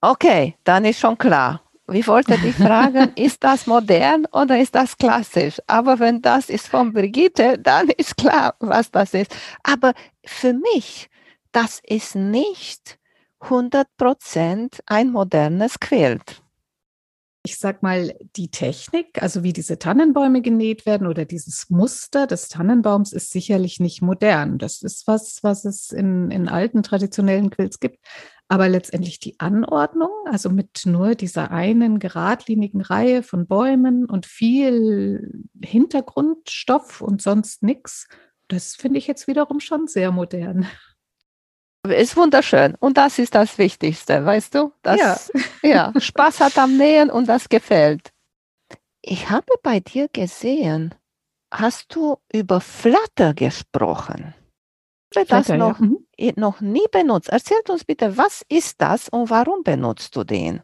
Okay, 0.00 0.56
dann 0.64 0.84
ist 0.84 1.00
schon 1.00 1.18
klar. 1.18 1.62
Ich 1.92 2.06
wollte 2.06 2.38
dich 2.38 2.54
fragen, 2.54 3.12
ist 3.14 3.42
das 3.42 3.66
modern 3.66 4.26
oder 4.32 4.58
ist 4.58 4.74
das 4.74 4.96
klassisch? 4.96 5.60
Aber 5.66 5.98
wenn 5.98 6.22
das 6.22 6.48
ist 6.48 6.68
von 6.68 6.92
Brigitte, 6.92 7.58
dann 7.58 7.88
ist 7.88 8.16
klar, 8.16 8.54
was 8.60 8.90
das 8.90 9.14
ist. 9.14 9.34
Aber 9.62 9.92
für 10.24 10.52
mich, 10.52 11.10
das 11.52 11.80
ist 11.84 12.14
nicht 12.14 12.98
100 13.44 13.86
Prozent 13.96 14.80
ein 14.86 15.10
modernes 15.10 15.78
Quilt. 15.78 16.42
Ich 17.46 17.58
sag 17.58 17.82
mal, 17.82 18.14
die 18.36 18.50
Technik, 18.50 19.22
also 19.22 19.42
wie 19.42 19.52
diese 19.52 19.78
Tannenbäume 19.78 20.40
genäht 20.40 20.86
werden 20.86 21.06
oder 21.06 21.26
dieses 21.26 21.68
Muster 21.68 22.26
des 22.26 22.48
Tannenbaums 22.48 23.12
ist 23.12 23.30
sicherlich 23.30 23.80
nicht 23.80 24.00
modern. 24.00 24.56
Das 24.56 24.80
ist 24.80 25.06
was, 25.06 25.40
was 25.42 25.66
es 25.66 25.90
in, 25.90 26.30
in 26.30 26.48
alten 26.48 26.82
traditionellen 26.82 27.50
Quilts 27.50 27.80
gibt. 27.80 27.98
Aber 28.48 28.70
letztendlich 28.70 29.18
die 29.18 29.38
Anordnung, 29.40 30.10
also 30.24 30.48
mit 30.48 30.86
nur 30.86 31.14
dieser 31.14 31.50
einen 31.50 31.98
geradlinigen 31.98 32.80
Reihe 32.80 33.22
von 33.22 33.46
Bäumen 33.46 34.06
und 34.06 34.24
viel 34.24 35.44
Hintergrundstoff 35.62 37.02
und 37.02 37.20
sonst 37.20 37.62
nichts, 37.62 38.08
das 38.48 38.74
finde 38.74 38.98
ich 38.98 39.06
jetzt 39.06 39.26
wiederum 39.26 39.60
schon 39.60 39.86
sehr 39.86 40.12
modern. 40.12 40.66
Ist 41.88 42.16
wunderschön. 42.16 42.74
Und 42.76 42.96
das 42.96 43.18
ist 43.18 43.34
das 43.34 43.58
Wichtigste, 43.58 44.24
weißt 44.24 44.54
du? 44.54 44.72
Dass, 44.82 45.30
ja. 45.62 45.92
ja, 45.92 46.00
Spaß 46.00 46.40
hat 46.40 46.58
am 46.58 46.76
Nähen 46.76 47.10
und 47.10 47.28
das 47.28 47.48
gefällt. 47.48 48.12
Ich 49.02 49.28
habe 49.28 49.52
bei 49.62 49.80
dir 49.80 50.08
gesehen, 50.08 50.94
hast 51.52 51.94
du 51.94 52.16
über 52.32 52.60
Flutter 52.60 53.34
gesprochen? 53.34 54.34
Ich 55.10 55.18
habe 55.18 55.28
das 55.28 55.48
noch, 55.50 55.78
ja. 55.78 55.86
mhm. 55.86 56.32
noch 56.36 56.60
nie 56.60 56.86
benutzt. 56.90 57.28
Erzähl 57.28 57.58
uns 57.68 57.84
bitte, 57.84 58.16
was 58.16 58.42
ist 58.48 58.80
das 58.80 59.10
und 59.10 59.28
warum 59.28 59.62
benutzt 59.62 60.16
du 60.16 60.24
den? 60.24 60.62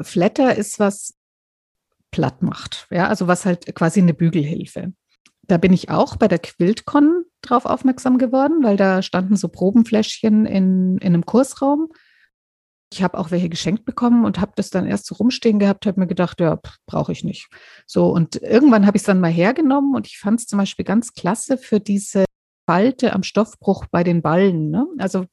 Flatter 0.00 0.54
ist 0.54 0.78
was 0.78 1.14
platt 2.10 2.42
macht, 2.42 2.86
ja, 2.90 3.08
also 3.08 3.26
was 3.26 3.44
halt 3.44 3.74
quasi 3.74 4.00
eine 4.00 4.14
Bügelhilfe 4.14 4.92
da 5.46 5.58
bin 5.58 5.72
ich 5.72 5.90
auch 5.90 6.16
bei 6.16 6.28
der 6.28 6.38
QuiltCon 6.38 7.24
drauf 7.48 7.66
aufmerksam 7.66 8.18
geworden, 8.18 8.62
weil 8.62 8.76
da 8.76 9.02
standen 9.02 9.36
so 9.36 9.48
Probenfläschchen 9.48 10.46
in, 10.46 10.98
in 10.98 11.14
einem 11.14 11.26
Kursraum. 11.26 11.88
Ich 12.92 13.02
habe 13.02 13.18
auch 13.18 13.30
welche 13.30 13.48
geschenkt 13.48 13.84
bekommen 13.84 14.24
und 14.24 14.40
habe 14.40 14.52
das 14.56 14.70
dann 14.70 14.86
erst 14.86 15.06
so 15.06 15.16
rumstehen 15.16 15.58
gehabt, 15.58 15.86
habe 15.86 16.00
mir 16.00 16.06
gedacht, 16.06 16.40
ja, 16.40 16.60
brauche 16.86 17.12
ich 17.12 17.24
nicht. 17.24 17.48
So, 17.86 18.08
und 18.08 18.36
irgendwann 18.36 18.86
habe 18.86 18.96
ich 18.96 19.02
es 19.02 19.06
dann 19.06 19.20
mal 19.20 19.30
hergenommen 19.30 19.94
und 19.94 20.06
ich 20.06 20.18
fand 20.18 20.40
es 20.40 20.46
zum 20.46 20.58
Beispiel 20.58 20.84
ganz 20.84 21.12
klasse 21.12 21.58
für 21.58 21.80
diese 21.80 22.24
Falte 22.66 23.12
am 23.12 23.22
Stoffbruch 23.22 23.86
bei 23.90 24.04
den 24.04 24.22
Ballen. 24.22 24.70
Ne? 24.70 24.86
Also 24.98 25.26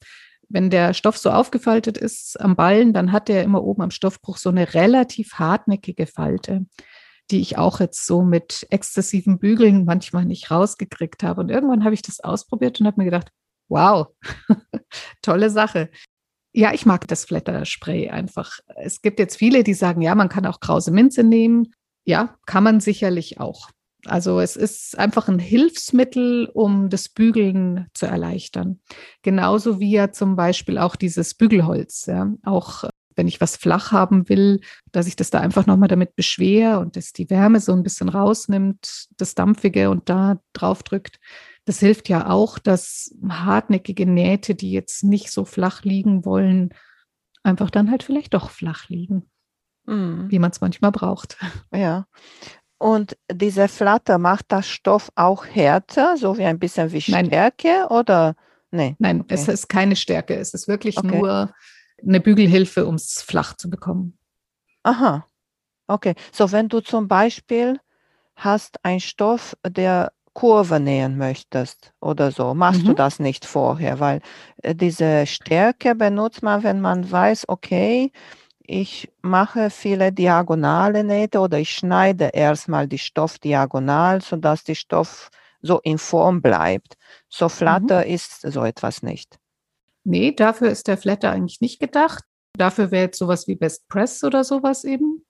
wenn 0.50 0.70
der 0.70 0.94
Stoff 0.94 1.18
so 1.18 1.32
aufgefaltet 1.32 1.98
ist 1.98 2.40
am 2.40 2.56
Ballen, 2.56 2.94
dann 2.94 3.12
hat 3.12 3.30
er 3.30 3.44
immer 3.44 3.64
oben 3.64 3.84
am 3.84 3.92
Stoffbruch 3.92 4.38
so 4.38 4.50
eine 4.50 4.74
relativ 4.74 5.34
hartnäckige 5.36 6.08
Falte, 6.08 6.66
die 7.32 7.42
ich 7.42 7.58
auch 7.58 7.80
jetzt 7.80 8.06
so 8.06 8.22
mit 8.22 8.68
exzessiven 8.70 9.40
Bügeln 9.40 9.86
manchmal 9.86 10.26
nicht 10.26 10.52
rausgekriegt 10.52 11.24
habe. 11.24 11.42
Und 11.42 11.50
irgendwann 11.50 11.84
habe 11.84 11.94
ich 11.94 12.02
das 12.02 12.20
ausprobiert 12.20 12.80
und 12.80 12.88
habe 12.88 13.00
mir 13.00 13.06
gedacht, 13.06 13.32
wow, 13.70 14.08
tolle 15.22 15.50
Sache. 15.50 15.90
Ja, 16.54 16.74
ich 16.74 16.86
mag 16.86 17.08
das 17.08 17.26
Flatterspray 17.26 18.10
einfach. 18.10 18.60
Es 18.76 19.02
gibt 19.02 19.20
jetzt 19.20 19.38
viele, 19.38 19.64
die 19.64 19.74
sagen, 19.74 20.02
ja, 20.02 20.14
man 20.16 20.30
kann 20.30 20.46
auch 20.46 20.60
krause 20.60 20.92
Minze 20.92 21.24
nehmen. 21.24 21.74
Ja, 22.04 22.36
kann 22.46 22.64
man 22.64 22.82
sicherlich 22.82 23.40
auch. 23.40 23.70
Also 24.06 24.40
es 24.40 24.56
ist 24.56 24.98
einfach 24.98 25.28
ein 25.28 25.40
Hilfsmittel, 25.40 26.50
um 26.54 26.90
das 26.90 27.08
Bügeln 27.08 27.88
zu 27.94 28.08
erleichtern. 28.08 28.82
Genauso 29.22 29.80
wie 29.80 29.92
ja 29.92 30.12
zum 30.12 30.36
Beispiel 30.36 30.78
auch 30.78 30.96
dieses 30.96 31.36
Bügelholz. 31.36 32.08
Ja. 32.08 32.34
Auch 32.44 32.86
wenn 33.22 33.28
ich 33.28 33.40
was 33.40 33.56
flach 33.56 33.92
haben 33.92 34.30
will, 34.30 34.62
dass 34.92 35.06
ich 35.06 35.16
das 35.16 35.30
da 35.30 35.40
einfach 35.40 35.68
nochmal 35.68 35.88
damit 35.88 36.16
beschwere 36.16 36.80
und 36.80 36.96
dass 36.96 37.14
die 37.14 37.30
Wärme 37.30 37.60
so 37.60 37.72
ein 37.72 37.84
bisschen 37.84 38.10
rausnimmt, 38.10 39.10
das 39.16 39.36
Dampfige 39.36 39.92
und 39.92 40.10
da 40.10 40.40
drauf 40.54 40.82
drückt. 40.82 41.20
Das 41.66 41.80
hilft 41.80 42.10
ja 42.10 42.32
auch, 42.32 42.58
dass 42.58 43.16
hartnäckige 43.30 44.08
Nähte, 44.08 44.56
die 44.56 44.72
jetzt 44.72 45.04
nicht 45.04 45.30
so 45.30 45.46
flach 45.46 45.84
liegen 45.84 46.26
wollen, 46.26 46.74
einfach 47.44 47.70
dann 47.70 47.92
halt 47.92 48.02
vielleicht 48.02 48.34
doch 48.34 48.50
flach 48.50 48.90
liegen, 48.90 49.30
mhm. 49.86 50.26
wie 50.32 50.40
man 50.40 50.50
es 50.50 50.60
manchmal 50.60 50.92
braucht. 50.92 51.38
Ja, 51.72 52.08
und 52.80 53.16
diese 53.32 53.68
Flatter 53.68 54.18
macht 54.18 54.46
das 54.48 54.68
Stoff 54.68 55.12
auch 55.14 55.46
härter, 55.46 56.18
so 56.18 56.40
wie 56.40 56.46
ein 56.46 56.58
bisschen 56.58 56.92
wie 56.92 57.02
Stärke 57.02 57.68
Nein. 57.68 57.88
oder? 57.88 58.36
Nee. 58.72 58.96
Nein, 58.98 59.22
okay. 59.22 59.36
es 59.36 59.48
ist 59.48 59.70
keine 59.70 59.96
Stärke. 59.96 60.34
Es 60.34 60.56
ist 60.56 60.68
wirklich 60.68 60.98
okay. 60.98 61.20
nur 61.20 61.54
eine 62.06 62.20
Bügelhilfe, 62.20 62.86
um 62.86 62.96
es 62.96 63.22
flach 63.22 63.56
zu 63.56 63.70
bekommen. 63.70 64.18
Aha. 64.84 65.26
Okay. 65.88 66.16
So, 66.32 66.52
wenn 66.52 66.70
du 66.70 66.80
zum 66.82 67.08
Beispiel 67.08 67.80
hast 68.36 68.84
einen 68.84 69.00
Stoff, 69.00 69.56
der 69.68 70.12
Kurve 70.34 70.80
nähen 70.80 71.18
möchtest 71.18 71.94
oder 72.00 72.32
so, 72.32 72.54
machst 72.54 72.84
mhm. 72.84 72.88
du 72.88 72.94
das 72.94 73.20
nicht 73.20 73.46
vorher, 73.46 74.00
weil 74.00 74.22
äh, 74.64 74.74
diese 74.74 75.28
Stärke 75.28 75.94
benutzt 75.96 76.42
man, 76.42 76.64
wenn 76.64 76.80
man 76.80 77.12
weiß, 77.12 77.50
okay, 77.50 78.12
ich 78.64 79.12
mache 79.22 79.70
viele 79.70 80.14
diagonale 80.14 81.04
Nähte 81.04 81.40
oder 81.40 81.60
ich 81.60 81.72
schneide 81.72 82.30
erstmal 82.34 82.88
die 82.88 83.00
Stoff 83.00 83.38
diagonal, 83.40 84.22
sodass 84.22 84.64
die 84.64 84.76
Stoff 84.76 85.30
so 85.62 85.80
in 85.82 85.98
Form 85.98 86.42
bleibt. 86.42 86.96
So 87.28 87.50
Flatter 87.50 88.06
mhm. 88.06 88.14
ist 88.14 88.42
so 88.42 88.64
etwas 88.64 89.04
nicht. 89.04 89.41
Nee, 90.04 90.32
dafür 90.32 90.70
ist 90.70 90.88
der 90.88 90.98
Flatter 90.98 91.32
eigentlich 91.32 91.62
nicht 91.62 91.80
gedacht. 91.80 92.24
Dafür 92.58 92.92
wäre 92.92 93.06
jetzt 93.06 93.20
sowas 93.20 93.48
wie 93.48 93.56
Best 93.56 93.88
Press 93.88 94.24
oder 94.24 94.44
sowas 94.44 94.84
eben. 94.84 95.26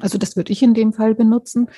Also 0.00 0.18
das 0.18 0.36
würde 0.36 0.52
ich 0.52 0.62
in 0.62 0.74
dem 0.74 0.92
Fall 0.92 1.14
benutzen. 1.14 1.70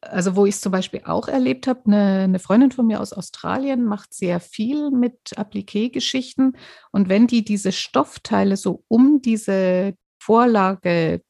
Also 0.00 0.34
wo 0.34 0.46
ich 0.46 0.56
es 0.56 0.60
zum 0.60 0.72
Beispiel 0.72 1.02
auch 1.04 1.28
erlebt 1.28 1.68
habe, 1.68 1.82
eine, 1.86 2.24
eine, 2.24 2.38
Freundin 2.40 2.72
von 2.72 2.86
mir 2.86 3.00
aus 3.00 3.12
Australien 3.12 3.84
macht 3.84 4.12
sehr 4.12 4.40
viel 4.40 4.90
mit 4.90 5.16
Appliqué-Geschichten. 5.36 6.54
Und 6.90 7.08
wenn 7.08 7.28
die 7.28 7.44
diese 7.44 7.70
Stoffteile 7.70 8.56
so 8.56 8.84
um 8.88 9.22
diese 9.22 9.94
Vorlage 10.20 11.22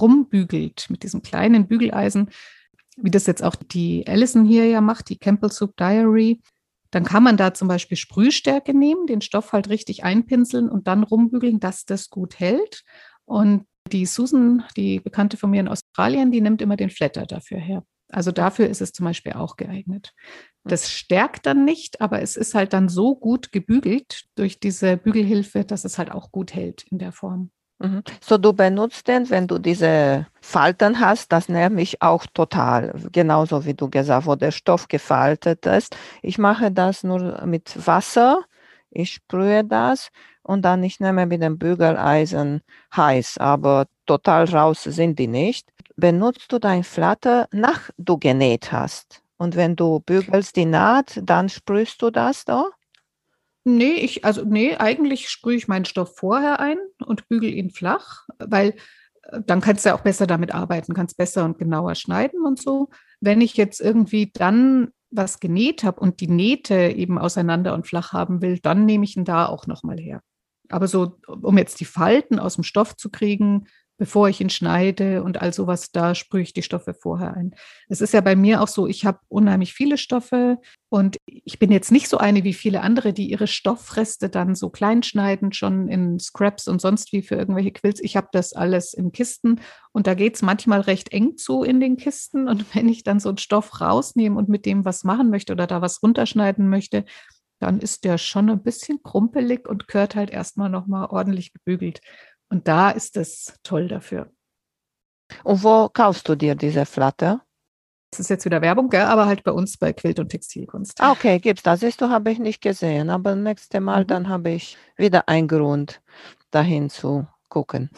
rumbügelt 0.00 0.86
mit 0.90 1.02
diesem 1.02 1.22
kleinen 1.22 1.66
Bügeleisen, 1.66 2.30
wie 2.96 3.10
das 3.10 3.26
jetzt 3.26 3.42
auch 3.42 3.56
die 3.56 4.06
Allison 4.06 4.44
hier 4.44 4.66
ja 4.66 4.80
macht, 4.80 5.08
die 5.08 5.18
Campbell 5.18 5.50
Soup 5.50 5.76
Diary, 5.76 6.40
dann 6.90 7.04
kann 7.04 7.22
man 7.22 7.36
da 7.36 7.54
zum 7.54 7.68
Beispiel 7.68 7.96
Sprühstärke 7.96 8.76
nehmen, 8.76 9.06
den 9.06 9.20
Stoff 9.20 9.52
halt 9.52 9.68
richtig 9.68 10.04
einpinseln 10.04 10.68
und 10.68 10.88
dann 10.88 11.02
rumbügeln, 11.02 11.60
dass 11.60 11.84
das 11.84 12.10
gut 12.10 12.38
hält. 12.38 12.82
Und 13.24 13.66
die 13.92 14.06
Susan, 14.06 14.64
die 14.76 15.00
Bekannte 15.00 15.36
von 15.36 15.50
mir 15.50 15.60
in 15.60 15.68
Australien, 15.68 16.30
die 16.30 16.40
nimmt 16.40 16.62
immer 16.62 16.76
den 16.76 16.90
Flatter 16.90 17.26
dafür 17.26 17.58
her. 17.58 17.84
Also 18.08 18.32
dafür 18.32 18.68
ist 18.68 18.80
es 18.80 18.92
zum 18.92 19.04
Beispiel 19.04 19.34
auch 19.34 19.56
geeignet. 19.56 20.12
Das 20.64 20.90
stärkt 20.90 21.46
dann 21.46 21.64
nicht, 21.64 22.00
aber 22.00 22.20
es 22.22 22.36
ist 22.36 22.54
halt 22.54 22.72
dann 22.72 22.88
so 22.88 23.14
gut 23.14 23.52
gebügelt 23.52 24.24
durch 24.34 24.58
diese 24.58 24.96
Bügelhilfe, 24.96 25.64
dass 25.64 25.84
es 25.84 25.96
halt 25.96 26.10
auch 26.10 26.32
gut 26.32 26.54
hält 26.54 26.84
in 26.90 26.98
der 26.98 27.12
Form. 27.12 27.50
Mhm. 27.80 28.02
So, 28.20 28.36
du 28.36 28.52
benutzt 28.52 29.08
den, 29.08 29.28
wenn 29.30 29.46
du 29.46 29.58
diese 29.58 30.26
Falten 30.42 31.00
hast, 31.00 31.32
das 31.32 31.48
nervt 31.48 31.74
mich 31.74 32.02
auch 32.02 32.26
total. 32.26 32.92
Genauso 33.10 33.64
wie 33.64 33.74
du 33.74 33.88
gesagt, 33.88 34.26
wo 34.26 34.34
der 34.36 34.50
Stoff 34.50 34.86
gefaltet 34.88 35.64
ist. 35.64 35.96
Ich 36.22 36.36
mache 36.38 36.70
das 36.70 37.04
nur 37.04 37.44
mit 37.46 37.86
Wasser. 37.86 38.44
Ich 38.90 39.14
sprühe 39.14 39.64
das 39.64 40.10
und 40.42 40.62
dann 40.62 40.82
ich 40.82 41.00
nehme 41.00 41.24
mit 41.26 41.42
dem 41.42 41.58
Bügeleisen 41.58 42.60
heiß, 42.94 43.38
aber 43.38 43.86
total 44.06 44.44
raus 44.44 44.82
sind 44.82 45.18
die 45.18 45.28
nicht. 45.28 45.68
Benutzt 45.96 46.52
du 46.52 46.58
dein 46.58 46.84
Flatter, 46.84 47.48
nach 47.52 47.90
du 47.98 48.18
genäht 48.18 48.72
hast? 48.72 49.22
Und 49.38 49.56
wenn 49.56 49.76
du 49.76 50.00
bügelst 50.00 50.56
die 50.56 50.66
Naht, 50.66 51.20
dann 51.22 51.48
sprühst 51.48 52.02
du 52.02 52.10
das 52.10 52.44
da? 52.44 52.66
Nee, 53.64 53.92
ich, 53.92 54.24
also 54.24 54.44
nee, 54.44 54.76
eigentlich 54.76 55.28
sprühe 55.28 55.56
ich 55.56 55.68
meinen 55.68 55.84
Stoff 55.84 56.16
vorher 56.16 56.60
ein 56.60 56.78
und 57.04 57.28
bügel 57.28 57.52
ihn 57.52 57.70
flach, 57.70 58.26
weil 58.38 58.74
äh, 59.24 59.40
dann 59.44 59.60
kannst 59.60 59.84
du 59.84 59.90
ja 59.90 59.94
auch 59.94 60.00
besser 60.00 60.26
damit 60.26 60.54
arbeiten, 60.54 60.94
kannst 60.94 61.16
besser 61.18 61.44
und 61.44 61.58
genauer 61.58 61.94
schneiden 61.94 62.44
und 62.44 62.60
so. 62.60 62.88
Wenn 63.20 63.40
ich 63.40 63.56
jetzt 63.56 63.80
irgendwie 63.80 64.30
dann 64.32 64.92
was 65.10 65.40
genäht 65.40 65.84
habe 65.84 66.00
und 66.00 66.20
die 66.20 66.28
Nähte 66.28 66.74
eben 66.74 67.18
auseinander 67.18 67.74
und 67.74 67.86
flach 67.86 68.12
haben 68.12 68.42
will, 68.42 68.58
dann 68.60 68.86
nehme 68.86 69.04
ich 69.04 69.16
ihn 69.16 69.24
da 69.24 69.46
auch 69.46 69.66
nochmal 69.66 69.98
her. 69.98 70.22
Aber 70.68 70.86
so, 70.86 71.18
um 71.26 71.58
jetzt 71.58 71.80
die 71.80 71.84
Falten 71.84 72.38
aus 72.38 72.54
dem 72.54 72.64
Stoff 72.64 72.96
zu 72.96 73.10
kriegen, 73.10 73.66
bevor 74.00 74.30
ich 74.30 74.40
ihn 74.40 74.48
schneide 74.48 75.22
und 75.22 75.42
all 75.42 75.52
sowas, 75.52 75.92
da 75.92 76.14
sprühe 76.14 76.40
ich 76.40 76.54
die 76.54 76.62
Stoffe 76.62 76.94
vorher 76.94 77.34
ein. 77.34 77.54
Es 77.86 78.00
ist 78.00 78.14
ja 78.14 78.22
bei 78.22 78.34
mir 78.34 78.62
auch 78.62 78.66
so, 78.66 78.86
ich 78.86 79.04
habe 79.04 79.18
unheimlich 79.28 79.74
viele 79.74 79.98
Stoffe 79.98 80.58
und 80.88 81.18
ich 81.26 81.58
bin 81.58 81.70
jetzt 81.70 81.92
nicht 81.92 82.08
so 82.08 82.16
eine 82.16 82.42
wie 82.42 82.54
viele 82.54 82.80
andere, 82.80 83.12
die 83.12 83.30
ihre 83.30 83.46
Stoffreste 83.46 84.30
dann 84.30 84.54
so 84.54 84.70
klein 84.70 85.02
schneiden, 85.02 85.52
schon 85.52 85.88
in 85.88 86.18
Scraps 86.18 86.66
und 86.66 86.80
sonst 86.80 87.12
wie 87.12 87.20
für 87.20 87.34
irgendwelche 87.34 87.72
Quills. 87.72 88.00
Ich 88.00 88.16
habe 88.16 88.28
das 88.32 88.54
alles 88.54 88.94
in 88.94 89.12
Kisten 89.12 89.60
und 89.92 90.06
da 90.06 90.14
geht 90.14 90.34
es 90.36 90.40
manchmal 90.40 90.80
recht 90.80 91.12
eng 91.12 91.36
zu 91.36 91.62
in 91.62 91.78
den 91.78 91.98
Kisten. 91.98 92.48
Und 92.48 92.74
wenn 92.74 92.88
ich 92.88 93.04
dann 93.04 93.20
so 93.20 93.28
einen 93.28 93.36
Stoff 93.36 93.82
rausnehme 93.82 94.38
und 94.38 94.48
mit 94.48 94.64
dem 94.64 94.86
was 94.86 95.04
machen 95.04 95.28
möchte 95.28 95.52
oder 95.52 95.66
da 95.66 95.82
was 95.82 96.02
runterschneiden 96.02 96.70
möchte, 96.70 97.04
dann 97.60 97.78
ist 97.80 98.04
der 98.04 98.18
schon 98.18 98.48
ein 98.48 98.62
bisschen 98.62 99.02
krumpelig 99.02 99.68
und 99.68 99.86
gehört 99.86 100.16
halt 100.16 100.30
erstmal 100.30 100.70
nochmal 100.70 101.08
ordentlich 101.10 101.52
gebügelt. 101.52 102.00
Und 102.50 102.66
da 102.68 102.90
ist 102.90 103.16
es 103.16 103.54
toll 103.62 103.88
dafür. 103.88 104.30
Und 105.44 105.62
wo 105.62 105.88
kaufst 105.88 106.28
du 106.28 106.34
dir 106.34 106.54
diese 106.54 106.84
Flatter? 106.84 107.44
Das 108.10 108.18
ist 108.20 108.28
jetzt 108.28 108.44
wieder 108.44 108.60
Werbung, 108.60 108.90
gell? 108.90 109.02
aber 109.02 109.26
halt 109.26 109.44
bei 109.44 109.52
uns 109.52 109.76
bei 109.76 109.92
Quilt 109.92 110.18
und 110.18 110.30
Textilkunst. 110.30 111.00
Ah, 111.00 111.12
okay, 111.12 111.38
gibt's 111.38 111.62
das. 111.62 111.80
Siehst 111.80 112.00
du, 112.00 112.08
habe 112.08 112.32
ich 112.32 112.40
nicht 112.40 112.60
gesehen. 112.60 113.08
Aber 113.08 113.36
nächste 113.36 113.80
Mal, 113.80 114.02
mhm. 114.02 114.06
dann 114.08 114.28
habe 114.28 114.50
ich 114.50 114.76
wieder 114.96 115.28
einen 115.28 115.46
Grund, 115.46 116.02
dahin 116.50 116.90
zu 116.90 117.28
gucken. 117.48 117.90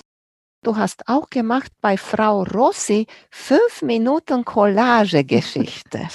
Du 0.62 0.77
hast 0.77 1.09
auch 1.09 1.31
gemacht 1.31 1.73
bei 1.81 1.97
Frau 1.97 2.43
Rossi 2.43 3.07
fünf 3.31 3.81
Minuten 3.81 4.45
Collage-Geschichte. 4.45 6.09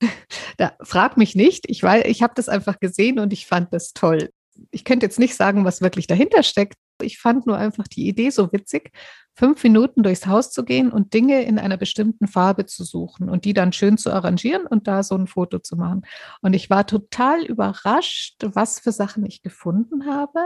da 0.58 0.76
frag 0.82 1.16
mich 1.16 1.34
nicht. 1.34 1.68
Ich, 1.68 1.82
ich 1.82 2.22
habe 2.22 2.34
das 2.36 2.48
einfach 2.50 2.78
gesehen 2.78 3.18
und 3.18 3.32
ich 3.32 3.46
fand 3.46 3.72
das 3.72 3.94
toll. 3.94 4.30
Ich 4.70 4.84
könnte 4.84 5.06
jetzt 5.06 5.18
nicht 5.18 5.34
sagen, 5.34 5.64
was 5.64 5.80
wirklich 5.80 6.06
dahinter 6.06 6.42
steckt, 6.42 6.76
ich 7.02 7.18
fand 7.18 7.46
nur 7.46 7.56
einfach 7.56 7.86
die 7.88 8.08
Idee 8.08 8.30
so 8.30 8.52
witzig, 8.52 8.92
fünf 9.34 9.62
Minuten 9.62 10.02
durchs 10.02 10.26
Haus 10.26 10.50
zu 10.50 10.64
gehen 10.64 10.90
und 10.90 11.12
Dinge 11.12 11.42
in 11.42 11.58
einer 11.58 11.76
bestimmten 11.76 12.26
Farbe 12.26 12.66
zu 12.66 12.84
suchen 12.84 13.28
und 13.28 13.44
die 13.44 13.52
dann 13.52 13.72
schön 13.72 13.98
zu 13.98 14.10
arrangieren 14.10 14.66
und 14.66 14.88
da 14.88 15.02
so 15.02 15.14
ein 15.14 15.26
Foto 15.26 15.58
zu 15.58 15.76
machen. 15.76 16.02
Und 16.40 16.54
ich 16.54 16.70
war 16.70 16.86
total 16.86 17.44
überrascht, 17.44 18.42
was 18.42 18.80
für 18.80 18.92
Sachen 18.92 19.26
ich 19.26 19.42
gefunden 19.42 20.06
habe. 20.06 20.40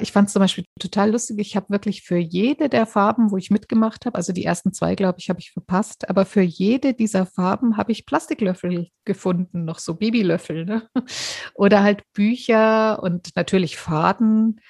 Ich 0.00 0.10
fand 0.10 0.28
es 0.28 0.32
zum 0.32 0.40
Beispiel 0.40 0.64
total 0.80 1.12
lustig. 1.12 1.38
Ich 1.38 1.54
habe 1.54 1.68
wirklich 1.68 2.02
für 2.02 2.16
jede 2.16 2.70
der 2.70 2.86
Farben, 2.86 3.30
wo 3.30 3.36
ich 3.36 3.50
mitgemacht 3.50 4.06
habe, 4.06 4.16
also 4.16 4.32
die 4.32 4.44
ersten 4.44 4.72
zwei, 4.72 4.94
glaube 4.94 5.18
ich, 5.18 5.28
habe 5.28 5.38
ich 5.38 5.52
verpasst, 5.52 6.08
aber 6.08 6.24
für 6.24 6.40
jede 6.40 6.94
dieser 6.94 7.26
Farben 7.26 7.76
habe 7.76 7.92
ich 7.92 8.06
Plastiklöffel 8.06 8.88
gefunden, 9.04 9.66
noch 9.66 9.78
so 9.78 9.94
Babylöffel. 9.94 10.64
Ne? 10.64 10.88
Oder 11.54 11.82
halt 11.82 12.02
Bücher 12.14 13.02
und 13.02 13.36
natürlich 13.36 13.76
Faden 13.76 14.60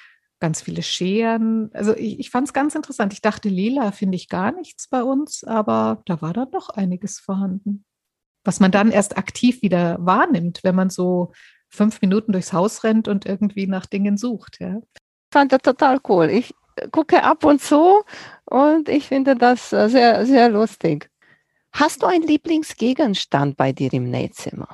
ganz 0.43 0.61
viele 0.61 0.83
Scheren. 0.83 1.71
Also 1.73 1.97
ich, 1.97 2.19
ich 2.19 2.31
fand 2.31 2.49
es 2.49 2.53
ganz 2.53 2.75
interessant. 2.75 3.13
Ich 3.13 3.23
dachte, 3.23 3.49
lila 3.49 3.93
finde 3.93 4.17
ich 4.17 4.29
gar 4.29 4.51
nichts 4.51 4.89
bei 4.89 5.05
uns, 5.05 5.45
aber 5.45 6.03
da 6.05 6.21
war 6.21 6.33
dann 6.33 6.51
doch 6.51 6.69
einiges 6.69 7.21
vorhanden. 7.21 7.85
Was 8.45 8.59
man 8.59 8.73
dann 8.73 8.91
erst 8.91 9.17
aktiv 9.17 9.63
wieder 9.63 9.99
wahrnimmt, 10.01 10.65
wenn 10.65 10.75
man 10.75 10.91
so 10.91 11.33
fünf 11.69 12.03
Minuten 12.03 12.33
durchs 12.33 12.53
Haus 12.53 12.83
rennt 12.83 13.07
und 13.07 13.25
irgendwie 13.25 13.69
nach 13.69 13.87
Dingen 13.87 14.17
sucht. 14.17 14.59
Ja. 14.59 14.79
Ich 14.79 15.33
fand 15.33 15.53
das 15.53 15.63
total 15.63 16.01
cool. 16.09 16.29
Ich 16.29 16.53
gucke 16.91 17.23
ab 17.23 17.45
und 17.45 17.63
zu 17.63 18.03
und 18.45 18.89
ich 18.89 19.07
finde 19.07 19.37
das 19.37 19.73
äh, 19.73 19.89
sehr, 19.89 20.27
sehr 20.27 20.49
lustig. 20.49 21.09
Hast 21.71 22.03
du 22.03 22.07
einen 22.07 22.27
Lieblingsgegenstand 22.27 23.57
bei 23.57 23.73
dir 23.73 23.93
im 23.93 24.11
Nähzimmer? 24.11 24.69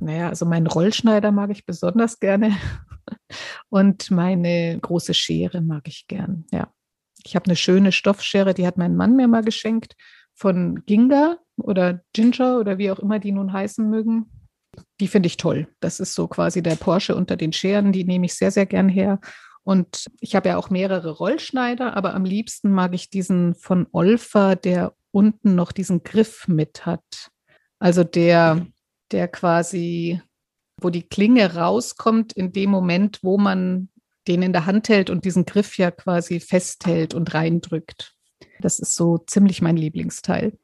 Naja, 0.00 0.30
also 0.30 0.46
meinen 0.46 0.66
Rollschneider 0.66 1.30
mag 1.30 1.50
ich 1.50 1.64
besonders 1.64 2.18
gerne 2.18 2.56
und 3.68 4.10
meine 4.10 4.78
große 4.80 5.14
Schere 5.14 5.60
mag 5.60 5.88
ich 5.88 6.06
gern, 6.08 6.44
ja. 6.50 6.72
Ich 7.24 7.36
habe 7.36 7.46
eine 7.46 7.56
schöne 7.56 7.92
Stoffschere, 7.92 8.52
die 8.52 8.66
hat 8.66 8.78
mein 8.78 8.96
Mann 8.96 9.14
mir 9.14 9.28
mal 9.28 9.44
geschenkt 9.44 9.94
von 10.34 10.84
Ginga 10.86 11.38
oder 11.56 12.00
Ginger 12.12 12.58
oder 12.58 12.78
wie 12.78 12.90
auch 12.90 12.98
immer 12.98 13.18
die 13.20 13.32
nun 13.32 13.52
heißen 13.52 13.88
mögen. 13.88 14.26
Die 15.00 15.08
finde 15.08 15.26
ich 15.26 15.36
toll. 15.36 15.68
Das 15.80 16.00
ist 16.00 16.14
so 16.14 16.26
quasi 16.26 16.62
der 16.62 16.76
Porsche 16.76 17.14
unter 17.14 17.36
den 17.36 17.52
Scheren. 17.52 17.92
Die 17.92 18.04
nehme 18.04 18.26
ich 18.26 18.34
sehr, 18.34 18.50
sehr 18.50 18.66
gern 18.66 18.88
her. 18.88 19.20
Und 19.64 20.06
ich 20.20 20.34
habe 20.34 20.48
ja 20.48 20.56
auch 20.56 20.70
mehrere 20.70 21.10
Rollschneider, 21.10 21.96
aber 21.96 22.14
am 22.14 22.24
liebsten 22.24 22.72
mag 22.72 22.94
ich 22.94 23.10
diesen 23.10 23.54
von 23.54 23.86
Olfa, 23.92 24.54
der 24.56 24.94
unten 25.12 25.54
noch 25.54 25.72
diesen 25.72 26.02
Griff 26.02 26.48
mit 26.48 26.84
hat. 26.86 27.30
Also 27.78 28.02
der, 28.02 28.66
der 29.12 29.28
quasi, 29.28 30.20
wo 30.82 30.90
die 30.90 31.02
Klinge 31.02 31.54
rauskommt 31.54 32.32
in 32.32 32.52
dem 32.52 32.70
Moment, 32.70 33.20
wo 33.22 33.38
man 33.38 33.88
den 34.28 34.42
in 34.42 34.52
der 34.52 34.66
Hand 34.66 34.88
hält 34.88 35.10
und 35.10 35.24
diesen 35.24 35.46
Griff 35.46 35.78
ja 35.78 35.90
quasi 35.90 36.40
festhält 36.40 37.14
und 37.14 37.34
reindrückt. 37.34 38.14
Das 38.60 38.78
ist 38.78 38.94
so 38.94 39.18
ziemlich 39.18 39.62
mein 39.62 39.76
Lieblingsteil. 39.76 40.56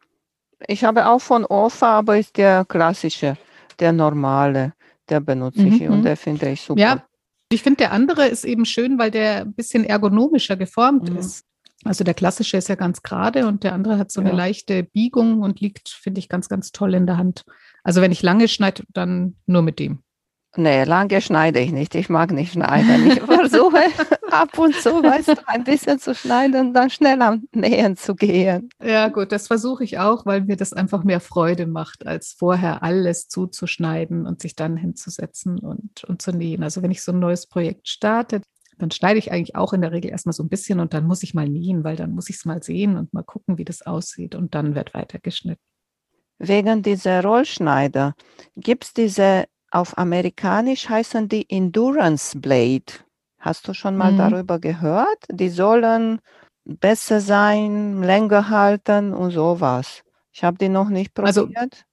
Ich 0.66 0.84
habe 0.84 1.06
auch 1.06 1.20
von 1.20 1.44
Orfa, 1.44 1.98
aber 1.98 2.18
ist 2.18 2.36
der 2.36 2.64
klassische, 2.64 3.36
der 3.78 3.92
normale, 3.92 4.74
der 5.08 5.20
benutze 5.20 5.66
ich 5.66 5.80
mhm. 5.80 5.92
und 5.92 6.02
der 6.04 6.16
finde 6.16 6.50
ich 6.50 6.62
super. 6.62 6.80
Ja, 6.80 7.04
ich 7.50 7.62
finde, 7.62 7.78
der 7.78 7.92
andere 7.92 8.26
ist 8.26 8.44
eben 8.44 8.64
schön, 8.64 8.98
weil 8.98 9.10
der 9.10 9.42
ein 9.42 9.54
bisschen 9.54 9.84
ergonomischer 9.84 10.56
geformt 10.56 11.10
mhm. 11.10 11.18
ist. 11.18 11.44
Also 11.84 12.02
der 12.02 12.14
klassische 12.14 12.56
ist 12.56 12.68
ja 12.68 12.74
ganz 12.74 13.02
gerade 13.02 13.46
und 13.46 13.62
der 13.62 13.72
andere 13.72 13.98
hat 13.98 14.10
so 14.10 14.20
ja. 14.20 14.28
eine 14.28 14.36
leichte 14.36 14.82
Biegung 14.82 15.42
und 15.42 15.60
liegt, 15.60 15.88
finde 15.88 16.18
ich, 16.18 16.28
ganz, 16.28 16.48
ganz 16.48 16.72
toll 16.72 16.94
in 16.94 17.06
der 17.06 17.16
Hand. 17.16 17.44
Also 17.84 18.02
wenn 18.02 18.12
ich 18.12 18.22
lange 18.22 18.48
schneide, 18.48 18.82
dann 18.92 19.36
nur 19.46 19.62
mit 19.62 19.78
dem. 19.78 20.02
Nee, 20.58 20.82
lange 20.82 21.20
schneide 21.20 21.60
ich 21.60 21.70
nicht. 21.70 21.94
Ich 21.94 22.08
mag 22.08 22.32
nicht 22.32 22.54
schneiden. 22.54 23.12
Ich 23.12 23.20
versuche 23.20 23.78
ab 24.32 24.58
und 24.58 24.74
zu, 24.74 24.90
weißt 24.90 25.28
du, 25.28 25.34
ein 25.46 25.62
bisschen 25.62 26.00
zu 26.00 26.16
schneiden 26.16 26.68
und 26.68 26.74
dann 26.74 26.90
schnell 26.90 27.22
am 27.22 27.46
Nähen 27.54 27.96
zu 27.96 28.16
gehen. 28.16 28.68
Ja, 28.82 29.06
gut, 29.06 29.30
das 29.30 29.46
versuche 29.46 29.84
ich 29.84 30.00
auch, 30.00 30.26
weil 30.26 30.40
mir 30.40 30.56
das 30.56 30.72
einfach 30.72 31.04
mehr 31.04 31.20
Freude 31.20 31.68
macht, 31.68 32.08
als 32.08 32.32
vorher 32.36 32.82
alles 32.82 33.28
zuzuschneiden 33.28 34.26
und 34.26 34.42
sich 34.42 34.56
dann 34.56 34.76
hinzusetzen 34.76 35.60
und, 35.60 36.02
und 36.02 36.22
zu 36.22 36.32
nähen. 36.32 36.64
Also 36.64 36.82
wenn 36.82 36.90
ich 36.90 37.04
so 37.04 37.12
ein 37.12 37.20
neues 37.20 37.46
Projekt 37.46 37.86
starte, 37.86 38.40
dann 38.78 38.90
schneide 38.90 39.20
ich 39.20 39.30
eigentlich 39.30 39.54
auch 39.54 39.72
in 39.72 39.80
der 39.80 39.92
Regel 39.92 40.10
erstmal 40.10 40.32
so 40.32 40.42
ein 40.42 40.48
bisschen 40.48 40.80
und 40.80 40.92
dann 40.92 41.06
muss 41.06 41.22
ich 41.22 41.34
mal 41.34 41.48
nähen, 41.48 41.84
weil 41.84 41.94
dann 41.94 42.10
muss 42.10 42.30
ich 42.30 42.36
es 42.36 42.44
mal 42.44 42.64
sehen 42.64 42.96
und 42.96 43.14
mal 43.14 43.22
gucken, 43.22 43.58
wie 43.58 43.64
das 43.64 43.82
aussieht 43.82 44.34
und 44.34 44.56
dann 44.56 44.74
wird 44.74 44.92
weitergeschnitten. 44.92 45.62
Wegen 46.40 46.82
dieser 46.82 47.22
Rollschneider 47.22 48.14
gibt 48.56 48.86
es 48.86 48.92
diese 48.92 49.44
auf 49.70 49.96
amerikanisch 49.98 50.88
heißen 50.88 51.28
die 51.28 51.48
Endurance 51.50 52.38
Blade. 52.38 53.04
Hast 53.38 53.68
du 53.68 53.74
schon 53.74 53.96
mal 53.96 54.12
mhm. 54.12 54.18
darüber 54.18 54.58
gehört? 54.58 55.24
Die 55.30 55.48
sollen 55.48 56.20
besser 56.64 57.20
sein, 57.20 58.02
länger 58.02 58.50
halten 58.50 59.14
und 59.14 59.30
sowas. 59.30 60.02
Ich 60.32 60.44
habe 60.44 60.58
die 60.58 60.68
noch 60.68 60.88
nicht 60.88 61.18
also 61.18 61.42
probiert. 61.42 61.84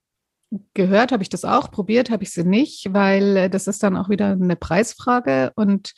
Also, 0.51 0.63
gehört 0.73 1.11
habe 1.11 1.23
ich 1.23 1.29
das 1.29 1.45
auch, 1.45 1.71
probiert 1.71 2.09
habe 2.09 2.23
ich 2.23 2.31
sie 2.31 2.43
nicht, 2.43 2.93
weil 2.93 3.37
äh, 3.37 3.49
das 3.49 3.67
ist 3.67 3.83
dann 3.83 3.97
auch 3.97 4.09
wieder 4.09 4.31
eine 4.31 4.55
Preisfrage 4.55 5.51
und 5.55 5.93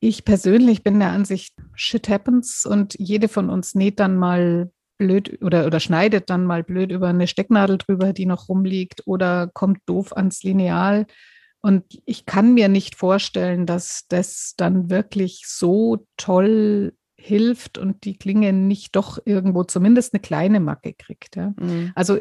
ich 0.00 0.24
persönlich 0.24 0.82
bin 0.82 0.98
der 0.98 1.10
Ansicht, 1.10 1.54
shit 1.74 2.08
happens 2.08 2.66
und 2.66 2.94
jede 2.98 3.28
von 3.28 3.48
uns 3.48 3.74
näht 3.74 4.00
dann 4.00 4.16
mal 4.16 4.70
blöd 4.98 5.42
oder, 5.42 5.66
oder 5.66 5.80
schneidet 5.80 6.30
dann 6.30 6.44
mal 6.44 6.62
blöd 6.62 6.92
über 6.92 7.08
eine 7.08 7.26
Stecknadel 7.26 7.78
drüber, 7.78 8.12
die 8.12 8.26
noch 8.26 8.48
rumliegt 8.48 9.02
oder 9.06 9.48
kommt 9.52 9.78
doof 9.86 10.16
ans 10.16 10.42
Lineal. 10.42 11.06
Und 11.60 11.84
ich 12.04 12.26
kann 12.26 12.52
mir 12.54 12.68
nicht 12.68 12.94
vorstellen, 12.94 13.64
dass 13.64 14.04
das 14.08 14.54
dann 14.56 14.90
wirklich 14.90 15.44
so 15.46 16.06
toll 16.16 16.92
hilft 17.16 17.78
und 17.78 18.04
die 18.04 18.18
Klinge 18.18 18.52
nicht 18.52 18.94
doch 18.96 19.18
irgendwo 19.24 19.64
zumindest 19.64 20.12
eine 20.12 20.20
kleine 20.20 20.60
Macke 20.60 20.92
kriegt. 20.92 21.36
Ja. 21.36 21.54
Mhm. 21.58 21.92
Also 21.94 22.18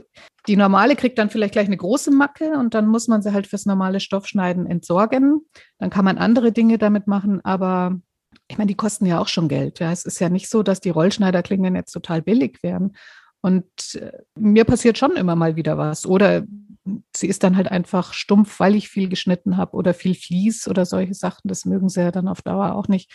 die 0.48 0.56
normale 0.56 0.96
kriegt 0.96 1.18
dann 1.18 1.30
vielleicht 1.30 1.54
gleich 1.54 1.68
eine 1.68 1.76
große 1.76 2.10
Macke 2.10 2.58
und 2.58 2.74
dann 2.74 2.88
muss 2.88 3.10
man 3.10 3.22
sie 3.22 3.34
halt 3.34 3.48
fürs 3.48 3.66
normale 3.66 4.00
Stoffschneiden 4.00 4.66
entsorgen. 4.66 5.42
Dann 5.78 5.90
kann 5.90 6.06
man 6.06 6.18
andere 6.18 6.54
Dinge 6.54 6.78
damit 6.78 7.06
machen, 7.06 7.44
aber 7.44 8.00
ich 8.48 8.58
meine, 8.58 8.68
die 8.68 8.76
kosten 8.76 9.06
ja 9.06 9.20
auch 9.20 9.28
schon 9.28 9.48
Geld. 9.48 9.80
Ja. 9.80 9.92
Es 9.92 10.06
ist 10.06 10.20
ja 10.20 10.30
nicht 10.30 10.50
so, 10.50 10.64
dass 10.64 10.80
die 10.80 10.90
Rollschneiderklingen 10.90 11.76
jetzt 11.76 11.92
total 11.92 12.22
billig 12.22 12.62
werden. 12.64 12.96
Und 13.42 13.96
äh, 13.96 14.12
mir 14.38 14.66
passiert 14.66 14.98
schon 14.98 15.16
immer 15.16 15.36
mal 15.36 15.56
wieder 15.56 15.78
was. 15.78 16.06
Oder 16.06 16.44
sie 17.16 17.28
ist 17.28 17.44
dann 17.44 17.58
halt 17.58 17.70
einfach 17.70 18.14
stumpf, 18.14 18.60
weil 18.60 18.76
ich 18.76 18.90
viel 18.90 19.10
geschnitten 19.10 19.58
habe 19.58 19.76
oder 19.76 19.94
viel 19.94 20.16
Vlies 20.16 20.68
oder 20.68 20.86
solche 20.86 21.14
Sachen. 21.14 21.48
Das 21.48 21.66
mögen 21.66 21.90
sie 21.90 22.02
ja 22.02 22.12
dann 22.12 22.28
auf 22.28 22.42
Dauer 22.42 22.76
auch 22.76 22.88
nicht. 22.88 23.12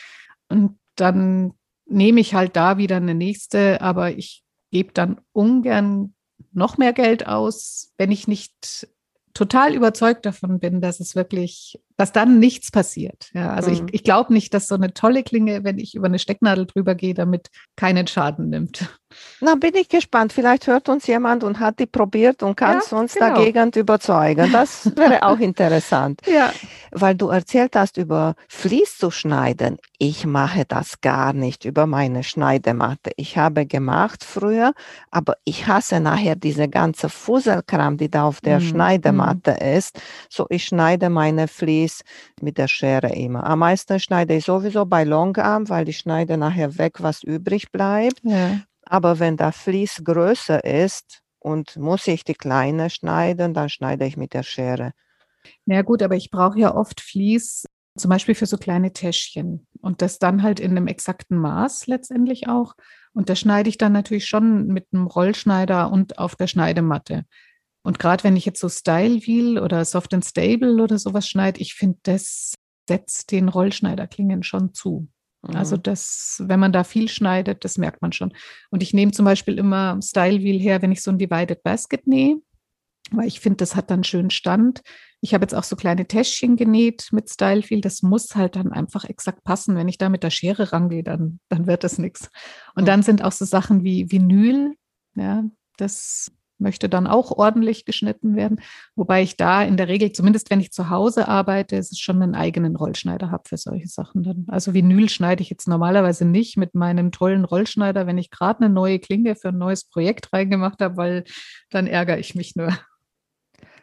Und 0.48 0.78
dann 0.96 1.52
nehme 1.86 2.20
ich 2.20 2.34
halt 2.34 2.56
da 2.56 2.78
wieder 2.78 2.96
eine 2.96 3.14
nächste, 3.14 3.80
aber 3.80 4.16
ich 4.16 4.44
gebe 4.70 4.92
dann 4.92 5.20
ungern 5.32 6.14
noch 6.52 6.78
mehr 6.78 6.92
Geld 6.92 7.26
aus, 7.26 7.92
wenn 7.96 8.10
ich 8.10 8.28
nicht 8.28 8.88
total 9.34 9.74
überzeugt 9.74 10.26
davon 10.26 10.60
bin, 10.60 10.80
dass 10.80 11.00
es 11.00 11.14
wirklich, 11.14 11.80
dass 11.98 12.12
dann 12.12 12.38
nichts 12.38 12.70
passiert. 12.70 13.28
Ja, 13.34 13.50
also 13.50 13.70
mhm. 13.70 13.88
ich, 13.88 13.94
ich 13.94 14.04
glaube 14.04 14.32
nicht, 14.32 14.54
dass 14.54 14.68
so 14.68 14.76
eine 14.76 14.94
tolle 14.94 15.24
Klinge, 15.24 15.64
wenn 15.64 15.78
ich 15.78 15.96
über 15.96 16.06
eine 16.06 16.20
Stecknadel 16.20 16.64
drüber 16.64 16.94
gehe, 16.94 17.12
damit 17.12 17.48
keinen 17.76 18.06
Schaden 18.06 18.48
nimmt. 18.48 18.88
Na, 19.40 19.54
bin 19.54 19.74
ich 19.74 19.88
gespannt. 19.88 20.32
Vielleicht 20.32 20.66
hört 20.66 20.88
uns 20.88 21.06
jemand 21.06 21.42
und 21.42 21.58
hat 21.60 21.78
die 21.78 21.86
probiert 21.86 22.42
und 22.42 22.56
kann 22.56 22.80
ja, 22.88 22.98
uns 22.98 23.14
genau. 23.14 23.34
dagegen 23.34 23.70
überzeugen. 23.74 24.52
Das 24.52 24.94
wäre 24.96 25.22
auch 25.26 25.38
interessant. 25.38 26.20
ja. 26.26 26.52
Weil 26.90 27.14
du 27.14 27.28
erzählt 27.28 27.74
hast, 27.74 27.96
über 27.96 28.34
Vlies 28.48 28.98
zu 28.98 29.10
schneiden. 29.10 29.78
Ich 29.98 30.26
mache 30.26 30.64
das 30.66 31.00
gar 31.00 31.32
nicht 31.32 31.64
über 31.64 31.86
meine 31.86 32.22
Schneidematte. 32.22 33.10
Ich 33.16 33.36
habe 33.36 33.66
gemacht 33.66 34.24
früher, 34.24 34.72
aber 35.10 35.34
ich 35.44 35.66
hasse 35.66 36.00
nachher 36.00 36.36
diese 36.36 36.68
ganze 36.68 37.08
Fusselkram, 37.08 37.96
die 37.96 38.10
da 38.10 38.24
auf 38.24 38.40
der 38.40 38.58
mm. 38.58 38.62
Schneidematte 38.62 39.58
mm. 39.60 39.76
ist. 39.76 40.00
So, 40.30 40.46
ich 40.50 40.64
schneide 40.64 41.10
meine 41.10 41.48
Vlies 41.48 41.87
mit 42.40 42.58
der 42.58 42.68
Schere 42.68 43.14
immer. 43.14 43.44
Am 43.44 43.60
meisten 43.60 44.00
schneide 44.00 44.34
ich 44.34 44.44
sowieso 44.44 44.86
bei 44.86 45.04
Longarm, 45.04 45.68
weil 45.68 45.88
ich 45.88 45.98
schneide 45.98 46.36
nachher 46.36 46.78
weg, 46.78 47.02
was 47.02 47.22
übrig 47.22 47.70
bleibt. 47.70 48.20
Ja. 48.22 48.60
Aber 48.84 49.18
wenn 49.18 49.36
der 49.36 49.52
Vlies 49.52 50.00
größer 50.02 50.64
ist 50.64 51.22
und 51.38 51.76
muss 51.76 52.06
ich 52.06 52.24
die 52.24 52.34
kleine 52.34 52.90
schneiden, 52.90 53.54
dann 53.54 53.68
schneide 53.68 54.06
ich 54.06 54.16
mit 54.16 54.32
der 54.34 54.42
Schere. 54.42 54.92
Na 55.66 55.76
ja, 55.76 55.82
gut, 55.82 56.02
aber 56.02 56.16
ich 56.16 56.30
brauche 56.30 56.58
ja 56.58 56.74
oft 56.74 57.00
Vlies, 57.00 57.66
zum 57.96 58.10
Beispiel 58.10 58.34
für 58.34 58.46
so 58.46 58.56
kleine 58.56 58.92
Täschchen. 58.92 59.66
Und 59.80 60.02
das 60.02 60.18
dann 60.18 60.42
halt 60.42 60.60
in 60.60 60.72
einem 60.72 60.86
exakten 60.86 61.38
Maß 61.38 61.86
letztendlich 61.86 62.48
auch. 62.48 62.74
Und 63.12 63.28
das 63.28 63.40
schneide 63.40 63.68
ich 63.68 63.78
dann 63.78 63.92
natürlich 63.92 64.26
schon 64.26 64.66
mit 64.66 64.86
einem 64.92 65.06
Rollschneider 65.06 65.90
und 65.90 66.18
auf 66.18 66.36
der 66.36 66.46
Schneidematte. 66.46 67.24
Und 67.82 67.98
gerade 67.98 68.24
wenn 68.24 68.36
ich 68.36 68.44
jetzt 68.44 68.60
so 68.60 68.68
Style 68.68 69.26
Wheel 69.26 69.58
oder 69.58 69.84
Soft 69.84 70.12
and 70.14 70.24
Stable 70.24 70.82
oder 70.82 70.98
sowas 70.98 71.28
schneide, 71.28 71.60
ich 71.60 71.74
finde, 71.74 71.98
das 72.02 72.54
setzt 72.88 73.30
den 73.30 73.48
Rollschneiderklingen 73.48 74.42
schon 74.42 74.74
zu. 74.74 75.08
Also 75.42 75.76
mhm. 75.76 75.82
das, 75.84 76.42
wenn 76.44 76.58
man 76.58 76.72
da 76.72 76.82
viel 76.84 77.08
schneidet, 77.08 77.64
das 77.64 77.78
merkt 77.78 78.02
man 78.02 78.12
schon. 78.12 78.34
Und 78.70 78.82
ich 78.82 78.92
nehme 78.92 79.12
zum 79.12 79.24
Beispiel 79.24 79.56
immer 79.56 80.00
Style 80.02 80.40
Wheel 80.40 80.60
her, 80.60 80.82
wenn 80.82 80.92
ich 80.92 81.02
so 81.02 81.10
ein 81.10 81.18
Divided 81.18 81.62
Basket 81.62 82.06
nähe, 82.06 82.40
weil 83.12 83.28
ich 83.28 83.40
finde, 83.40 83.58
das 83.58 83.76
hat 83.76 83.90
dann 83.90 84.04
schön 84.04 84.30
Stand. 84.30 84.82
Ich 85.20 85.34
habe 85.34 85.44
jetzt 85.44 85.54
auch 85.54 85.64
so 85.64 85.76
kleine 85.76 86.06
Täschchen 86.06 86.56
genäht 86.56 87.08
mit 87.12 87.30
Style 87.30 87.62
Wheel. 87.68 87.80
Das 87.80 88.02
muss 88.02 88.34
halt 88.34 88.56
dann 88.56 88.72
einfach 88.72 89.04
exakt 89.04 89.44
passen. 89.44 89.76
Wenn 89.76 89.88
ich 89.88 89.98
da 89.98 90.08
mit 90.08 90.22
der 90.22 90.30
Schere 90.30 90.72
rangehe, 90.72 91.04
dann, 91.04 91.40
dann 91.48 91.66
wird 91.66 91.84
das 91.84 91.98
nichts. 91.98 92.30
Und 92.74 92.82
mhm. 92.82 92.86
dann 92.86 93.02
sind 93.02 93.22
auch 93.22 93.32
so 93.32 93.44
Sachen 93.44 93.84
wie 93.84 94.10
Vinyl. 94.10 94.74
Ja, 95.14 95.44
das 95.76 96.30
möchte 96.58 96.88
dann 96.88 97.06
auch 97.06 97.30
ordentlich 97.30 97.84
geschnitten 97.84 98.36
werden. 98.36 98.60
Wobei 98.96 99.22
ich 99.22 99.36
da 99.36 99.62
in 99.62 99.76
der 99.76 99.88
Regel, 99.88 100.12
zumindest 100.12 100.50
wenn 100.50 100.60
ich 100.60 100.72
zu 100.72 100.90
Hause 100.90 101.28
arbeite, 101.28 101.76
ist 101.76 101.92
es 101.92 101.98
schon 101.98 102.22
einen 102.22 102.34
eigenen 102.34 102.76
Rollschneider 102.76 103.30
habe 103.30 103.48
für 103.48 103.56
solche 103.56 103.88
Sachen 103.88 104.22
dann. 104.22 104.46
Also 104.48 104.74
Vinyl 104.74 105.08
schneide 105.08 105.42
ich 105.42 105.50
jetzt 105.50 105.68
normalerweise 105.68 106.24
nicht 106.24 106.56
mit 106.56 106.74
meinem 106.74 107.12
tollen 107.12 107.44
Rollschneider, 107.44 108.06
wenn 108.06 108.18
ich 108.18 108.30
gerade 108.30 108.64
eine 108.64 108.72
neue 108.72 108.98
Klinge 108.98 109.36
für 109.36 109.48
ein 109.48 109.58
neues 109.58 109.84
Projekt 109.84 110.32
reingemacht 110.32 110.80
habe, 110.82 110.96
weil 110.96 111.24
dann 111.70 111.86
ärgere 111.86 112.18
ich 112.18 112.34
mich 112.34 112.56
nur. 112.56 112.76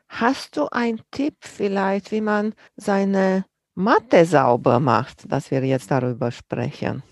Hast 0.08 0.56
du 0.56 0.68
einen 0.68 1.02
Tipp 1.12 1.36
vielleicht, 1.42 2.12
wie 2.12 2.22
man 2.22 2.54
seine 2.76 3.46
Matte 3.74 4.26
sauber 4.26 4.80
macht, 4.80 5.30
dass 5.32 5.52
wir 5.52 5.64
jetzt 5.66 5.92
darüber 5.92 6.32
sprechen? 6.32 7.04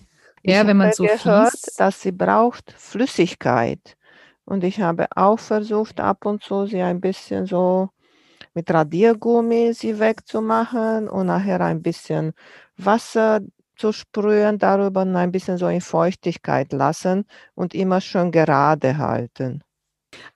Ja, 0.44 0.62
ich 0.62 0.68
wenn 0.68 0.78
man 0.78 0.94
so 0.94 1.04
gehört, 1.04 1.52
fließt. 1.52 1.80
dass 1.80 2.02
sie 2.02 2.12
braucht 2.12 2.74
Flüssigkeit. 2.78 3.96
Und 4.46 4.64
ich 4.64 4.82
habe 4.82 5.08
auch 5.16 5.40
versucht, 5.40 6.00
ab 6.00 6.26
und 6.26 6.44
zu 6.44 6.66
sie 6.66 6.82
ein 6.82 7.02
bisschen 7.02 7.46
so 7.46 7.90
mit 8.54 8.70
Radiergummi 8.70 9.74
sie 9.74 10.00
wegzumachen 10.00 11.10
und 11.10 11.28
nachher 11.28 11.62
ein 11.62 11.82
bisschen 11.82 12.34
Wasser 12.78 13.42
zu 13.78 13.92
sprühen, 13.92 14.60
darüber 14.60 15.02
ein 15.02 15.32
bisschen 15.32 15.58
so 15.58 15.68
in 15.68 15.82
Feuchtigkeit 15.82 16.72
lassen 16.74 17.26
und 17.56 17.74
immer 17.74 18.02
schön 18.02 18.32
gerade 18.32 18.98
halten. 18.98 19.64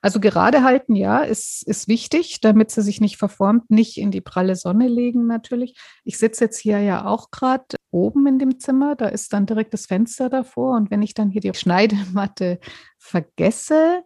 Also 0.00 0.18
gerade 0.18 0.64
halten, 0.64 0.96
ja, 0.96 1.20
ist, 1.20 1.62
ist 1.66 1.86
wichtig, 1.86 2.40
damit 2.40 2.72
sie 2.72 2.82
sich 2.82 3.00
nicht 3.00 3.16
verformt, 3.16 3.70
nicht 3.70 3.96
in 3.96 4.10
die 4.10 4.20
pralle 4.20 4.56
Sonne 4.56 4.88
legen 4.88 5.26
natürlich. 5.26 5.78
Ich 6.02 6.18
sitze 6.18 6.44
jetzt 6.44 6.58
hier 6.58 6.80
ja 6.80 7.06
auch 7.06 7.30
gerade 7.30 7.77
oben 7.90 8.26
in 8.26 8.38
dem 8.38 8.58
Zimmer, 8.58 8.96
da 8.96 9.06
ist 9.06 9.32
dann 9.32 9.46
direkt 9.46 9.74
das 9.74 9.86
Fenster 9.86 10.28
davor 10.28 10.76
und 10.76 10.90
wenn 10.90 11.02
ich 11.02 11.14
dann 11.14 11.30
hier 11.30 11.40
die 11.40 11.54
Schneidematte 11.54 12.58
vergesse, 12.98 14.02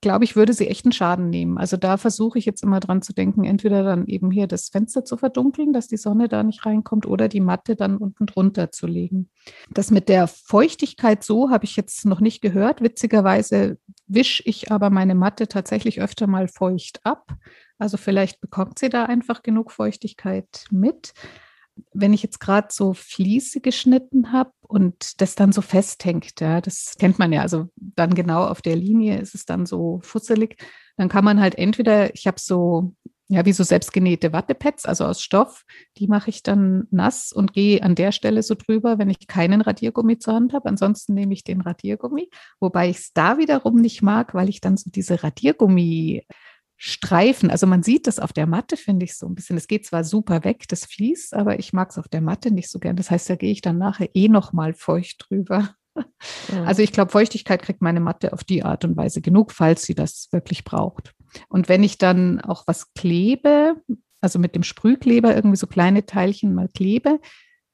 glaube 0.00 0.24
ich, 0.24 0.36
würde 0.36 0.52
sie 0.52 0.68
echt 0.68 0.84
einen 0.84 0.92
Schaden 0.92 1.30
nehmen. 1.30 1.58
Also 1.58 1.76
da 1.76 1.96
versuche 1.96 2.38
ich 2.38 2.44
jetzt 2.44 2.62
immer 2.62 2.80
dran 2.80 3.02
zu 3.02 3.12
denken, 3.12 3.44
entweder 3.44 3.82
dann 3.82 4.06
eben 4.06 4.30
hier 4.30 4.46
das 4.46 4.68
Fenster 4.68 5.04
zu 5.04 5.16
verdunkeln, 5.16 5.72
dass 5.72 5.88
die 5.88 5.96
Sonne 5.96 6.28
da 6.28 6.42
nicht 6.42 6.66
reinkommt, 6.66 7.06
oder 7.06 7.28
die 7.28 7.40
Matte 7.40 7.76
dann 7.76 7.96
unten 7.96 8.26
drunter 8.26 8.70
zu 8.70 8.86
legen. 8.86 9.30
Das 9.70 9.90
mit 9.90 10.08
der 10.08 10.26
Feuchtigkeit 10.26 11.22
so 11.24 11.50
habe 11.50 11.64
ich 11.64 11.76
jetzt 11.76 12.04
noch 12.06 12.20
nicht 12.20 12.40
gehört. 12.42 12.82
Witzigerweise 12.82 13.78
wische 14.06 14.42
ich 14.46 14.70
aber 14.70 14.90
meine 14.90 15.14
Matte 15.14 15.48
tatsächlich 15.48 16.00
öfter 16.00 16.26
mal 16.26 16.48
feucht 16.48 17.00
ab. 17.04 17.32
Also 17.78 17.96
vielleicht 17.96 18.40
bekommt 18.40 18.78
sie 18.78 18.88
da 18.88 19.04
einfach 19.04 19.42
genug 19.42 19.72
Feuchtigkeit 19.72 20.66
mit 20.70 21.14
wenn 21.92 22.12
ich 22.12 22.22
jetzt 22.22 22.40
gerade 22.40 22.68
so 22.70 22.94
Fliese 22.94 23.60
geschnitten 23.60 24.32
habe 24.32 24.52
und 24.62 25.20
das 25.20 25.34
dann 25.34 25.52
so 25.52 25.62
festhängt, 25.62 26.40
ja, 26.40 26.60
das 26.60 26.94
kennt 26.98 27.18
man 27.18 27.32
ja, 27.32 27.42
also 27.42 27.68
dann 27.76 28.14
genau 28.14 28.44
auf 28.44 28.62
der 28.62 28.76
Linie 28.76 29.18
ist 29.18 29.34
es 29.34 29.44
dann 29.44 29.66
so 29.66 30.00
fusselig, 30.02 30.56
dann 30.96 31.08
kann 31.08 31.24
man 31.24 31.40
halt 31.40 31.56
entweder, 31.56 32.14
ich 32.14 32.26
habe 32.26 32.38
so, 32.38 32.94
ja, 33.28 33.46
wie 33.46 33.52
so 33.52 33.64
selbstgenähte 33.64 34.32
Wattepads, 34.32 34.84
also 34.84 35.04
aus 35.06 35.22
Stoff, 35.22 35.64
die 35.96 36.06
mache 36.06 36.30
ich 36.30 36.42
dann 36.42 36.86
nass 36.90 37.32
und 37.32 37.52
gehe 37.52 37.82
an 37.82 37.94
der 37.94 38.12
Stelle 38.12 38.42
so 38.42 38.54
drüber, 38.54 38.98
wenn 38.98 39.10
ich 39.10 39.26
keinen 39.26 39.60
Radiergummi 39.60 40.18
zur 40.18 40.34
Hand 40.34 40.52
habe. 40.52 40.68
Ansonsten 40.68 41.14
nehme 41.14 41.32
ich 41.32 41.42
den 41.42 41.62
Radiergummi, 41.62 42.28
wobei 42.60 42.90
ich 42.90 42.98
es 42.98 43.12
da 43.12 43.38
wiederum 43.38 43.76
nicht 43.76 44.02
mag, 44.02 44.34
weil 44.34 44.48
ich 44.48 44.60
dann 44.60 44.76
so 44.76 44.90
diese 44.90 45.22
Radiergummi 45.22 46.26
Streifen. 46.86 47.50
Also 47.50 47.66
man 47.66 47.82
sieht 47.82 48.06
das 48.06 48.18
auf 48.18 48.34
der 48.34 48.46
Matte, 48.46 48.76
finde 48.76 49.06
ich 49.06 49.16
so 49.16 49.26
ein 49.26 49.34
bisschen. 49.34 49.56
Es 49.56 49.68
geht 49.68 49.86
zwar 49.86 50.04
super 50.04 50.44
weg, 50.44 50.68
das 50.68 50.84
Fließ, 50.84 51.32
aber 51.32 51.58
ich 51.58 51.72
mag 51.72 51.88
es 51.88 51.96
auf 51.96 52.08
der 52.08 52.20
Matte 52.20 52.50
nicht 52.50 52.70
so 52.70 52.78
gern. 52.78 52.94
Das 52.94 53.10
heißt, 53.10 53.30
da 53.30 53.36
gehe 53.36 53.52
ich 53.52 53.62
dann 53.62 53.78
nachher 53.78 54.10
eh 54.12 54.28
nochmal 54.28 54.74
feucht 54.74 55.24
drüber. 55.26 55.70
Ja. 56.52 56.64
Also 56.64 56.82
ich 56.82 56.92
glaube, 56.92 57.10
Feuchtigkeit 57.10 57.62
kriegt 57.62 57.80
meine 57.80 58.00
Matte 58.00 58.34
auf 58.34 58.44
die 58.44 58.64
Art 58.64 58.84
und 58.84 58.98
Weise 58.98 59.22
genug, 59.22 59.52
falls 59.52 59.84
sie 59.84 59.94
das 59.94 60.28
wirklich 60.30 60.62
braucht. 60.62 61.14
Und 61.48 61.70
wenn 61.70 61.82
ich 61.82 61.96
dann 61.96 62.42
auch 62.42 62.64
was 62.66 62.92
klebe, 62.92 63.76
also 64.20 64.38
mit 64.38 64.54
dem 64.54 64.62
Sprühkleber 64.62 65.34
irgendwie 65.34 65.56
so 65.56 65.66
kleine 65.66 66.04
Teilchen 66.04 66.52
mal 66.52 66.68
klebe, 66.68 67.18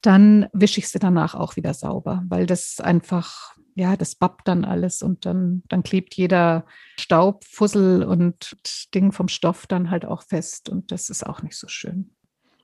dann 0.02 0.46
wische 0.52 0.78
ich 0.78 0.88
sie 0.88 1.00
danach 1.00 1.34
auch 1.34 1.56
wieder 1.56 1.74
sauber, 1.74 2.22
weil 2.28 2.46
das 2.46 2.78
einfach 2.78 3.56
ja, 3.80 3.96
das 3.96 4.14
bappt 4.14 4.46
dann 4.46 4.64
alles 4.64 5.02
und 5.02 5.24
dann, 5.24 5.62
dann 5.68 5.82
klebt 5.82 6.14
jeder 6.14 6.66
Staub, 6.98 7.44
Fussel 7.44 8.04
und 8.04 8.56
Ding 8.94 9.10
vom 9.10 9.28
Stoff 9.28 9.66
dann 9.66 9.90
halt 9.90 10.04
auch 10.04 10.22
fest 10.22 10.68
und 10.68 10.92
das 10.92 11.08
ist 11.08 11.26
auch 11.26 11.42
nicht 11.42 11.56
so 11.56 11.66
schön. 11.66 12.10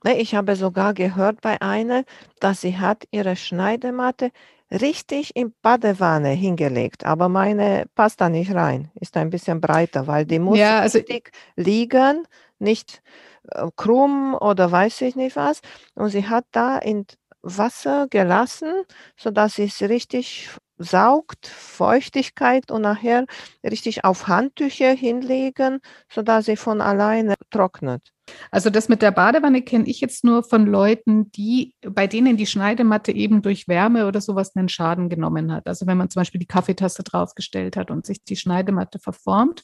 Ich 0.05 0.35
habe 0.35 0.55
sogar 0.55 0.93
gehört 0.93 1.41
bei 1.41 1.59
einer, 1.59 2.03
dass 2.39 2.61
sie 2.61 2.77
hat 2.77 3.05
ihre 3.09 3.35
Schneidematte 3.35 4.29
richtig 4.69 5.35
in 5.35 5.53
Badewanne 5.63 6.29
hingelegt, 6.29 7.03
aber 7.03 7.29
meine 7.29 7.85
passt 7.95 8.21
da 8.21 8.29
nicht 8.29 8.53
rein, 8.53 8.91
ist 8.95 9.17
ein 9.17 9.31
bisschen 9.31 9.59
breiter, 9.59 10.05
weil 10.05 10.25
die 10.25 10.39
muss 10.39 10.59
ja, 10.59 10.79
also 10.79 10.99
richtig 10.99 11.31
liegen, 11.55 12.27
nicht 12.59 13.01
äh, 13.49 13.67
krumm 13.75 14.35
oder 14.35 14.71
weiß 14.71 15.01
ich 15.01 15.15
nicht 15.15 15.35
was. 15.35 15.61
Und 15.95 16.09
sie 16.09 16.27
hat 16.27 16.45
da 16.51 16.77
in 16.77 17.05
Wasser 17.47 18.07
gelassen, 18.09 18.71
sodass 19.15 19.59
es 19.59 19.81
richtig 19.81 20.49
saugt 20.77 21.47
Feuchtigkeit 21.47 22.69
und 22.69 22.81
nachher 22.81 23.25
richtig 23.63 24.03
auf 24.03 24.27
Handtücher 24.27 24.91
hinlegen, 24.91 25.79
sodass 26.11 26.45
sie 26.45 26.55
von 26.55 26.81
alleine 26.81 27.35
trocknet. 27.49 28.13
Also 28.51 28.69
das 28.69 28.89
mit 28.89 29.01
der 29.01 29.11
Badewanne 29.11 29.61
kenne 29.61 29.87
ich 29.87 30.01
jetzt 30.01 30.23
nur 30.23 30.43
von 30.43 30.65
Leuten, 30.65 31.31
die, 31.31 31.73
bei 31.81 32.07
denen 32.07 32.37
die 32.37 32.45
Schneidematte 32.45 33.11
eben 33.11 33.41
durch 33.41 33.67
Wärme 33.67 34.05
oder 34.05 34.21
sowas 34.21 34.55
einen 34.55 34.69
Schaden 34.69 35.09
genommen 35.09 35.51
hat. 35.51 35.67
Also 35.67 35.87
wenn 35.87 35.97
man 35.97 36.09
zum 36.09 36.19
Beispiel 36.19 36.39
die 36.39 36.47
Kaffeetasse 36.47 37.03
draufgestellt 37.03 37.77
hat 37.77 37.89
und 37.89 38.05
sich 38.05 38.23
die 38.23 38.35
Schneidematte 38.35 38.99
verformt, 38.99 39.63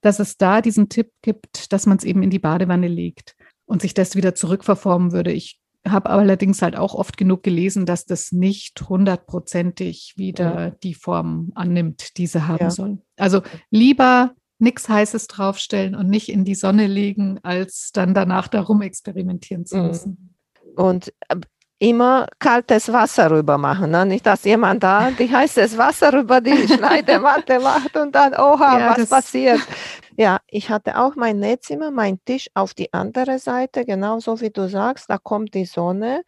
dass 0.00 0.18
es 0.18 0.36
da 0.36 0.60
diesen 0.60 0.88
Tipp 0.88 1.12
gibt, 1.22 1.72
dass 1.72 1.86
man 1.86 1.98
es 1.98 2.04
eben 2.04 2.22
in 2.22 2.30
die 2.30 2.38
Badewanne 2.38 2.88
legt 2.88 3.36
und 3.66 3.82
sich 3.82 3.94
das 3.94 4.16
wieder 4.16 4.34
zurückverformen 4.34 5.12
würde. 5.12 5.32
Ich 5.32 5.59
habe 5.86 6.10
allerdings 6.10 6.62
halt 6.62 6.76
auch 6.76 6.94
oft 6.94 7.16
genug 7.16 7.42
gelesen, 7.42 7.86
dass 7.86 8.04
das 8.04 8.32
nicht 8.32 8.88
hundertprozentig 8.88 10.14
wieder 10.16 10.66
ja. 10.66 10.70
die 10.70 10.94
Form 10.94 11.52
annimmt, 11.54 12.18
die 12.18 12.26
sie 12.26 12.46
haben 12.46 12.64
ja. 12.64 12.70
soll. 12.70 12.98
Also 13.16 13.42
lieber 13.70 14.34
nichts 14.58 14.88
Heißes 14.88 15.26
draufstellen 15.26 15.94
und 15.94 16.08
nicht 16.08 16.28
in 16.28 16.44
die 16.44 16.54
Sonne 16.54 16.86
legen, 16.86 17.38
als 17.42 17.90
dann 17.92 18.12
danach 18.12 18.48
darum 18.48 18.82
experimentieren 18.82 19.64
zu 19.64 19.78
mhm. 19.78 19.86
müssen. 19.86 20.34
Und 20.76 21.12
äh, 21.28 21.36
immer 21.80 22.26
kaltes 22.38 22.92
Wasser 22.92 23.30
rüber 23.30 23.58
machen. 23.58 23.90
Ne? 23.90 24.04
Nicht, 24.04 24.26
dass 24.26 24.44
jemand 24.44 24.82
da 24.82 25.10
die 25.10 25.28
heißes 25.28 25.76
Wasser 25.78 26.12
über 26.12 26.40
die 26.40 26.68
Schneidematte 26.68 27.58
macht 27.58 27.96
und 27.96 28.14
dann, 28.14 28.34
oha, 28.34 28.78
ja, 28.78 28.96
was 28.96 29.08
passiert. 29.08 29.60
Ja, 30.16 30.40
ich 30.46 30.68
hatte 30.68 30.98
auch 30.98 31.16
mein 31.16 31.38
Nähzimmer, 31.38 31.90
mein 31.90 32.22
Tisch 32.24 32.48
auf 32.54 32.74
die 32.74 32.92
andere 32.92 33.38
Seite, 33.38 33.86
genauso 33.86 34.40
wie 34.42 34.50
du 34.50 34.68
sagst, 34.68 35.08
da 35.08 35.16
kommt 35.16 35.54
die 35.54 35.64
Sonne 35.64 36.22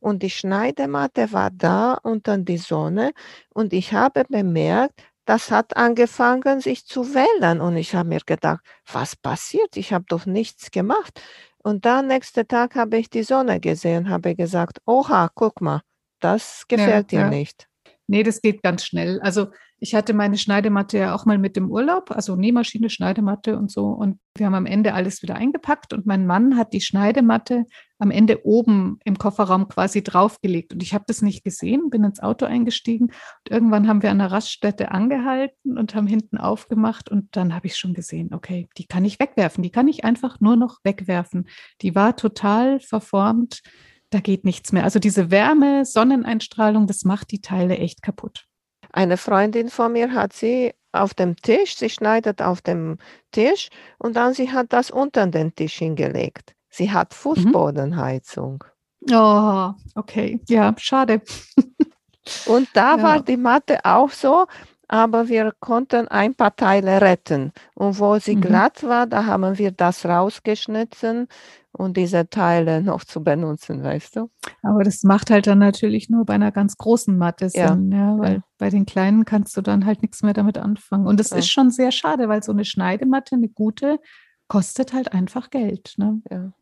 und 0.00 0.24
die 0.24 0.30
Schneidematte 0.30 1.32
war 1.32 1.50
da 1.52 1.94
und 2.02 2.26
dann 2.26 2.44
die 2.44 2.58
Sonne 2.58 3.12
und 3.54 3.72
ich 3.72 3.92
habe 3.92 4.24
bemerkt, 4.28 5.00
das 5.28 5.50
hat 5.50 5.76
angefangen 5.76 6.60
sich 6.60 6.86
zu 6.86 7.14
wällen 7.14 7.60
und 7.60 7.76
ich 7.76 7.94
habe 7.94 8.08
mir 8.08 8.20
gedacht, 8.24 8.64
was 8.90 9.14
passiert? 9.14 9.76
Ich 9.76 9.92
habe 9.92 10.06
doch 10.08 10.26
nichts 10.26 10.70
gemacht. 10.70 11.20
Und 11.68 11.84
dann 11.84 12.06
nächsten 12.06 12.48
Tag 12.48 12.76
habe 12.76 12.96
ich 12.96 13.10
die 13.10 13.22
Sonne 13.22 13.60
gesehen, 13.60 14.08
habe 14.08 14.34
gesagt, 14.34 14.78
oha, 14.86 15.28
guck 15.34 15.60
mal, 15.60 15.82
das 16.18 16.64
gefällt 16.66 17.12
ja, 17.12 17.18
dir 17.18 17.20
ja. 17.26 17.28
nicht. 17.28 17.68
Nee, 18.06 18.22
das 18.22 18.40
geht 18.40 18.62
ganz 18.62 18.86
schnell. 18.86 19.20
Also 19.20 19.48
ich 19.78 19.94
hatte 19.94 20.14
meine 20.14 20.38
Schneidematte 20.38 20.96
ja 20.96 21.14
auch 21.14 21.26
mal 21.26 21.36
mit 21.36 21.56
dem 21.56 21.70
Urlaub, 21.70 22.10
also 22.10 22.36
Nähmaschine, 22.36 22.88
Schneidematte 22.88 23.58
und 23.58 23.70
so. 23.70 23.84
Und 23.84 24.18
wir 24.34 24.46
haben 24.46 24.54
am 24.54 24.64
Ende 24.64 24.94
alles 24.94 25.20
wieder 25.22 25.34
eingepackt 25.34 25.92
und 25.92 26.06
mein 26.06 26.26
Mann 26.26 26.56
hat 26.56 26.72
die 26.72 26.80
Schneidematte 26.80 27.66
am 27.98 28.10
Ende 28.10 28.46
oben 28.46 28.98
im 29.04 29.18
Kofferraum 29.18 29.68
quasi 29.68 30.02
draufgelegt. 30.02 30.72
Und 30.72 30.82
ich 30.82 30.94
habe 30.94 31.04
das 31.06 31.22
nicht 31.22 31.44
gesehen, 31.44 31.90
bin 31.90 32.04
ins 32.04 32.20
Auto 32.20 32.46
eingestiegen 32.46 33.06
und 33.06 33.50
irgendwann 33.50 33.88
haben 33.88 34.02
wir 34.02 34.10
an 34.10 34.18
der 34.18 34.30
Raststätte 34.30 34.90
angehalten 34.90 35.78
und 35.78 35.94
haben 35.94 36.06
hinten 36.06 36.38
aufgemacht 36.38 37.08
und 37.08 37.36
dann 37.36 37.54
habe 37.54 37.66
ich 37.66 37.76
schon 37.76 37.94
gesehen, 37.94 38.34
okay, 38.34 38.68
die 38.76 38.86
kann 38.86 39.04
ich 39.04 39.18
wegwerfen, 39.18 39.62
die 39.62 39.70
kann 39.70 39.88
ich 39.88 40.04
einfach 40.04 40.40
nur 40.40 40.56
noch 40.56 40.78
wegwerfen. 40.84 41.48
Die 41.82 41.94
war 41.94 42.16
total 42.16 42.80
verformt 42.80 43.62
da 44.10 44.20
geht 44.20 44.44
nichts 44.44 44.72
mehr. 44.72 44.84
Also 44.84 44.98
diese 44.98 45.30
Wärme, 45.30 45.84
Sonneneinstrahlung, 45.84 46.86
das 46.86 47.04
macht 47.04 47.30
die 47.30 47.40
Teile 47.40 47.76
echt 47.78 48.02
kaputt. 48.02 48.46
Eine 48.90 49.16
Freundin 49.16 49.68
von 49.68 49.92
mir 49.92 50.12
hat 50.12 50.32
sie 50.32 50.72
auf 50.92 51.12
dem 51.12 51.36
Tisch, 51.36 51.76
sie 51.76 51.90
schneidet 51.90 52.40
auf 52.40 52.62
dem 52.62 52.96
Tisch 53.32 53.68
und 53.98 54.16
dann 54.16 54.32
sie 54.32 54.50
hat 54.50 54.72
das 54.72 54.90
unter 54.90 55.26
den 55.26 55.54
Tisch 55.54 55.74
hingelegt. 55.74 56.54
Sie 56.78 56.92
hat 56.92 57.10
mhm. 57.10 57.16
Fußbodenheizung. 57.16 58.62
Oh, 59.10 59.72
okay. 59.96 60.40
Ja, 60.48 60.72
schade. 60.78 61.22
und 62.46 62.68
da 62.72 62.96
ja. 62.96 63.02
war 63.02 63.20
die 63.20 63.36
Matte 63.36 63.84
auch 63.84 64.10
so, 64.10 64.46
aber 64.86 65.28
wir 65.28 65.52
konnten 65.58 66.06
ein 66.06 66.36
paar 66.36 66.54
Teile 66.54 67.00
retten. 67.00 67.52
Und 67.74 67.98
wo 67.98 68.16
sie 68.20 68.36
mhm. 68.36 68.42
glatt 68.42 68.84
war, 68.84 69.08
da 69.08 69.26
haben 69.26 69.58
wir 69.58 69.72
das 69.72 70.04
rausgeschnitten 70.04 71.26
und 71.72 71.96
diese 71.96 72.30
Teile 72.30 72.80
noch 72.80 73.02
zu 73.02 73.24
benutzen, 73.24 73.82
weißt 73.82 74.14
du? 74.14 74.30
Aber 74.62 74.84
das 74.84 75.02
macht 75.02 75.30
halt 75.30 75.48
dann 75.48 75.58
natürlich 75.58 76.08
nur 76.08 76.24
bei 76.24 76.34
einer 76.34 76.52
ganz 76.52 76.76
großen 76.76 77.18
Matte 77.18 77.50
Sinn, 77.50 77.90
ja, 77.90 78.12
ja 78.12 78.18
weil 78.18 78.34
ja. 78.34 78.42
bei 78.56 78.70
den 78.70 78.86
kleinen 78.86 79.24
kannst 79.24 79.56
du 79.56 79.62
dann 79.62 79.84
halt 79.84 80.02
nichts 80.02 80.22
mehr 80.22 80.32
damit 80.32 80.58
anfangen. 80.58 81.08
Und 81.08 81.18
es 81.18 81.30
ja. 81.30 81.38
ist 81.38 81.50
schon 81.50 81.72
sehr 81.72 81.90
schade, 81.90 82.28
weil 82.28 82.44
so 82.44 82.52
eine 82.52 82.64
Schneidematte, 82.64 83.34
eine 83.34 83.48
gute, 83.48 83.98
kostet 84.46 84.92
halt 84.92 85.12
einfach 85.12 85.50
Geld. 85.50 85.94
Ne? 85.96 86.22
Ja. 86.30 86.52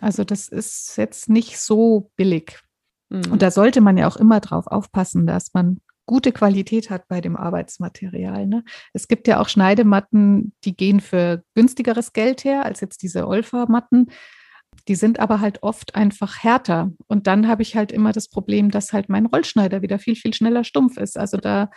Also 0.00 0.24
das 0.24 0.48
ist 0.48 0.96
jetzt 0.96 1.28
nicht 1.28 1.58
so 1.58 2.10
billig. 2.16 2.60
Mhm. 3.10 3.32
Und 3.32 3.42
da 3.42 3.50
sollte 3.50 3.80
man 3.80 3.96
ja 3.96 4.08
auch 4.08 4.16
immer 4.16 4.40
drauf 4.40 4.66
aufpassen, 4.66 5.26
dass 5.26 5.54
man 5.54 5.80
gute 6.06 6.32
Qualität 6.32 6.90
hat 6.90 7.06
bei 7.06 7.20
dem 7.20 7.36
Arbeitsmaterial. 7.36 8.46
Ne? 8.46 8.64
Es 8.94 9.08
gibt 9.08 9.28
ja 9.28 9.40
auch 9.40 9.48
Schneidematten, 9.48 10.54
die 10.64 10.74
gehen 10.74 11.00
für 11.00 11.44
günstigeres 11.54 12.12
Geld 12.12 12.44
her 12.44 12.64
als 12.64 12.80
jetzt 12.80 13.02
diese 13.02 13.28
Olfa-Matten. 13.28 14.06
Die 14.88 14.94
sind 14.94 15.20
aber 15.20 15.40
halt 15.40 15.62
oft 15.62 15.94
einfach 15.94 16.42
härter. 16.42 16.92
Und 17.08 17.26
dann 17.26 17.46
habe 17.46 17.62
ich 17.62 17.76
halt 17.76 17.92
immer 17.92 18.12
das 18.12 18.28
Problem, 18.28 18.70
dass 18.70 18.92
halt 18.92 19.08
mein 19.08 19.26
Rollschneider 19.26 19.82
wieder 19.82 19.98
viel, 19.98 20.16
viel 20.16 20.32
schneller 20.32 20.64
stumpf 20.64 20.96
ist. 20.96 21.18
Also 21.18 21.36
da 21.36 21.70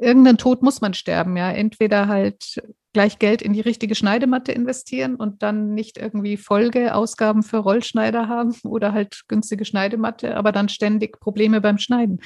irgendeinen 0.00 0.38
Tod 0.38 0.62
muss 0.62 0.80
man 0.80 0.94
sterben, 0.94 1.36
ja. 1.36 1.50
Entweder 1.52 2.08
halt 2.08 2.60
gleich 2.92 3.18
Geld 3.18 3.42
in 3.42 3.52
die 3.52 3.60
richtige 3.60 3.94
Schneidematte 3.94 4.52
investieren 4.52 5.16
und 5.16 5.42
dann 5.42 5.74
nicht 5.74 5.98
irgendwie 5.98 6.36
Folgeausgaben 6.36 7.42
für 7.42 7.58
Rollschneider 7.58 8.28
haben 8.28 8.54
oder 8.64 8.92
halt 8.92 9.22
günstige 9.28 9.64
Schneidematte, 9.64 10.36
aber 10.36 10.52
dann 10.52 10.68
ständig 10.68 11.20
Probleme 11.20 11.60
beim 11.60 11.78
Schneiden. 11.78 12.20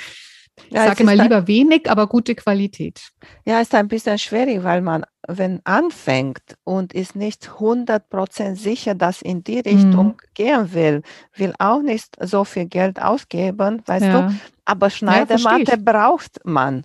Ich 0.69 0.73
ja, 0.73 0.87
sage 0.87 1.03
mal 1.03 1.21
lieber 1.21 1.49
wenig, 1.49 1.91
aber 1.91 2.07
gute 2.07 2.35
Qualität. 2.35 3.11
Ja, 3.45 3.61
ist 3.61 3.75
ein 3.75 3.89
bisschen 3.89 4.19
schwierig, 4.19 4.63
weil 4.63 4.83
man, 4.83 5.05
wenn 5.27 5.61
anfängt 5.65 6.43
und 6.63 6.93
ist 6.93 7.17
nicht 7.17 7.51
100% 7.59 8.55
sicher, 8.55 8.95
dass 8.95 9.21
in 9.21 9.43
die 9.43 9.59
Richtung 9.59 10.07
mhm. 10.07 10.17
gehen 10.35 10.73
will, 10.73 11.03
will 11.35 11.55
auch 11.59 11.83
nicht 11.83 12.17
so 12.21 12.45
viel 12.45 12.67
Geld 12.67 13.03
ausgeben, 13.03 13.83
weißt 13.85 14.07
ja. 14.07 14.29
du, 14.29 14.35
aber 14.65 14.91
Schneidematte 14.91 15.73
ja, 15.73 15.77
braucht 15.77 16.45
man. 16.45 16.85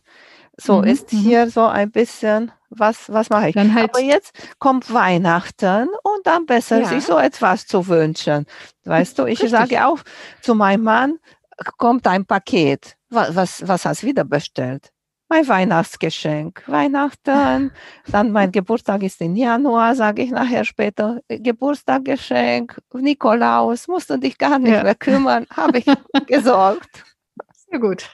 So 0.60 0.80
mhm. 0.80 0.88
ist 0.88 1.14
mhm. 1.14 1.18
hier 1.18 1.50
so 1.50 1.66
ein 1.66 1.92
bisschen, 1.92 2.52
was, 2.70 3.12
was 3.12 3.30
mache 3.30 3.50
ich? 3.50 3.56
Halt 3.56 3.96
aber 3.96 4.02
jetzt 4.02 4.34
kommt 4.60 4.94
Weihnachten 4.94 5.88
und 6.04 6.26
dann 6.26 6.46
besser 6.46 6.82
ja. 6.82 6.86
sich 6.86 7.06
so 7.06 7.18
etwas 7.18 7.66
zu 7.66 7.88
wünschen. 7.88 8.46
Weißt 8.84 9.18
du, 9.18 9.24
ich 9.24 9.42
Richtig. 9.42 9.52
sage 9.52 9.86
auch 9.86 10.00
zu 10.42 10.56
meinem 10.56 10.84
Mann, 10.84 11.20
kommt 11.78 12.06
ein 12.08 12.26
Paket. 12.26 12.96
Was, 13.10 13.36
was, 13.36 13.68
was 13.68 13.86
hast 13.86 14.04
du 14.04 14.08
wieder 14.08 14.24
bestellt? 14.24 14.92
Mein 15.32 15.48
Weihnachtsgeschenk. 15.48 16.64
Weihnachten, 16.66 17.72
dann 18.08 18.32
mein 18.32 18.52
Geburtstag 18.52 19.04
ist 19.04 19.22
im 19.22 19.36
Januar, 19.36 19.94
sage 19.94 20.24
ich 20.24 20.32
nachher 20.32 20.66
später. 20.66 21.22
Geburtstaggeschenk, 21.28 22.80
Nikolaus, 22.94 23.88
musst 23.88 24.10
du 24.10 24.18
dich 24.18 24.40
gar 24.40 24.58
nicht 24.58 24.74
ja. 24.74 24.84
mehr 24.84 24.96
kümmern, 24.96 25.46
habe 25.56 25.80
ich 25.80 25.86
gesorgt. 26.28 27.04
Sehr 27.70 27.80
gut. 27.80 28.10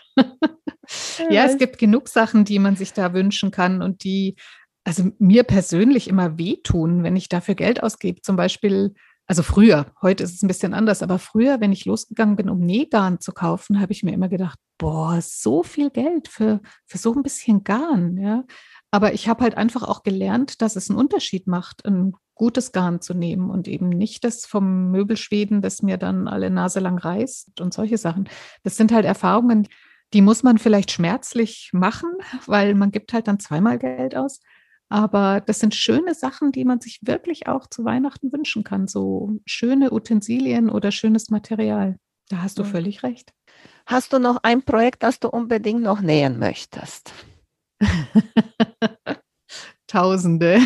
Ja, 1.30 1.46
es 1.46 1.58
gibt 1.58 1.78
genug 1.78 2.08
Sachen, 2.08 2.46
die 2.46 2.60
man 2.60 2.76
sich 2.76 2.94
da 2.94 3.14
wünschen 3.14 3.52
kann 3.52 3.82
und 3.82 4.04
die 4.04 4.36
also 4.84 5.12
mir 5.18 5.44
persönlich 5.44 6.08
immer 6.08 6.38
wehtun, 6.38 7.04
wenn 7.04 7.16
ich 7.16 7.28
dafür 7.28 7.56
Geld 7.56 7.82
ausgebe. 7.82 8.22
Zum 8.22 8.36
Beispiel 8.36 8.94
also 9.28 9.42
früher, 9.42 9.88
heute 10.04 10.24
ist 10.24 10.36
es 10.36 10.44
ein 10.44 10.48
bisschen 10.48 10.76
anders, 10.76 11.02
aber 11.02 11.18
früher, 11.18 11.60
wenn 11.60 11.72
ich 11.72 11.86
losgegangen 11.86 12.36
bin, 12.36 12.50
um 12.50 12.60
Nähgarn 12.60 13.20
zu 13.20 13.32
kaufen, 13.32 13.82
habe 13.82 13.92
ich 13.92 14.04
mir 14.04 14.14
immer 14.14 14.30
gedacht, 14.30 14.60
boah, 14.78 15.20
so 15.22 15.64
viel 15.64 15.90
Geld 15.90 16.28
für, 16.28 16.62
für 16.86 17.00
so 17.00 17.14
ein 17.14 17.24
bisschen 17.24 17.64
Garn, 17.64 18.18
ja. 18.18 18.44
Aber 18.92 19.14
ich 19.14 19.28
habe 19.28 19.44
halt 19.44 19.58
einfach 19.58 19.84
auch 19.84 20.04
gelernt, 20.04 20.62
dass 20.62 20.76
es 20.76 20.90
einen 20.90 21.00
Unterschied 21.00 21.48
macht, 21.48 21.86
ein 21.86 22.14
gutes 22.36 22.72
Garn 22.72 23.02
zu 23.02 23.14
nehmen 23.14 23.50
und 23.50 23.68
eben 23.68 23.90
nicht 23.90 24.24
das 24.24 24.46
vom 24.46 24.92
Möbelschweden, 24.92 25.62
das 25.62 25.82
mir 25.82 25.98
dann 25.98 26.28
alle 26.28 26.52
Nase 26.52 26.80
lang 26.80 27.00
reißt 27.00 27.60
und 27.62 27.74
solche 27.74 27.98
Sachen. 27.98 28.30
Das 28.64 28.78
sind 28.78 28.92
halt 28.92 29.06
Erfahrungen, 29.06 29.68
die 30.14 30.22
muss 30.22 30.44
man 30.44 30.58
vielleicht 30.58 30.92
schmerzlich 30.92 31.70
machen, 31.74 32.10
weil 32.46 32.76
man 32.76 32.92
gibt 32.92 33.14
halt 33.14 33.28
dann 33.28 33.40
zweimal 33.40 33.80
Geld 33.80 34.16
aus. 34.16 34.40
Aber 34.90 35.42
das 35.42 35.60
sind 35.60 35.74
schöne 35.74 36.14
Sachen, 36.14 36.52
die 36.52 36.64
man 36.64 36.80
sich 36.80 37.00
wirklich 37.02 37.48
auch 37.48 37.68
zu 37.68 37.84
Weihnachten 37.86 38.32
wünschen 38.32 38.64
kann. 38.64 38.88
So 38.88 39.40
schöne 39.46 39.92
Utensilien 39.92 40.70
oder 40.70 40.92
schönes 40.92 41.30
Material. 41.30 41.98
Da 42.30 42.42
hast 42.42 42.60
du 42.60 42.64
ja. 42.64 42.70
völlig 42.70 43.04
recht. 43.04 43.34
Hast 43.86 44.14
du 44.14 44.20
noch 44.20 44.38
ein 44.44 44.64
Projekt, 44.64 45.04
das 45.04 45.20
du 45.20 45.30
unbedingt 45.30 45.82
noch 45.82 46.02
nähen 46.02 46.40
möchtest? 46.40 47.14
Tausende. 49.88 50.60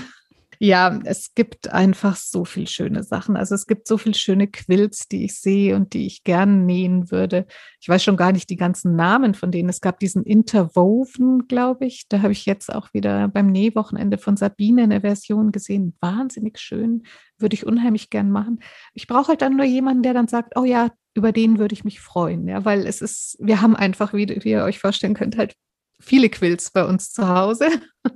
Ja, 0.62 1.00
es 1.06 1.34
gibt 1.36 1.72
einfach 1.72 2.18
so 2.18 2.44
viel 2.44 2.68
schöne 2.68 3.04
Sachen. 3.04 3.38
Also 3.38 3.56
es 3.56 3.66
gibt 3.66 3.88
so 3.88 3.98
viel 3.98 4.14
schöne 4.14 4.48
Quilts, 4.48 5.08
die 5.08 5.24
ich 5.24 5.40
sehe 5.40 5.74
und 5.74 5.94
die 5.94 6.06
ich 6.06 6.26
gern 6.26 6.66
nähen 6.66 7.12
würde. 7.12 7.48
Ich 7.80 7.88
weiß 7.88 8.04
schon 8.04 8.18
gar 8.18 8.34
nicht 8.34 8.50
die 8.50 8.58
ganzen 8.58 8.98
Namen 8.98 9.36
von 9.36 9.52
denen. 9.52 9.70
Es 9.70 9.80
gab 9.80 10.02
diesen 10.02 10.26
Interwoven, 10.26 11.48
glaube 11.48 11.86
ich. 11.86 12.10
Da 12.10 12.22
habe 12.22 12.34
ich 12.34 12.46
jetzt 12.46 12.76
auch 12.76 12.94
wieder 12.94 13.30
beim 13.30 13.48
Nähwochenende 13.54 14.18
von 14.18 14.36
Sabine 14.36 14.84
eine 14.84 15.00
Version 15.00 15.54
gesehen. 15.54 15.96
Wahnsinnig 16.02 16.60
schön. 16.60 17.04
Würde 17.38 17.54
ich 17.54 17.66
unheimlich 17.66 18.10
gern 18.10 18.30
machen. 18.30 18.60
Ich 18.94 19.08
brauche 19.08 19.30
halt 19.30 19.42
dann 19.42 19.56
nur 19.56 19.66
jemanden, 19.66 20.04
der 20.04 20.14
dann 20.14 20.28
sagt, 20.28 20.58
oh 20.58 20.66
ja, 20.66 20.92
über 21.14 21.32
den 21.32 21.58
würde 21.58 21.72
ich 21.72 21.86
mich 21.86 22.02
freuen. 22.02 22.50
Ja, 22.50 22.66
weil 22.66 22.86
es 22.86 23.00
ist, 23.02 23.38
wir 23.40 23.62
haben 23.62 23.78
einfach, 23.78 24.14
wie, 24.14 24.28
wie 24.28 24.52
ihr 24.52 24.66
euch 24.66 24.80
vorstellen 24.80 25.14
könnt, 25.14 25.38
halt 25.38 25.56
viele 26.00 26.30
Quills 26.30 26.72
bei 26.72 26.86
uns 26.86 27.12
zu 27.12 27.28
Hause. 27.28 27.70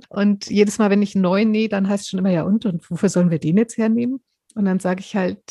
Und 0.08 0.50
jedes 0.50 0.78
Mal, 0.78 0.90
wenn 0.90 1.02
ich 1.02 1.14
neuen 1.14 1.50
nähe, 1.50 1.68
dann 1.68 1.88
heißt 1.88 2.04
es 2.04 2.08
schon 2.08 2.18
immer, 2.18 2.30
ja 2.30 2.42
und, 2.42 2.66
und 2.66 2.90
wofür 2.90 3.08
sollen 3.08 3.30
wir 3.30 3.38
den 3.38 3.58
jetzt 3.58 3.76
hernehmen? 3.76 4.20
Und 4.54 4.66
dann 4.66 4.78
sage 4.78 5.00
ich 5.00 5.16
halt, 5.16 5.42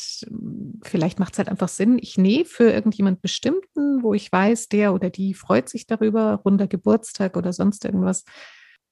vielleicht 0.82 1.18
macht 1.18 1.34
es 1.34 1.38
halt 1.38 1.48
einfach 1.48 1.68
Sinn, 1.68 1.98
ich 2.00 2.16
nähe 2.16 2.46
für 2.46 2.70
irgendjemand 2.70 3.20
Bestimmten, 3.20 4.02
wo 4.02 4.14
ich 4.14 4.32
weiß, 4.32 4.68
der 4.68 4.94
oder 4.94 5.10
die 5.10 5.34
freut 5.34 5.68
sich 5.68 5.86
darüber, 5.86 6.40
runder 6.44 6.66
Geburtstag 6.66 7.36
oder 7.36 7.52
sonst 7.52 7.84
irgendwas. 7.84 8.24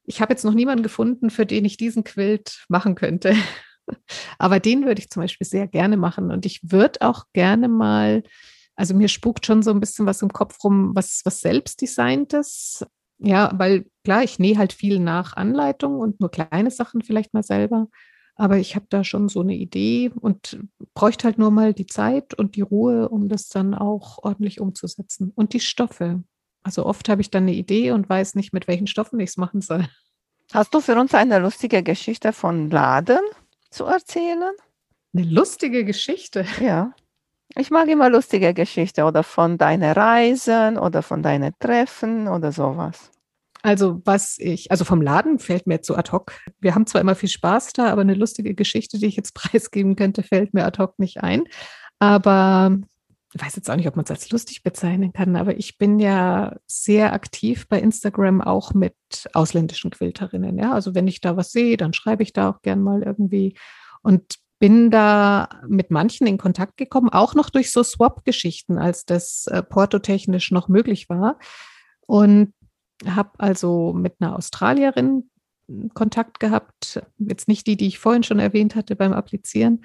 Ich 0.04 0.20
habe 0.20 0.32
jetzt 0.32 0.44
noch 0.44 0.52
niemanden 0.52 0.82
gefunden, 0.82 1.30
für 1.30 1.46
den 1.46 1.64
ich 1.64 1.78
diesen 1.78 2.04
Quilt 2.04 2.64
machen 2.68 2.94
könnte. 2.94 3.34
Aber 4.38 4.60
den 4.60 4.84
würde 4.84 5.00
ich 5.00 5.08
zum 5.08 5.22
Beispiel 5.22 5.46
sehr 5.46 5.66
gerne 5.66 5.96
machen. 5.96 6.30
Und 6.30 6.44
ich 6.44 6.60
würde 6.62 7.00
auch 7.00 7.24
gerne 7.32 7.68
mal, 7.68 8.22
also 8.76 8.94
mir 8.94 9.08
spukt 9.08 9.46
schon 9.46 9.62
so 9.62 9.70
ein 9.70 9.80
bisschen 9.80 10.04
was 10.04 10.20
im 10.20 10.32
Kopf 10.32 10.62
rum, 10.62 10.90
was, 10.94 11.22
was 11.24 11.40
selbstdesigntes. 11.40 12.84
Ja, 13.24 13.52
weil 13.54 13.86
klar, 14.02 14.24
ich 14.24 14.40
nähe 14.40 14.58
halt 14.58 14.72
viel 14.72 14.98
nach 14.98 15.36
Anleitung 15.36 15.98
und 15.98 16.20
nur 16.20 16.30
kleine 16.30 16.72
Sachen 16.72 17.02
vielleicht 17.02 17.32
mal 17.34 17.44
selber. 17.44 17.86
Aber 18.34 18.56
ich 18.56 18.74
habe 18.74 18.86
da 18.88 19.04
schon 19.04 19.28
so 19.28 19.40
eine 19.40 19.54
Idee 19.54 20.10
und 20.20 20.58
bräuchte 20.94 21.24
halt 21.24 21.38
nur 21.38 21.52
mal 21.52 21.72
die 21.72 21.86
Zeit 21.86 22.34
und 22.34 22.56
die 22.56 22.62
Ruhe, 22.62 23.08
um 23.08 23.28
das 23.28 23.48
dann 23.48 23.74
auch 23.74 24.18
ordentlich 24.24 24.60
umzusetzen. 24.60 25.30
Und 25.34 25.52
die 25.52 25.60
Stoffe. 25.60 26.24
Also 26.64 26.84
oft 26.84 27.08
habe 27.08 27.20
ich 27.20 27.30
dann 27.30 27.44
eine 27.44 27.54
Idee 27.54 27.92
und 27.92 28.08
weiß 28.08 28.34
nicht, 28.34 28.52
mit 28.52 28.66
welchen 28.66 28.88
Stoffen 28.88 29.20
ich 29.20 29.30
es 29.30 29.36
machen 29.36 29.60
soll. 29.60 29.86
Hast 30.52 30.74
du 30.74 30.80
für 30.80 30.98
uns 30.98 31.14
eine 31.14 31.38
lustige 31.38 31.82
Geschichte 31.84 32.32
von 32.32 32.70
Laden 32.70 33.20
zu 33.70 33.84
erzählen? 33.84 34.52
Eine 35.14 35.26
lustige 35.26 35.84
Geschichte? 35.84 36.44
Ja. 36.60 36.92
Ich 37.54 37.70
mag 37.70 37.86
immer 37.88 38.08
lustige 38.08 38.54
Geschichten 38.54 39.02
oder 39.02 39.22
von 39.22 39.58
deinen 39.58 39.92
Reisen 39.92 40.78
oder 40.78 41.02
von 41.02 41.22
deinen 41.22 41.52
Treffen 41.58 42.26
oder 42.26 42.50
sowas. 42.50 43.11
Also 43.62 44.02
was 44.04 44.38
ich, 44.38 44.70
also 44.72 44.84
vom 44.84 45.00
Laden 45.00 45.38
fällt 45.38 45.66
mir 45.66 45.80
zu 45.80 45.96
ad 45.96 46.10
hoc. 46.10 46.32
Wir 46.60 46.74
haben 46.74 46.86
zwar 46.86 47.00
immer 47.00 47.14
viel 47.14 47.28
Spaß 47.28 47.72
da, 47.72 47.90
aber 47.90 48.00
eine 48.00 48.14
lustige 48.14 48.54
Geschichte, 48.54 48.98
die 48.98 49.06
ich 49.06 49.16
jetzt 49.16 49.34
preisgeben 49.34 49.96
könnte, 49.96 50.22
fällt 50.22 50.52
mir 50.52 50.64
ad 50.64 50.82
hoc 50.82 50.98
nicht 50.98 51.22
ein. 51.22 51.44
Aber 51.98 52.76
ich 53.34 53.42
weiß 53.42 53.56
jetzt 53.56 53.70
auch 53.70 53.76
nicht, 53.76 53.88
ob 53.88 53.96
man 53.96 54.04
es 54.04 54.10
als 54.10 54.30
lustig 54.30 54.62
bezeichnen 54.62 55.12
kann, 55.12 55.36
aber 55.36 55.56
ich 55.56 55.78
bin 55.78 55.98
ja 55.98 56.56
sehr 56.66 57.12
aktiv 57.14 57.66
bei 57.68 57.80
Instagram 57.80 58.42
auch 58.42 58.74
mit 58.74 58.94
ausländischen 59.32 59.90
Quilterinnen. 59.90 60.58
Ja, 60.58 60.72
also 60.72 60.94
wenn 60.94 61.06
ich 61.06 61.20
da 61.20 61.36
was 61.36 61.52
sehe, 61.52 61.76
dann 61.76 61.94
schreibe 61.94 62.22
ich 62.22 62.32
da 62.32 62.50
auch 62.50 62.60
gern 62.60 62.82
mal 62.82 63.02
irgendwie 63.02 63.56
und 64.02 64.36
bin 64.58 64.90
da 64.90 65.48
mit 65.66 65.90
manchen 65.90 66.26
in 66.26 66.38
Kontakt 66.38 66.76
gekommen, 66.76 67.08
auch 67.08 67.34
noch 67.34 67.50
durch 67.50 67.72
so 67.72 67.82
Swap-Geschichten, 67.82 68.78
als 68.78 69.04
das 69.04 69.46
äh, 69.46 69.62
portotechnisch 69.62 70.50
noch 70.50 70.68
möglich 70.68 71.08
war. 71.08 71.38
Und 72.06 72.52
habe 73.06 73.30
also 73.38 73.92
mit 73.92 74.14
einer 74.20 74.36
Australierin 74.36 75.30
Kontakt 75.94 76.40
gehabt, 76.40 77.02
jetzt 77.18 77.48
nicht 77.48 77.66
die, 77.66 77.76
die 77.76 77.86
ich 77.86 77.98
vorhin 77.98 78.22
schon 78.22 78.38
erwähnt 78.38 78.74
hatte 78.74 78.96
beim 78.96 79.12
Applizieren. 79.12 79.84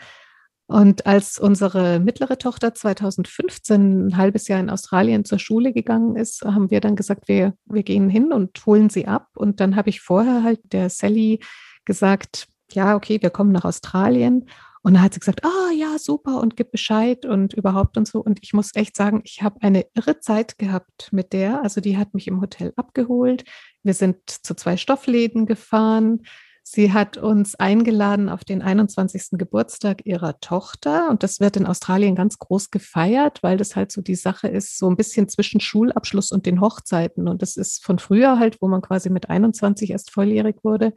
Und 0.69 1.05
als 1.05 1.39
unsere 1.39 1.99
mittlere 1.99 2.37
Tochter 2.37 2.75
2015 2.75 4.07
ein 4.07 4.17
halbes 4.17 4.49
Jahr 4.49 4.59
in 4.59 4.69
Australien 4.69 5.23
zur 5.23 5.39
Schule 5.39 5.71
gegangen 5.71 6.17
ist, 6.17 6.41
haben 6.43 6.69
wir 6.71 6.81
dann 6.81 6.97
gesagt, 6.97 7.29
wir, 7.29 7.53
wir 7.65 7.83
gehen 7.83 8.09
hin 8.09 8.33
und 8.33 8.65
holen 8.65 8.89
sie 8.89 9.07
ab. 9.07 9.29
Und 9.35 9.61
dann 9.61 9.77
habe 9.77 9.89
ich 9.89 10.01
vorher 10.01 10.43
halt 10.43 10.59
der 10.73 10.89
Sally 10.89 11.39
gesagt, 11.85 12.49
ja, 12.73 12.97
okay, 12.97 13.21
wir 13.21 13.29
kommen 13.29 13.53
nach 13.53 13.63
Australien. 13.63 14.49
Und 14.87 14.93
dann 14.93 15.03
hat 15.03 15.13
sie 15.13 15.19
gesagt, 15.19 15.43
ah 15.43 15.49
oh, 15.49 15.73
ja, 15.75 15.99
super 15.99 16.39
und 16.39 16.55
gib 16.55 16.71
Bescheid 16.71 17.25
und 17.25 17.53
überhaupt 17.53 17.97
und 17.97 18.07
so. 18.07 18.21
Und 18.21 18.39
ich 18.41 18.53
muss 18.53 18.73
echt 18.73 18.95
sagen, 18.95 19.19
ich 19.25 19.43
habe 19.43 19.61
eine 19.61 19.85
irre 19.95 20.21
Zeit 20.21 20.57
gehabt 20.57 21.09
mit 21.11 21.33
der. 21.33 21.61
Also 21.61 21.81
die 21.81 21.97
hat 21.97 22.13
mich 22.13 22.25
im 22.25 22.39
Hotel 22.39 22.71
abgeholt. 22.77 23.43
Wir 23.83 23.93
sind 23.93 24.17
zu 24.29 24.55
zwei 24.55 24.77
Stoffläden 24.77 25.45
gefahren. 25.45 26.21
Sie 26.63 26.93
hat 26.93 27.17
uns 27.17 27.55
eingeladen 27.55 28.29
auf 28.29 28.45
den 28.45 28.61
21. 28.61 29.31
Geburtstag 29.31 30.05
ihrer 30.05 30.39
Tochter. 30.39 31.09
Und 31.09 31.21
das 31.21 31.41
wird 31.41 31.57
in 31.57 31.65
Australien 31.65 32.15
ganz 32.15 32.39
groß 32.39 32.71
gefeiert, 32.71 33.43
weil 33.43 33.57
das 33.57 33.75
halt 33.75 33.91
so 33.91 33.99
die 33.99 34.15
Sache 34.15 34.47
ist, 34.47 34.77
so 34.77 34.89
ein 34.89 34.95
bisschen 34.95 35.27
zwischen 35.27 35.59
Schulabschluss 35.59 36.31
und 36.31 36.45
den 36.45 36.61
Hochzeiten. 36.61 37.27
Und 37.27 37.41
das 37.41 37.57
ist 37.57 37.83
von 37.83 37.99
früher 37.99 38.39
halt, 38.39 38.61
wo 38.61 38.69
man 38.69 38.81
quasi 38.81 39.09
mit 39.09 39.29
21 39.29 39.91
erst 39.91 40.11
volljährig 40.11 40.63
wurde, 40.63 40.93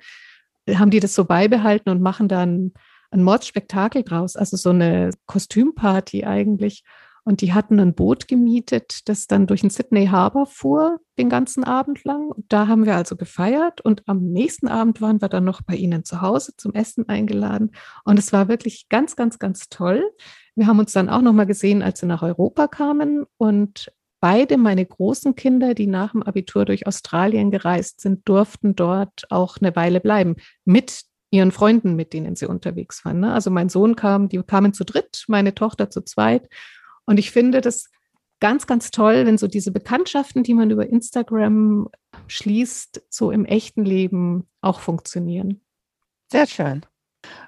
haben 0.69 0.93
die 0.93 1.01
das 1.01 1.17
so 1.17 1.25
beibehalten 1.25 1.91
und 1.91 2.01
machen 2.01 2.29
dann 2.29 2.73
ein 3.11 3.23
Mordspektakel 3.23 4.03
draus, 4.03 4.37
also 4.37 4.57
so 4.57 4.71
eine 4.71 5.11
Kostümparty 5.27 6.25
eigentlich. 6.25 6.85
Und 7.23 7.43
die 7.43 7.53
hatten 7.53 7.79
ein 7.79 7.95
Boot 7.95 8.29
gemietet, 8.29 9.09
das 9.09 9.27
dann 9.27 9.47
durch 9.47 9.61
den 9.61 9.71
Sydney 9.71 10.07
Harbor 10.07 10.47
fuhr, 10.47 11.01
den 11.19 11.29
ganzen 11.29 11.65
Abend 11.65 12.03
lang. 12.05 12.33
Da 12.49 12.67
haben 12.67 12.87
wir 12.87 12.97
also 12.97 13.15
gefeiert. 13.15 13.83
Und 13.83 14.03
am 14.09 14.33
nächsten 14.33 14.69
Abend 14.69 15.01
waren 15.01 15.21
wir 15.21 15.29
dann 15.29 15.45
noch 15.45 15.61
bei 15.63 15.75
ihnen 15.75 16.05
zu 16.05 16.23
Hause 16.23 16.55
zum 16.57 16.73
Essen 16.73 17.09
eingeladen. 17.09 17.73
Und 18.05 18.19
es 18.19 18.33
war 18.33 18.49
wirklich 18.49 18.89
ganz, 18.89 19.17
ganz, 19.17 19.39
ganz 19.39 19.69
toll. 19.69 20.03
Wir 20.55 20.67
haben 20.67 20.79
uns 20.79 20.93
dann 20.93 21.11
auch 21.11 21.21
noch 21.21 21.35
mal 21.35 21.45
gesehen, 21.47 21.83
als 21.83 22.01
sie 22.01 22.07
nach 22.07 22.23
Europa 22.23 22.69
kamen. 22.69 23.27
Und 23.37 23.93
beide 24.21 24.57
meine 24.57 24.87
großen 24.87 25.35
Kinder, 25.35 25.75
die 25.75 25.87
nach 25.87 26.13
dem 26.13 26.23
Abitur 26.23 26.65
durch 26.65 26.87
Australien 26.87 27.51
gereist 27.51 28.01
sind, 28.01 28.27
durften 28.29 28.75
dort 28.75 29.27
auch 29.31 29.59
eine 29.61 29.77
Weile 29.77 30.01
bleiben. 30.01 30.37
Mit 30.65 31.03
ihren 31.31 31.53
Freunden, 31.53 31.95
mit 31.97 32.13
denen 32.13 32.37
sie 32.37 32.47
unterwegs 32.47 33.05
waren. 33.05 33.21
Ne? 33.21 33.33
Also 33.33 33.51
mein 33.51 33.69
Sohn 33.69 33.97
kam, 33.97 34.29
die 34.29 34.43
kamen 34.43 34.73
zu 34.73 34.85
dritt, 34.85 35.25
meine 35.29 35.55
Tochter 35.55 35.91
zu 35.91 36.03
zweit. 36.03 36.49
Und 37.07 37.19
ich 37.19 37.31
finde, 37.31 37.61
das 37.61 37.89
ganz, 38.41 38.67
ganz 38.67 38.91
toll, 38.91 39.27
wenn 39.27 39.39
so 39.39 39.47
diese 39.47 39.71
Bekanntschaften, 39.71 40.43
die 40.43 40.55
man 40.55 40.71
über 40.71 40.87
Instagram 40.87 41.89
schließt, 42.27 43.03
so 43.09 43.31
im 43.31 43.45
echten 43.45 43.85
Leben 43.85 44.49
auch 44.61 44.81
funktionieren. 44.81 45.61
Sehr 46.33 46.47
schön. 46.47 46.87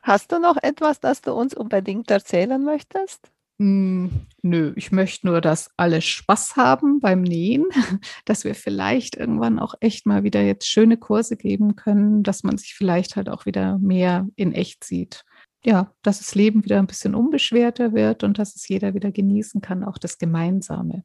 Hast 0.03 0.33
du 0.33 0.39
noch 0.39 0.57
etwas, 0.63 1.01
das 1.01 1.23
du 1.23 1.33
uns 1.33 1.55
unbedingt 1.55 2.11
erzählen 2.11 2.63
möchtest? 2.63 3.31
Hm, 3.63 4.11
nö, 4.43 4.73
ich 4.75 4.91
möchte 4.91 5.25
nur, 5.25 5.41
dass 5.41 5.71
alle 5.77 6.01
Spaß 6.01 6.57
haben 6.57 6.99
beim 6.99 7.23
Nähen, 7.23 7.67
dass 8.25 8.43
wir 8.43 8.57
vielleicht 8.57 9.17
irgendwann 9.17 9.61
auch 9.61 9.75
echt 9.79 10.05
mal 10.05 10.25
wieder 10.25 10.43
jetzt 10.43 10.67
schöne 10.67 10.97
Kurse 10.97 11.37
geben 11.37 11.77
können, 11.77 12.25
dass 12.25 12.43
man 12.43 12.59
sich 12.59 12.75
vielleicht 12.75 13.15
halt 13.15 13.29
auch 13.29 13.47
wieder 13.47 13.79
mehr 13.79 14.27
in 14.35 14.53
echt 14.53 14.83
sieht. 14.83 15.25
Ja, 15.65 15.93
dass 16.03 16.19
das 16.19 16.35
Leben 16.35 16.65
wieder 16.65 16.81
ein 16.81 16.89
bisschen 16.89 17.15
unbeschwerter 17.15 17.93
wird 17.93 18.25
und 18.25 18.37
dass 18.41 18.57
es 18.57 18.67
jeder 18.67 18.95
wieder 18.95 19.13
genießen 19.13 19.61
kann, 19.61 19.85
auch 19.85 19.99
das 19.99 20.19
Gemeinsame. 20.19 21.05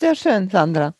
Sehr 0.00 0.14
schön, 0.14 0.48
Sandra. 0.48 0.94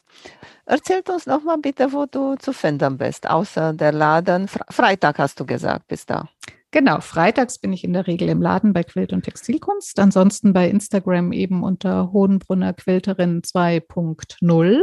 Erzähl 0.66 1.00
uns 1.08 1.24
noch 1.24 1.42
mal 1.42 1.56
bitte, 1.56 1.90
wo 1.94 2.04
du 2.04 2.34
zu 2.34 2.52
finden 2.52 2.98
bist, 2.98 3.30
außer 3.30 3.72
der 3.72 3.92
Laden. 3.92 4.46
Freitag 4.46 5.18
hast 5.20 5.40
du 5.40 5.46
gesagt, 5.46 5.88
bis 5.88 6.04
da. 6.04 6.28
Genau, 6.70 7.00
freitags 7.00 7.58
bin 7.58 7.72
ich 7.72 7.82
in 7.82 7.94
der 7.94 8.06
Regel 8.06 8.28
im 8.28 8.42
Laden 8.42 8.74
bei 8.74 8.82
Quilt 8.82 9.14
und 9.14 9.22
Textilkunst. 9.22 9.98
Ansonsten 9.98 10.52
bei 10.52 10.68
Instagram 10.68 11.32
eben 11.32 11.62
unter 11.62 12.12
Hohenbrunner 12.12 12.74
Quilterin 12.74 13.40
2.0, 13.40 14.80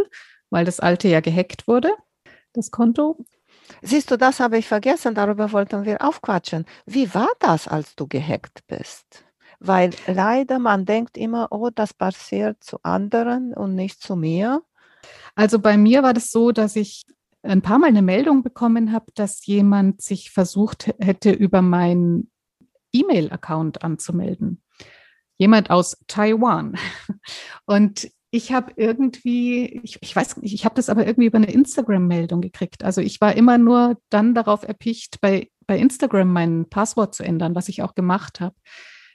weil 0.50 0.66
das 0.66 0.80
alte 0.80 1.08
ja 1.08 1.20
gehackt 1.20 1.68
wurde, 1.68 1.92
das 2.54 2.72
Konto. 2.72 3.24
Siehst 3.84 4.10
du, 4.10 4.18
das 4.18 4.40
habe 4.40 4.58
ich 4.58 4.68
vergessen, 4.68 5.14
darüber 5.14 5.52
wollten 5.52 5.86
wir 5.86 6.02
aufquatschen. 6.02 6.66
Wie 6.88 7.14
war 7.14 7.30
das, 7.40 7.68
als 7.68 7.96
du 7.96 8.08
gehackt 8.08 8.66
bist? 8.68 9.24
Weil 9.60 9.92
leider 10.08 10.58
man 10.58 10.86
denkt 10.86 11.18
immer, 11.18 11.52
oh, 11.52 11.70
das 11.74 11.94
passiert 11.94 12.64
zu 12.64 12.80
anderen 12.82 13.54
und 13.54 13.76
nicht 13.76 14.02
zu 14.02 14.16
mir. 14.16 14.64
Also 15.36 15.60
bei 15.60 15.78
mir 15.78 16.02
war 16.02 16.14
das 16.14 16.32
so, 16.32 16.52
dass 16.52 16.76
ich 16.76 17.06
ein 17.46 17.62
paar 17.62 17.80
Mal 17.80 17.88
eine 17.88 18.02
Meldung 18.02 18.44
bekommen 18.44 18.92
habe, 18.92 19.06
dass 19.16 19.46
jemand 19.46 20.02
sich 20.02 20.32
versucht 20.32 20.88
hätte, 21.00 21.32
über 21.32 21.62
meinen 21.62 22.32
E-Mail-Account 22.92 23.84
anzumelden. 23.84 24.62
Jemand 25.38 25.70
aus 25.70 25.98
Taiwan. 26.08 26.78
Und 27.66 28.10
ich 28.32 28.52
habe 28.52 28.74
irgendwie, 28.76 29.80
ich, 29.84 29.98
ich 30.02 30.16
weiß 30.16 30.38
nicht, 30.38 30.54
ich 30.54 30.66
habe 30.66 30.76
das 30.76 30.90
aber 30.90 31.06
irgendwie 31.06 31.28
über 31.28 31.38
eine 31.38 31.52
Instagram-Meldung 31.52 32.42
gekriegt. 32.42 32.84
Also 32.84 33.02
ich 33.02 33.22
war 33.22 33.36
immer 33.36 33.58
nur 33.58 33.98
dann 34.10 34.34
darauf 34.34 34.64
erpicht, 34.64 35.22
bei, 35.22 35.50
bei 35.68 35.78
Instagram 35.78 36.32
mein 36.32 36.70
Passwort 36.70 37.16
zu 37.16 37.24
ändern, 37.24 37.56
was 37.56 37.70
ich 37.70 37.82
auch 37.82 37.96
gemacht 37.96 38.40
habe. 38.40 38.56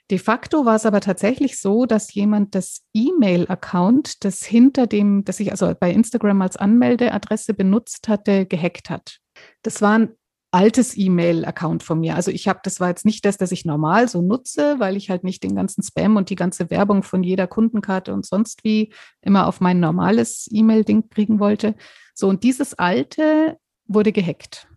De 0.09 0.17
facto 0.17 0.65
war 0.65 0.75
es 0.75 0.85
aber 0.85 0.99
tatsächlich 0.99 1.59
so, 1.59 1.85
dass 1.85 2.13
jemand 2.13 2.53
das 2.55 2.81
E-Mail-Account, 2.93 4.25
das 4.25 4.43
hinter 4.43 4.87
dem, 4.87 5.23
das 5.23 5.39
ich 5.39 5.51
also 5.51 5.73
bei 5.79 5.91
Instagram 5.91 6.41
als 6.41 6.57
Anmeldeadresse 6.57 7.53
benutzt 7.53 8.09
hatte, 8.09 8.45
gehackt 8.45 8.89
hat. 8.89 9.19
Das 9.61 9.81
war 9.81 9.97
ein 9.97 10.09
altes 10.51 10.97
E-Mail-Account 10.97 11.81
von 11.81 12.01
mir. 12.01 12.15
Also 12.15 12.29
ich 12.29 12.47
habe, 12.47 12.59
das 12.63 12.81
war 12.81 12.89
jetzt 12.89 13.05
nicht 13.05 13.23
das, 13.23 13.37
das 13.37 13.53
ich 13.53 13.63
normal 13.63 14.09
so 14.09 14.21
nutze, 14.21 14.79
weil 14.79 14.97
ich 14.97 15.09
halt 15.09 15.23
nicht 15.23 15.43
den 15.43 15.55
ganzen 15.55 15.81
Spam 15.81 16.17
und 16.17 16.29
die 16.29 16.35
ganze 16.35 16.69
Werbung 16.69 17.03
von 17.03 17.23
jeder 17.23 17.47
Kundenkarte 17.47 18.13
und 18.13 18.25
sonst 18.25 18.63
wie 18.65 18.93
immer 19.21 19.47
auf 19.47 19.61
mein 19.61 19.79
normales 19.79 20.49
E-Mail-Ding 20.51 21.09
kriegen 21.09 21.39
wollte. 21.39 21.75
So, 22.13 22.27
und 22.27 22.43
dieses 22.43 22.73
alte 22.73 23.57
wurde 23.87 24.11
gehackt. 24.11 24.67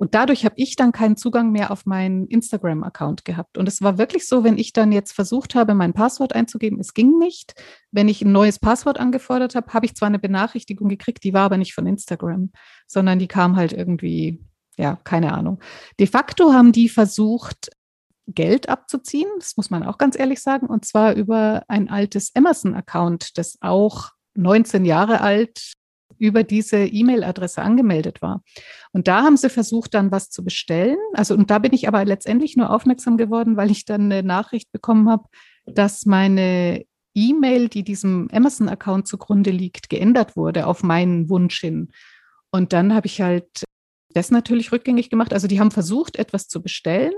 Und 0.00 0.14
dadurch 0.14 0.46
habe 0.46 0.54
ich 0.56 0.76
dann 0.76 0.92
keinen 0.92 1.18
Zugang 1.18 1.52
mehr 1.52 1.70
auf 1.70 1.84
meinen 1.84 2.26
Instagram-Account 2.26 3.26
gehabt. 3.26 3.58
Und 3.58 3.68
es 3.68 3.82
war 3.82 3.98
wirklich 3.98 4.26
so, 4.26 4.44
wenn 4.44 4.56
ich 4.56 4.72
dann 4.72 4.92
jetzt 4.92 5.12
versucht 5.12 5.54
habe, 5.54 5.74
mein 5.74 5.92
Passwort 5.92 6.34
einzugeben, 6.34 6.80
es 6.80 6.94
ging 6.94 7.18
nicht. 7.18 7.52
Wenn 7.90 8.08
ich 8.08 8.22
ein 8.22 8.32
neues 8.32 8.58
Passwort 8.58 8.98
angefordert 8.98 9.54
habe, 9.54 9.74
habe 9.74 9.84
ich 9.84 9.94
zwar 9.94 10.06
eine 10.06 10.18
Benachrichtigung 10.18 10.88
gekriegt, 10.88 11.22
die 11.22 11.34
war 11.34 11.42
aber 11.42 11.58
nicht 11.58 11.74
von 11.74 11.86
Instagram, 11.86 12.50
sondern 12.86 13.18
die 13.18 13.26
kam 13.28 13.56
halt 13.56 13.74
irgendwie, 13.74 14.42
ja, 14.78 14.96
keine 15.04 15.34
Ahnung. 15.34 15.60
De 15.98 16.06
facto 16.06 16.54
haben 16.54 16.72
die 16.72 16.88
versucht, 16.88 17.68
Geld 18.26 18.70
abzuziehen, 18.70 19.28
das 19.38 19.58
muss 19.58 19.68
man 19.68 19.82
auch 19.82 19.98
ganz 19.98 20.18
ehrlich 20.18 20.40
sagen, 20.40 20.66
und 20.66 20.86
zwar 20.86 21.12
über 21.12 21.64
ein 21.68 21.90
altes 21.90 22.34
Amazon-Account, 22.34 23.36
das 23.36 23.58
auch 23.60 24.12
19 24.34 24.86
Jahre 24.86 25.20
alt 25.20 25.74
über 26.20 26.44
diese 26.44 26.84
E-Mail-Adresse 26.84 27.62
angemeldet 27.62 28.22
war. 28.22 28.44
Und 28.92 29.08
da 29.08 29.22
haben 29.22 29.36
sie 29.36 29.48
versucht, 29.48 29.94
dann 29.94 30.12
was 30.12 30.30
zu 30.30 30.44
bestellen. 30.44 30.98
Also, 31.14 31.34
und 31.34 31.50
da 31.50 31.58
bin 31.58 31.72
ich 31.72 31.88
aber 31.88 32.04
letztendlich 32.04 32.56
nur 32.56 32.70
aufmerksam 32.70 33.16
geworden, 33.16 33.56
weil 33.56 33.70
ich 33.70 33.86
dann 33.86 34.12
eine 34.12 34.22
Nachricht 34.22 34.70
bekommen 34.70 35.08
habe, 35.08 35.24
dass 35.64 36.04
meine 36.04 36.84
E-Mail, 37.14 37.68
die 37.68 37.82
diesem 37.82 38.28
Amazon-Account 38.32 39.08
zugrunde 39.08 39.50
liegt, 39.50 39.88
geändert 39.88 40.36
wurde 40.36 40.66
auf 40.66 40.82
meinen 40.82 41.28
Wunsch 41.30 41.58
hin. 41.58 41.88
Und 42.50 42.72
dann 42.72 42.94
habe 42.94 43.06
ich 43.06 43.20
halt 43.22 43.64
das 44.12 44.30
natürlich 44.30 44.72
rückgängig 44.72 45.08
gemacht. 45.08 45.32
Also 45.32 45.48
die 45.48 45.58
haben 45.58 45.70
versucht, 45.70 46.16
etwas 46.16 46.48
zu 46.48 46.62
bestellen 46.62 47.14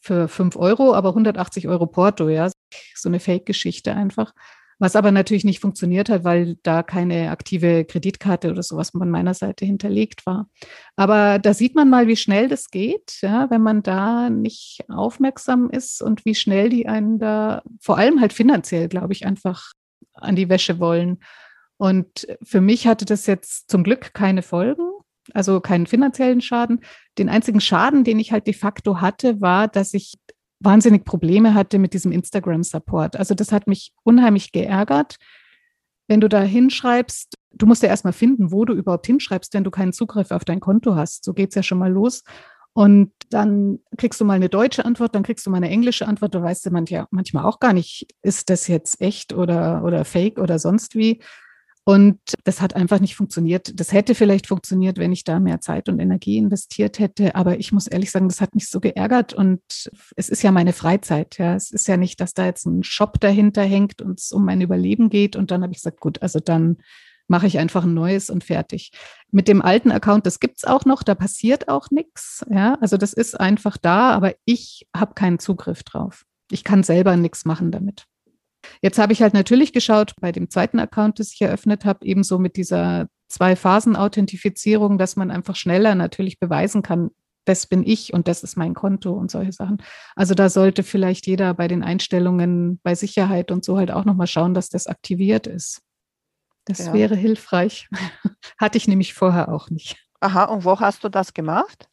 für 0.00 0.28
5 0.28 0.56
Euro, 0.56 0.94
aber 0.94 1.10
180 1.10 1.66
Euro 1.68 1.86
Porto, 1.86 2.28
ja. 2.28 2.50
So 2.94 3.08
eine 3.08 3.20
Fake-Geschichte 3.20 3.94
einfach. 3.94 4.34
Was 4.78 4.96
aber 4.96 5.12
natürlich 5.12 5.44
nicht 5.44 5.60
funktioniert 5.60 6.08
hat, 6.08 6.24
weil 6.24 6.56
da 6.62 6.82
keine 6.82 7.30
aktive 7.30 7.84
Kreditkarte 7.84 8.50
oder 8.50 8.62
sowas 8.62 8.90
von 8.90 9.08
meiner 9.10 9.34
Seite 9.34 9.64
hinterlegt 9.64 10.26
war. 10.26 10.48
Aber 10.96 11.38
da 11.38 11.54
sieht 11.54 11.74
man 11.74 11.88
mal, 11.88 12.08
wie 12.08 12.16
schnell 12.16 12.48
das 12.48 12.70
geht, 12.70 13.18
ja, 13.22 13.50
wenn 13.50 13.62
man 13.62 13.82
da 13.82 14.30
nicht 14.30 14.80
aufmerksam 14.88 15.70
ist 15.70 16.02
und 16.02 16.24
wie 16.24 16.34
schnell 16.34 16.68
die 16.68 16.88
einen 16.88 17.18
da, 17.18 17.62
vor 17.80 17.98
allem 17.98 18.20
halt 18.20 18.32
finanziell, 18.32 18.88
glaube 18.88 19.12
ich, 19.12 19.26
einfach 19.26 19.72
an 20.14 20.36
die 20.36 20.48
Wäsche 20.48 20.78
wollen. 20.80 21.20
Und 21.76 22.26
für 22.42 22.60
mich 22.60 22.86
hatte 22.86 23.04
das 23.04 23.26
jetzt 23.26 23.70
zum 23.70 23.84
Glück 23.84 24.14
keine 24.14 24.42
Folgen, 24.42 24.90
also 25.32 25.60
keinen 25.60 25.86
finanziellen 25.86 26.40
Schaden. 26.40 26.80
Den 27.18 27.28
einzigen 27.28 27.60
Schaden, 27.60 28.04
den 28.04 28.18
ich 28.18 28.32
halt 28.32 28.46
de 28.46 28.54
facto 28.54 29.00
hatte, 29.00 29.40
war, 29.40 29.68
dass 29.68 29.94
ich 29.94 30.14
wahnsinnig 30.64 31.04
Probleme 31.04 31.54
hatte 31.54 31.78
mit 31.78 31.94
diesem 31.94 32.12
Instagram-Support. 32.12 33.16
Also 33.16 33.34
das 33.34 33.52
hat 33.52 33.66
mich 33.66 33.92
unheimlich 34.02 34.52
geärgert. 34.52 35.16
Wenn 36.08 36.20
du 36.20 36.28
da 36.28 36.42
hinschreibst, 36.42 37.34
du 37.52 37.66
musst 37.66 37.82
ja 37.82 37.88
erstmal 37.88 38.12
finden, 38.12 38.52
wo 38.52 38.64
du 38.64 38.74
überhaupt 38.74 39.06
hinschreibst, 39.06 39.54
wenn 39.54 39.64
du 39.64 39.70
keinen 39.70 39.92
Zugriff 39.92 40.30
auf 40.30 40.44
dein 40.44 40.60
Konto 40.60 40.94
hast. 40.94 41.24
So 41.24 41.32
geht 41.32 41.50
es 41.50 41.54
ja 41.54 41.62
schon 41.62 41.78
mal 41.78 41.92
los. 41.92 42.22
Und 42.72 43.12
dann 43.30 43.78
kriegst 43.96 44.20
du 44.20 44.24
mal 44.24 44.34
eine 44.34 44.48
deutsche 44.48 44.84
Antwort, 44.84 45.14
dann 45.14 45.22
kriegst 45.22 45.46
du 45.46 45.50
mal 45.50 45.58
eine 45.58 45.70
englische 45.70 46.08
Antwort. 46.08 46.34
Da 46.34 46.42
weißt 46.42 46.66
du 46.66 46.70
manchmal 46.70 47.44
auch 47.44 47.60
gar 47.60 47.72
nicht, 47.72 48.08
ist 48.22 48.50
das 48.50 48.66
jetzt 48.66 49.00
echt 49.00 49.32
oder, 49.32 49.84
oder 49.84 50.04
fake 50.04 50.38
oder 50.38 50.58
sonst 50.58 50.96
wie. 50.96 51.22
Und 51.86 52.18
das 52.44 52.62
hat 52.62 52.74
einfach 52.74 52.98
nicht 52.98 53.14
funktioniert. 53.14 53.78
Das 53.78 53.92
hätte 53.92 54.14
vielleicht 54.14 54.46
funktioniert, 54.46 54.96
wenn 54.96 55.12
ich 55.12 55.22
da 55.22 55.38
mehr 55.38 55.60
Zeit 55.60 55.90
und 55.90 56.00
Energie 56.00 56.38
investiert 56.38 56.98
hätte. 56.98 57.34
Aber 57.34 57.58
ich 57.58 57.72
muss 57.72 57.86
ehrlich 57.86 58.10
sagen, 58.10 58.28
das 58.28 58.40
hat 58.40 58.54
mich 58.54 58.70
so 58.70 58.80
geärgert. 58.80 59.34
Und 59.34 59.60
es 60.16 60.30
ist 60.30 60.42
ja 60.42 60.50
meine 60.50 60.72
Freizeit. 60.72 61.36
Ja, 61.36 61.54
es 61.54 61.70
ist 61.70 61.86
ja 61.86 61.98
nicht, 61.98 62.20
dass 62.20 62.32
da 62.32 62.46
jetzt 62.46 62.64
ein 62.64 62.84
Shop 62.84 63.20
dahinter 63.20 63.62
hängt 63.62 64.00
und 64.00 64.18
es 64.18 64.32
um 64.32 64.46
mein 64.46 64.62
Überleben 64.62 65.10
geht. 65.10 65.36
Und 65.36 65.50
dann 65.50 65.62
habe 65.62 65.72
ich 65.72 65.78
gesagt, 65.78 66.00
gut, 66.00 66.22
also 66.22 66.40
dann 66.40 66.78
mache 67.28 67.46
ich 67.46 67.58
einfach 67.58 67.84
ein 67.84 67.94
neues 67.94 68.30
und 68.30 68.44
fertig. 68.44 68.92
Mit 69.30 69.46
dem 69.46 69.60
alten 69.60 69.92
Account, 69.92 70.24
das 70.24 70.40
gibt's 70.40 70.64
auch 70.64 70.86
noch, 70.86 71.02
da 71.02 71.14
passiert 71.14 71.68
auch 71.68 71.90
nichts. 71.90 72.44
Ja, 72.50 72.78
also 72.80 72.96
das 72.96 73.12
ist 73.12 73.38
einfach 73.38 73.76
da, 73.76 74.10
aber 74.10 74.34
ich 74.46 74.86
habe 74.96 75.14
keinen 75.14 75.38
Zugriff 75.38 75.82
drauf. 75.82 76.24
Ich 76.50 76.64
kann 76.64 76.82
selber 76.82 77.16
nichts 77.16 77.44
machen 77.44 77.70
damit. 77.70 78.06
Jetzt 78.82 78.98
habe 78.98 79.12
ich 79.12 79.22
halt 79.22 79.34
natürlich 79.34 79.72
geschaut 79.72 80.14
bei 80.20 80.32
dem 80.32 80.50
zweiten 80.50 80.78
Account, 80.78 81.18
das 81.18 81.32
ich 81.32 81.40
eröffnet 81.40 81.84
habe, 81.84 82.04
ebenso 82.04 82.38
mit 82.38 82.56
dieser 82.56 83.08
Zwei-Phasen-Authentifizierung, 83.28 84.98
dass 84.98 85.16
man 85.16 85.30
einfach 85.30 85.56
schneller 85.56 85.94
natürlich 85.94 86.38
beweisen 86.38 86.82
kann, 86.82 87.10
das 87.44 87.66
bin 87.66 87.82
ich 87.86 88.12
und 88.12 88.28
das 88.28 88.42
ist 88.42 88.56
mein 88.56 88.74
Konto 88.74 89.12
und 89.12 89.30
solche 89.30 89.52
Sachen. 89.52 89.78
Also 90.16 90.34
da 90.34 90.48
sollte 90.48 90.82
vielleicht 90.82 91.26
jeder 91.26 91.54
bei 91.54 91.68
den 91.68 91.82
Einstellungen 91.82 92.80
bei 92.82 92.94
Sicherheit 92.94 93.50
und 93.50 93.64
so 93.64 93.76
halt 93.76 93.90
auch 93.90 94.04
nochmal 94.04 94.26
schauen, 94.26 94.54
dass 94.54 94.68
das 94.68 94.86
aktiviert 94.86 95.46
ist. 95.46 95.80
Das 96.64 96.86
ja. 96.86 96.92
wäre 96.94 97.16
hilfreich. 97.16 97.88
Hatte 98.58 98.78
ich 98.78 98.88
nämlich 98.88 99.14
vorher 99.14 99.50
auch 99.50 99.68
nicht. 99.68 99.96
Aha, 100.20 100.44
und 100.44 100.64
wo 100.64 100.80
hast 100.80 101.04
du 101.04 101.10
das 101.10 101.34
gemacht? 101.34 101.88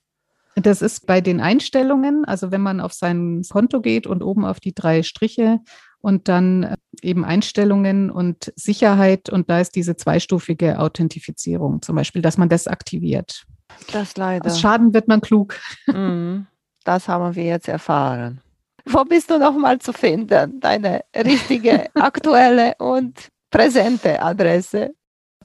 Das 0.55 0.81
ist 0.81 1.05
bei 1.05 1.21
den 1.21 1.39
Einstellungen, 1.39 2.25
also 2.25 2.51
wenn 2.51 2.61
man 2.61 2.81
auf 2.81 2.93
sein 2.93 3.41
Konto 3.49 3.81
geht 3.81 4.05
und 4.05 4.21
oben 4.21 4.45
auf 4.45 4.59
die 4.59 4.73
drei 4.73 5.01
Striche 5.03 5.59
und 6.01 6.27
dann 6.27 6.63
äh, 6.63 6.77
eben 7.01 7.23
Einstellungen 7.23 8.11
und 8.11 8.51
Sicherheit 8.55 9.29
und 9.29 9.49
da 9.49 9.59
ist 9.59 9.75
diese 9.75 9.95
zweistufige 9.95 10.79
Authentifizierung 10.79 11.81
zum 11.81 11.95
Beispiel, 11.95 12.21
dass 12.21 12.37
man 12.37 12.49
das 12.49 12.67
aktiviert. 12.67 13.45
Das 13.93 14.17
leider. 14.17 14.47
Aus 14.47 14.59
Schaden 14.59 14.93
wird 14.93 15.07
man 15.07 15.21
klug. 15.21 15.59
Mhm. 15.87 16.47
Das 16.83 17.07
haben 17.07 17.35
wir 17.35 17.43
jetzt 17.43 17.67
erfahren. 17.67 18.41
Wo 18.85 19.03
bist 19.03 19.29
du 19.29 19.37
nochmal 19.37 19.77
zu 19.77 19.93
finden? 19.93 20.59
Deine 20.59 21.03
richtige, 21.15 21.85
aktuelle 21.95 22.73
und 22.79 23.27
präsente 23.51 24.19
Adresse? 24.19 24.95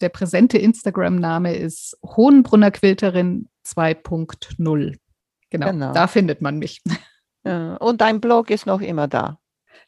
Der 0.00 0.08
präsente 0.08 0.56
Instagram-Name 0.56 1.54
ist 1.54 1.98
Hohenbrunner 2.02 2.70
Quilterin 2.70 3.48
2.0. 3.66 4.96
Genau, 5.50 5.66
genau, 5.66 5.92
da 5.92 6.06
findet 6.06 6.40
man 6.40 6.58
mich. 6.58 6.82
Und 7.44 8.00
dein 8.00 8.20
Blog 8.20 8.50
ist 8.50 8.64
noch 8.64 8.80
immer 8.80 9.08
da. 9.08 9.38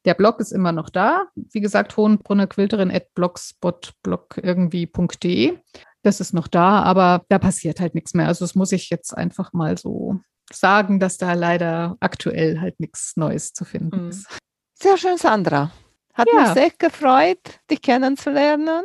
Der 0.08 0.14
Blog 0.14 0.40
ist 0.40 0.52
immer 0.52 0.72
noch 0.72 0.88
da. 0.88 1.26
Wie 1.34 1.60
gesagt, 1.60 1.98
hohenbrunnerquilterin 1.98 2.90
at 2.90 3.12
blogspotblog 3.12 4.40
irgendwie.de. 4.42 5.58
Das 6.02 6.20
ist 6.20 6.32
noch 6.32 6.48
da, 6.48 6.82
aber 6.82 7.26
da 7.28 7.38
passiert 7.38 7.78
halt 7.78 7.94
nichts 7.94 8.14
mehr. 8.14 8.26
Also 8.26 8.42
das 8.42 8.54
muss 8.54 8.72
ich 8.72 8.88
jetzt 8.88 9.14
einfach 9.14 9.52
mal 9.52 9.76
so 9.76 10.18
sagen, 10.50 10.98
dass 10.98 11.18
da 11.18 11.34
leider 11.34 11.98
aktuell 12.00 12.58
halt 12.58 12.80
nichts 12.80 13.18
Neues 13.18 13.52
zu 13.52 13.66
finden 13.66 14.04
mhm. 14.04 14.08
ist. 14.08 14.26
Sehr 14.72 14.96
schön, 14.96 15.18
Sandra. 15.18 15.72
Hat 16.14 16.26
ja. 16.32 16.40
mich 16.40 16.52
sehr 16.54 16.70
gefreut, 16.70 17.60
dich 17.70 17.82
kennenzulernen. 17.82 18.84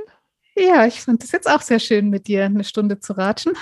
Ja, 0.57 0.85
ich 0.85 0.99
fand 0.99 1.23
es 1.23 1.31
jetzt 1.31 1.49
auch 1.49 1.61
sehr 1.61 1.79
schön, 1.79 2.09
mit 2.09 2.27
dir 2.27 2.43
eine 2.43 2.65
Stunde 2.65 2.99
zu 2.99 3.13
ratschen. 3.13 3.53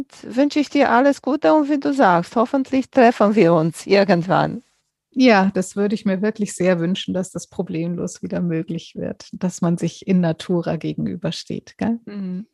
Und 0.00 0.36
wünsche 0.36 0.60
ich 0.60 0.70
dir 0.70 0.92
alles 0.92 1.22
Gute 1.22 1.54
und 1.54 1.68
wie 1.68 1.80
du 1.80 1.92
sagst, 1.92 2.36
hoffentlich 2.36 2.88
treffen 2.88 3.34
wir 3.34 3.52
uns 3.52 3.84
irgendwann. 3.84 4.62
Ja, 5.14 5.50
das 5.52 5.76
würde 5.76 5.94
ich 5.94 6.06
mir 6.06 6.22
wirklich 6.22 6.54
sehr 6.54 6.80
wünschen, 6.80 7.12
dass 7.12 7.30
das 7.30 7.46
problemlos 7.46 8.22
wieder 8.22 8.40
möglich 8.40 8.94
wird, 8.96 9.28
dass 9.32 9.60
man 9.60 9.76
sich 9.76 10.06
in 10.06 10.20
Natura 10.20 10.76
gegenübersteht. 10.76 11.74
Gell? 11.76 12.00
Mhm. 12.06 12.46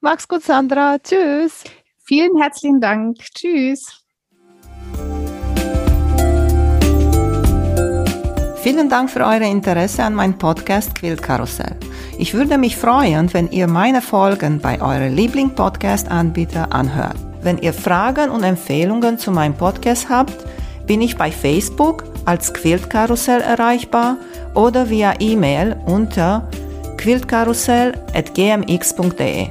Mach's 0.00 0.26
gut, 0.26 0.42
Sandra. 0.42 0.98
Tschüss. 0.98 1.62
Vielen 2.04 2.36
herzlichen 2.40 2.80
Dank. 2.80 3.18
Tschüss. 3.18 4.04
Vielen 8.56 8.88
Dank 8.88 9.10
für 9.10 9.20
euer 9.20 9.42
Interesse 9.42 10.02
an 10.02 10.14
meinem 10.14 10.38
Podcast 10.38 10.94
Quilt 10.94 11.22
Karussell. 11.22 11.76
Ich 12.18 12.34
würde 12.34 12.58
mich 12.58 12.76
freuen, 12.76 13.32
wenn 13.34 13.50
ihr 13.50 13.68
meine 13.68 14.00
Folgen 14.00 14.58
bei 14.58 14.80
eurem 14.80 15.14
Liebling-Podcast-Anbieter 15.14 16.72
anhört. 16.72 17.16
Wenn 17.42 17.58
ihr 17.58 17.74
Fragen 17.74 18.30
und 18.30 18.42
Empfehlungen 18.42 19.18
zu 19.18 19.30
meinem 19.30 19.54
Podcast 19.54 20.08
habt, 20.08 20.46
bin 20.86 21.00
ich 21.00 21.16
bei 21.16 21.30
Facebook 21.30 22.02
als 22.24 22.52
Quiltkarussell 22.54 23.40
erreichbar 23.40 24.16
oder 24.54 24.90
via 24.90 25.14
E-Mail 25.20 25.76
unter 25.86 26.48
quiltkarussell.gmx.de. 26.96 29.46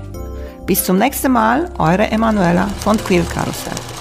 Bis 0.65 0.85
zum 0.85 0.97
nächsten 0.97 1.31
Mal, 1.31 1.69
eure 1.77 2.09
Emanuela 2.09 2.67
von 2.79 2.97
Quiltkarussell. 2.97 3.92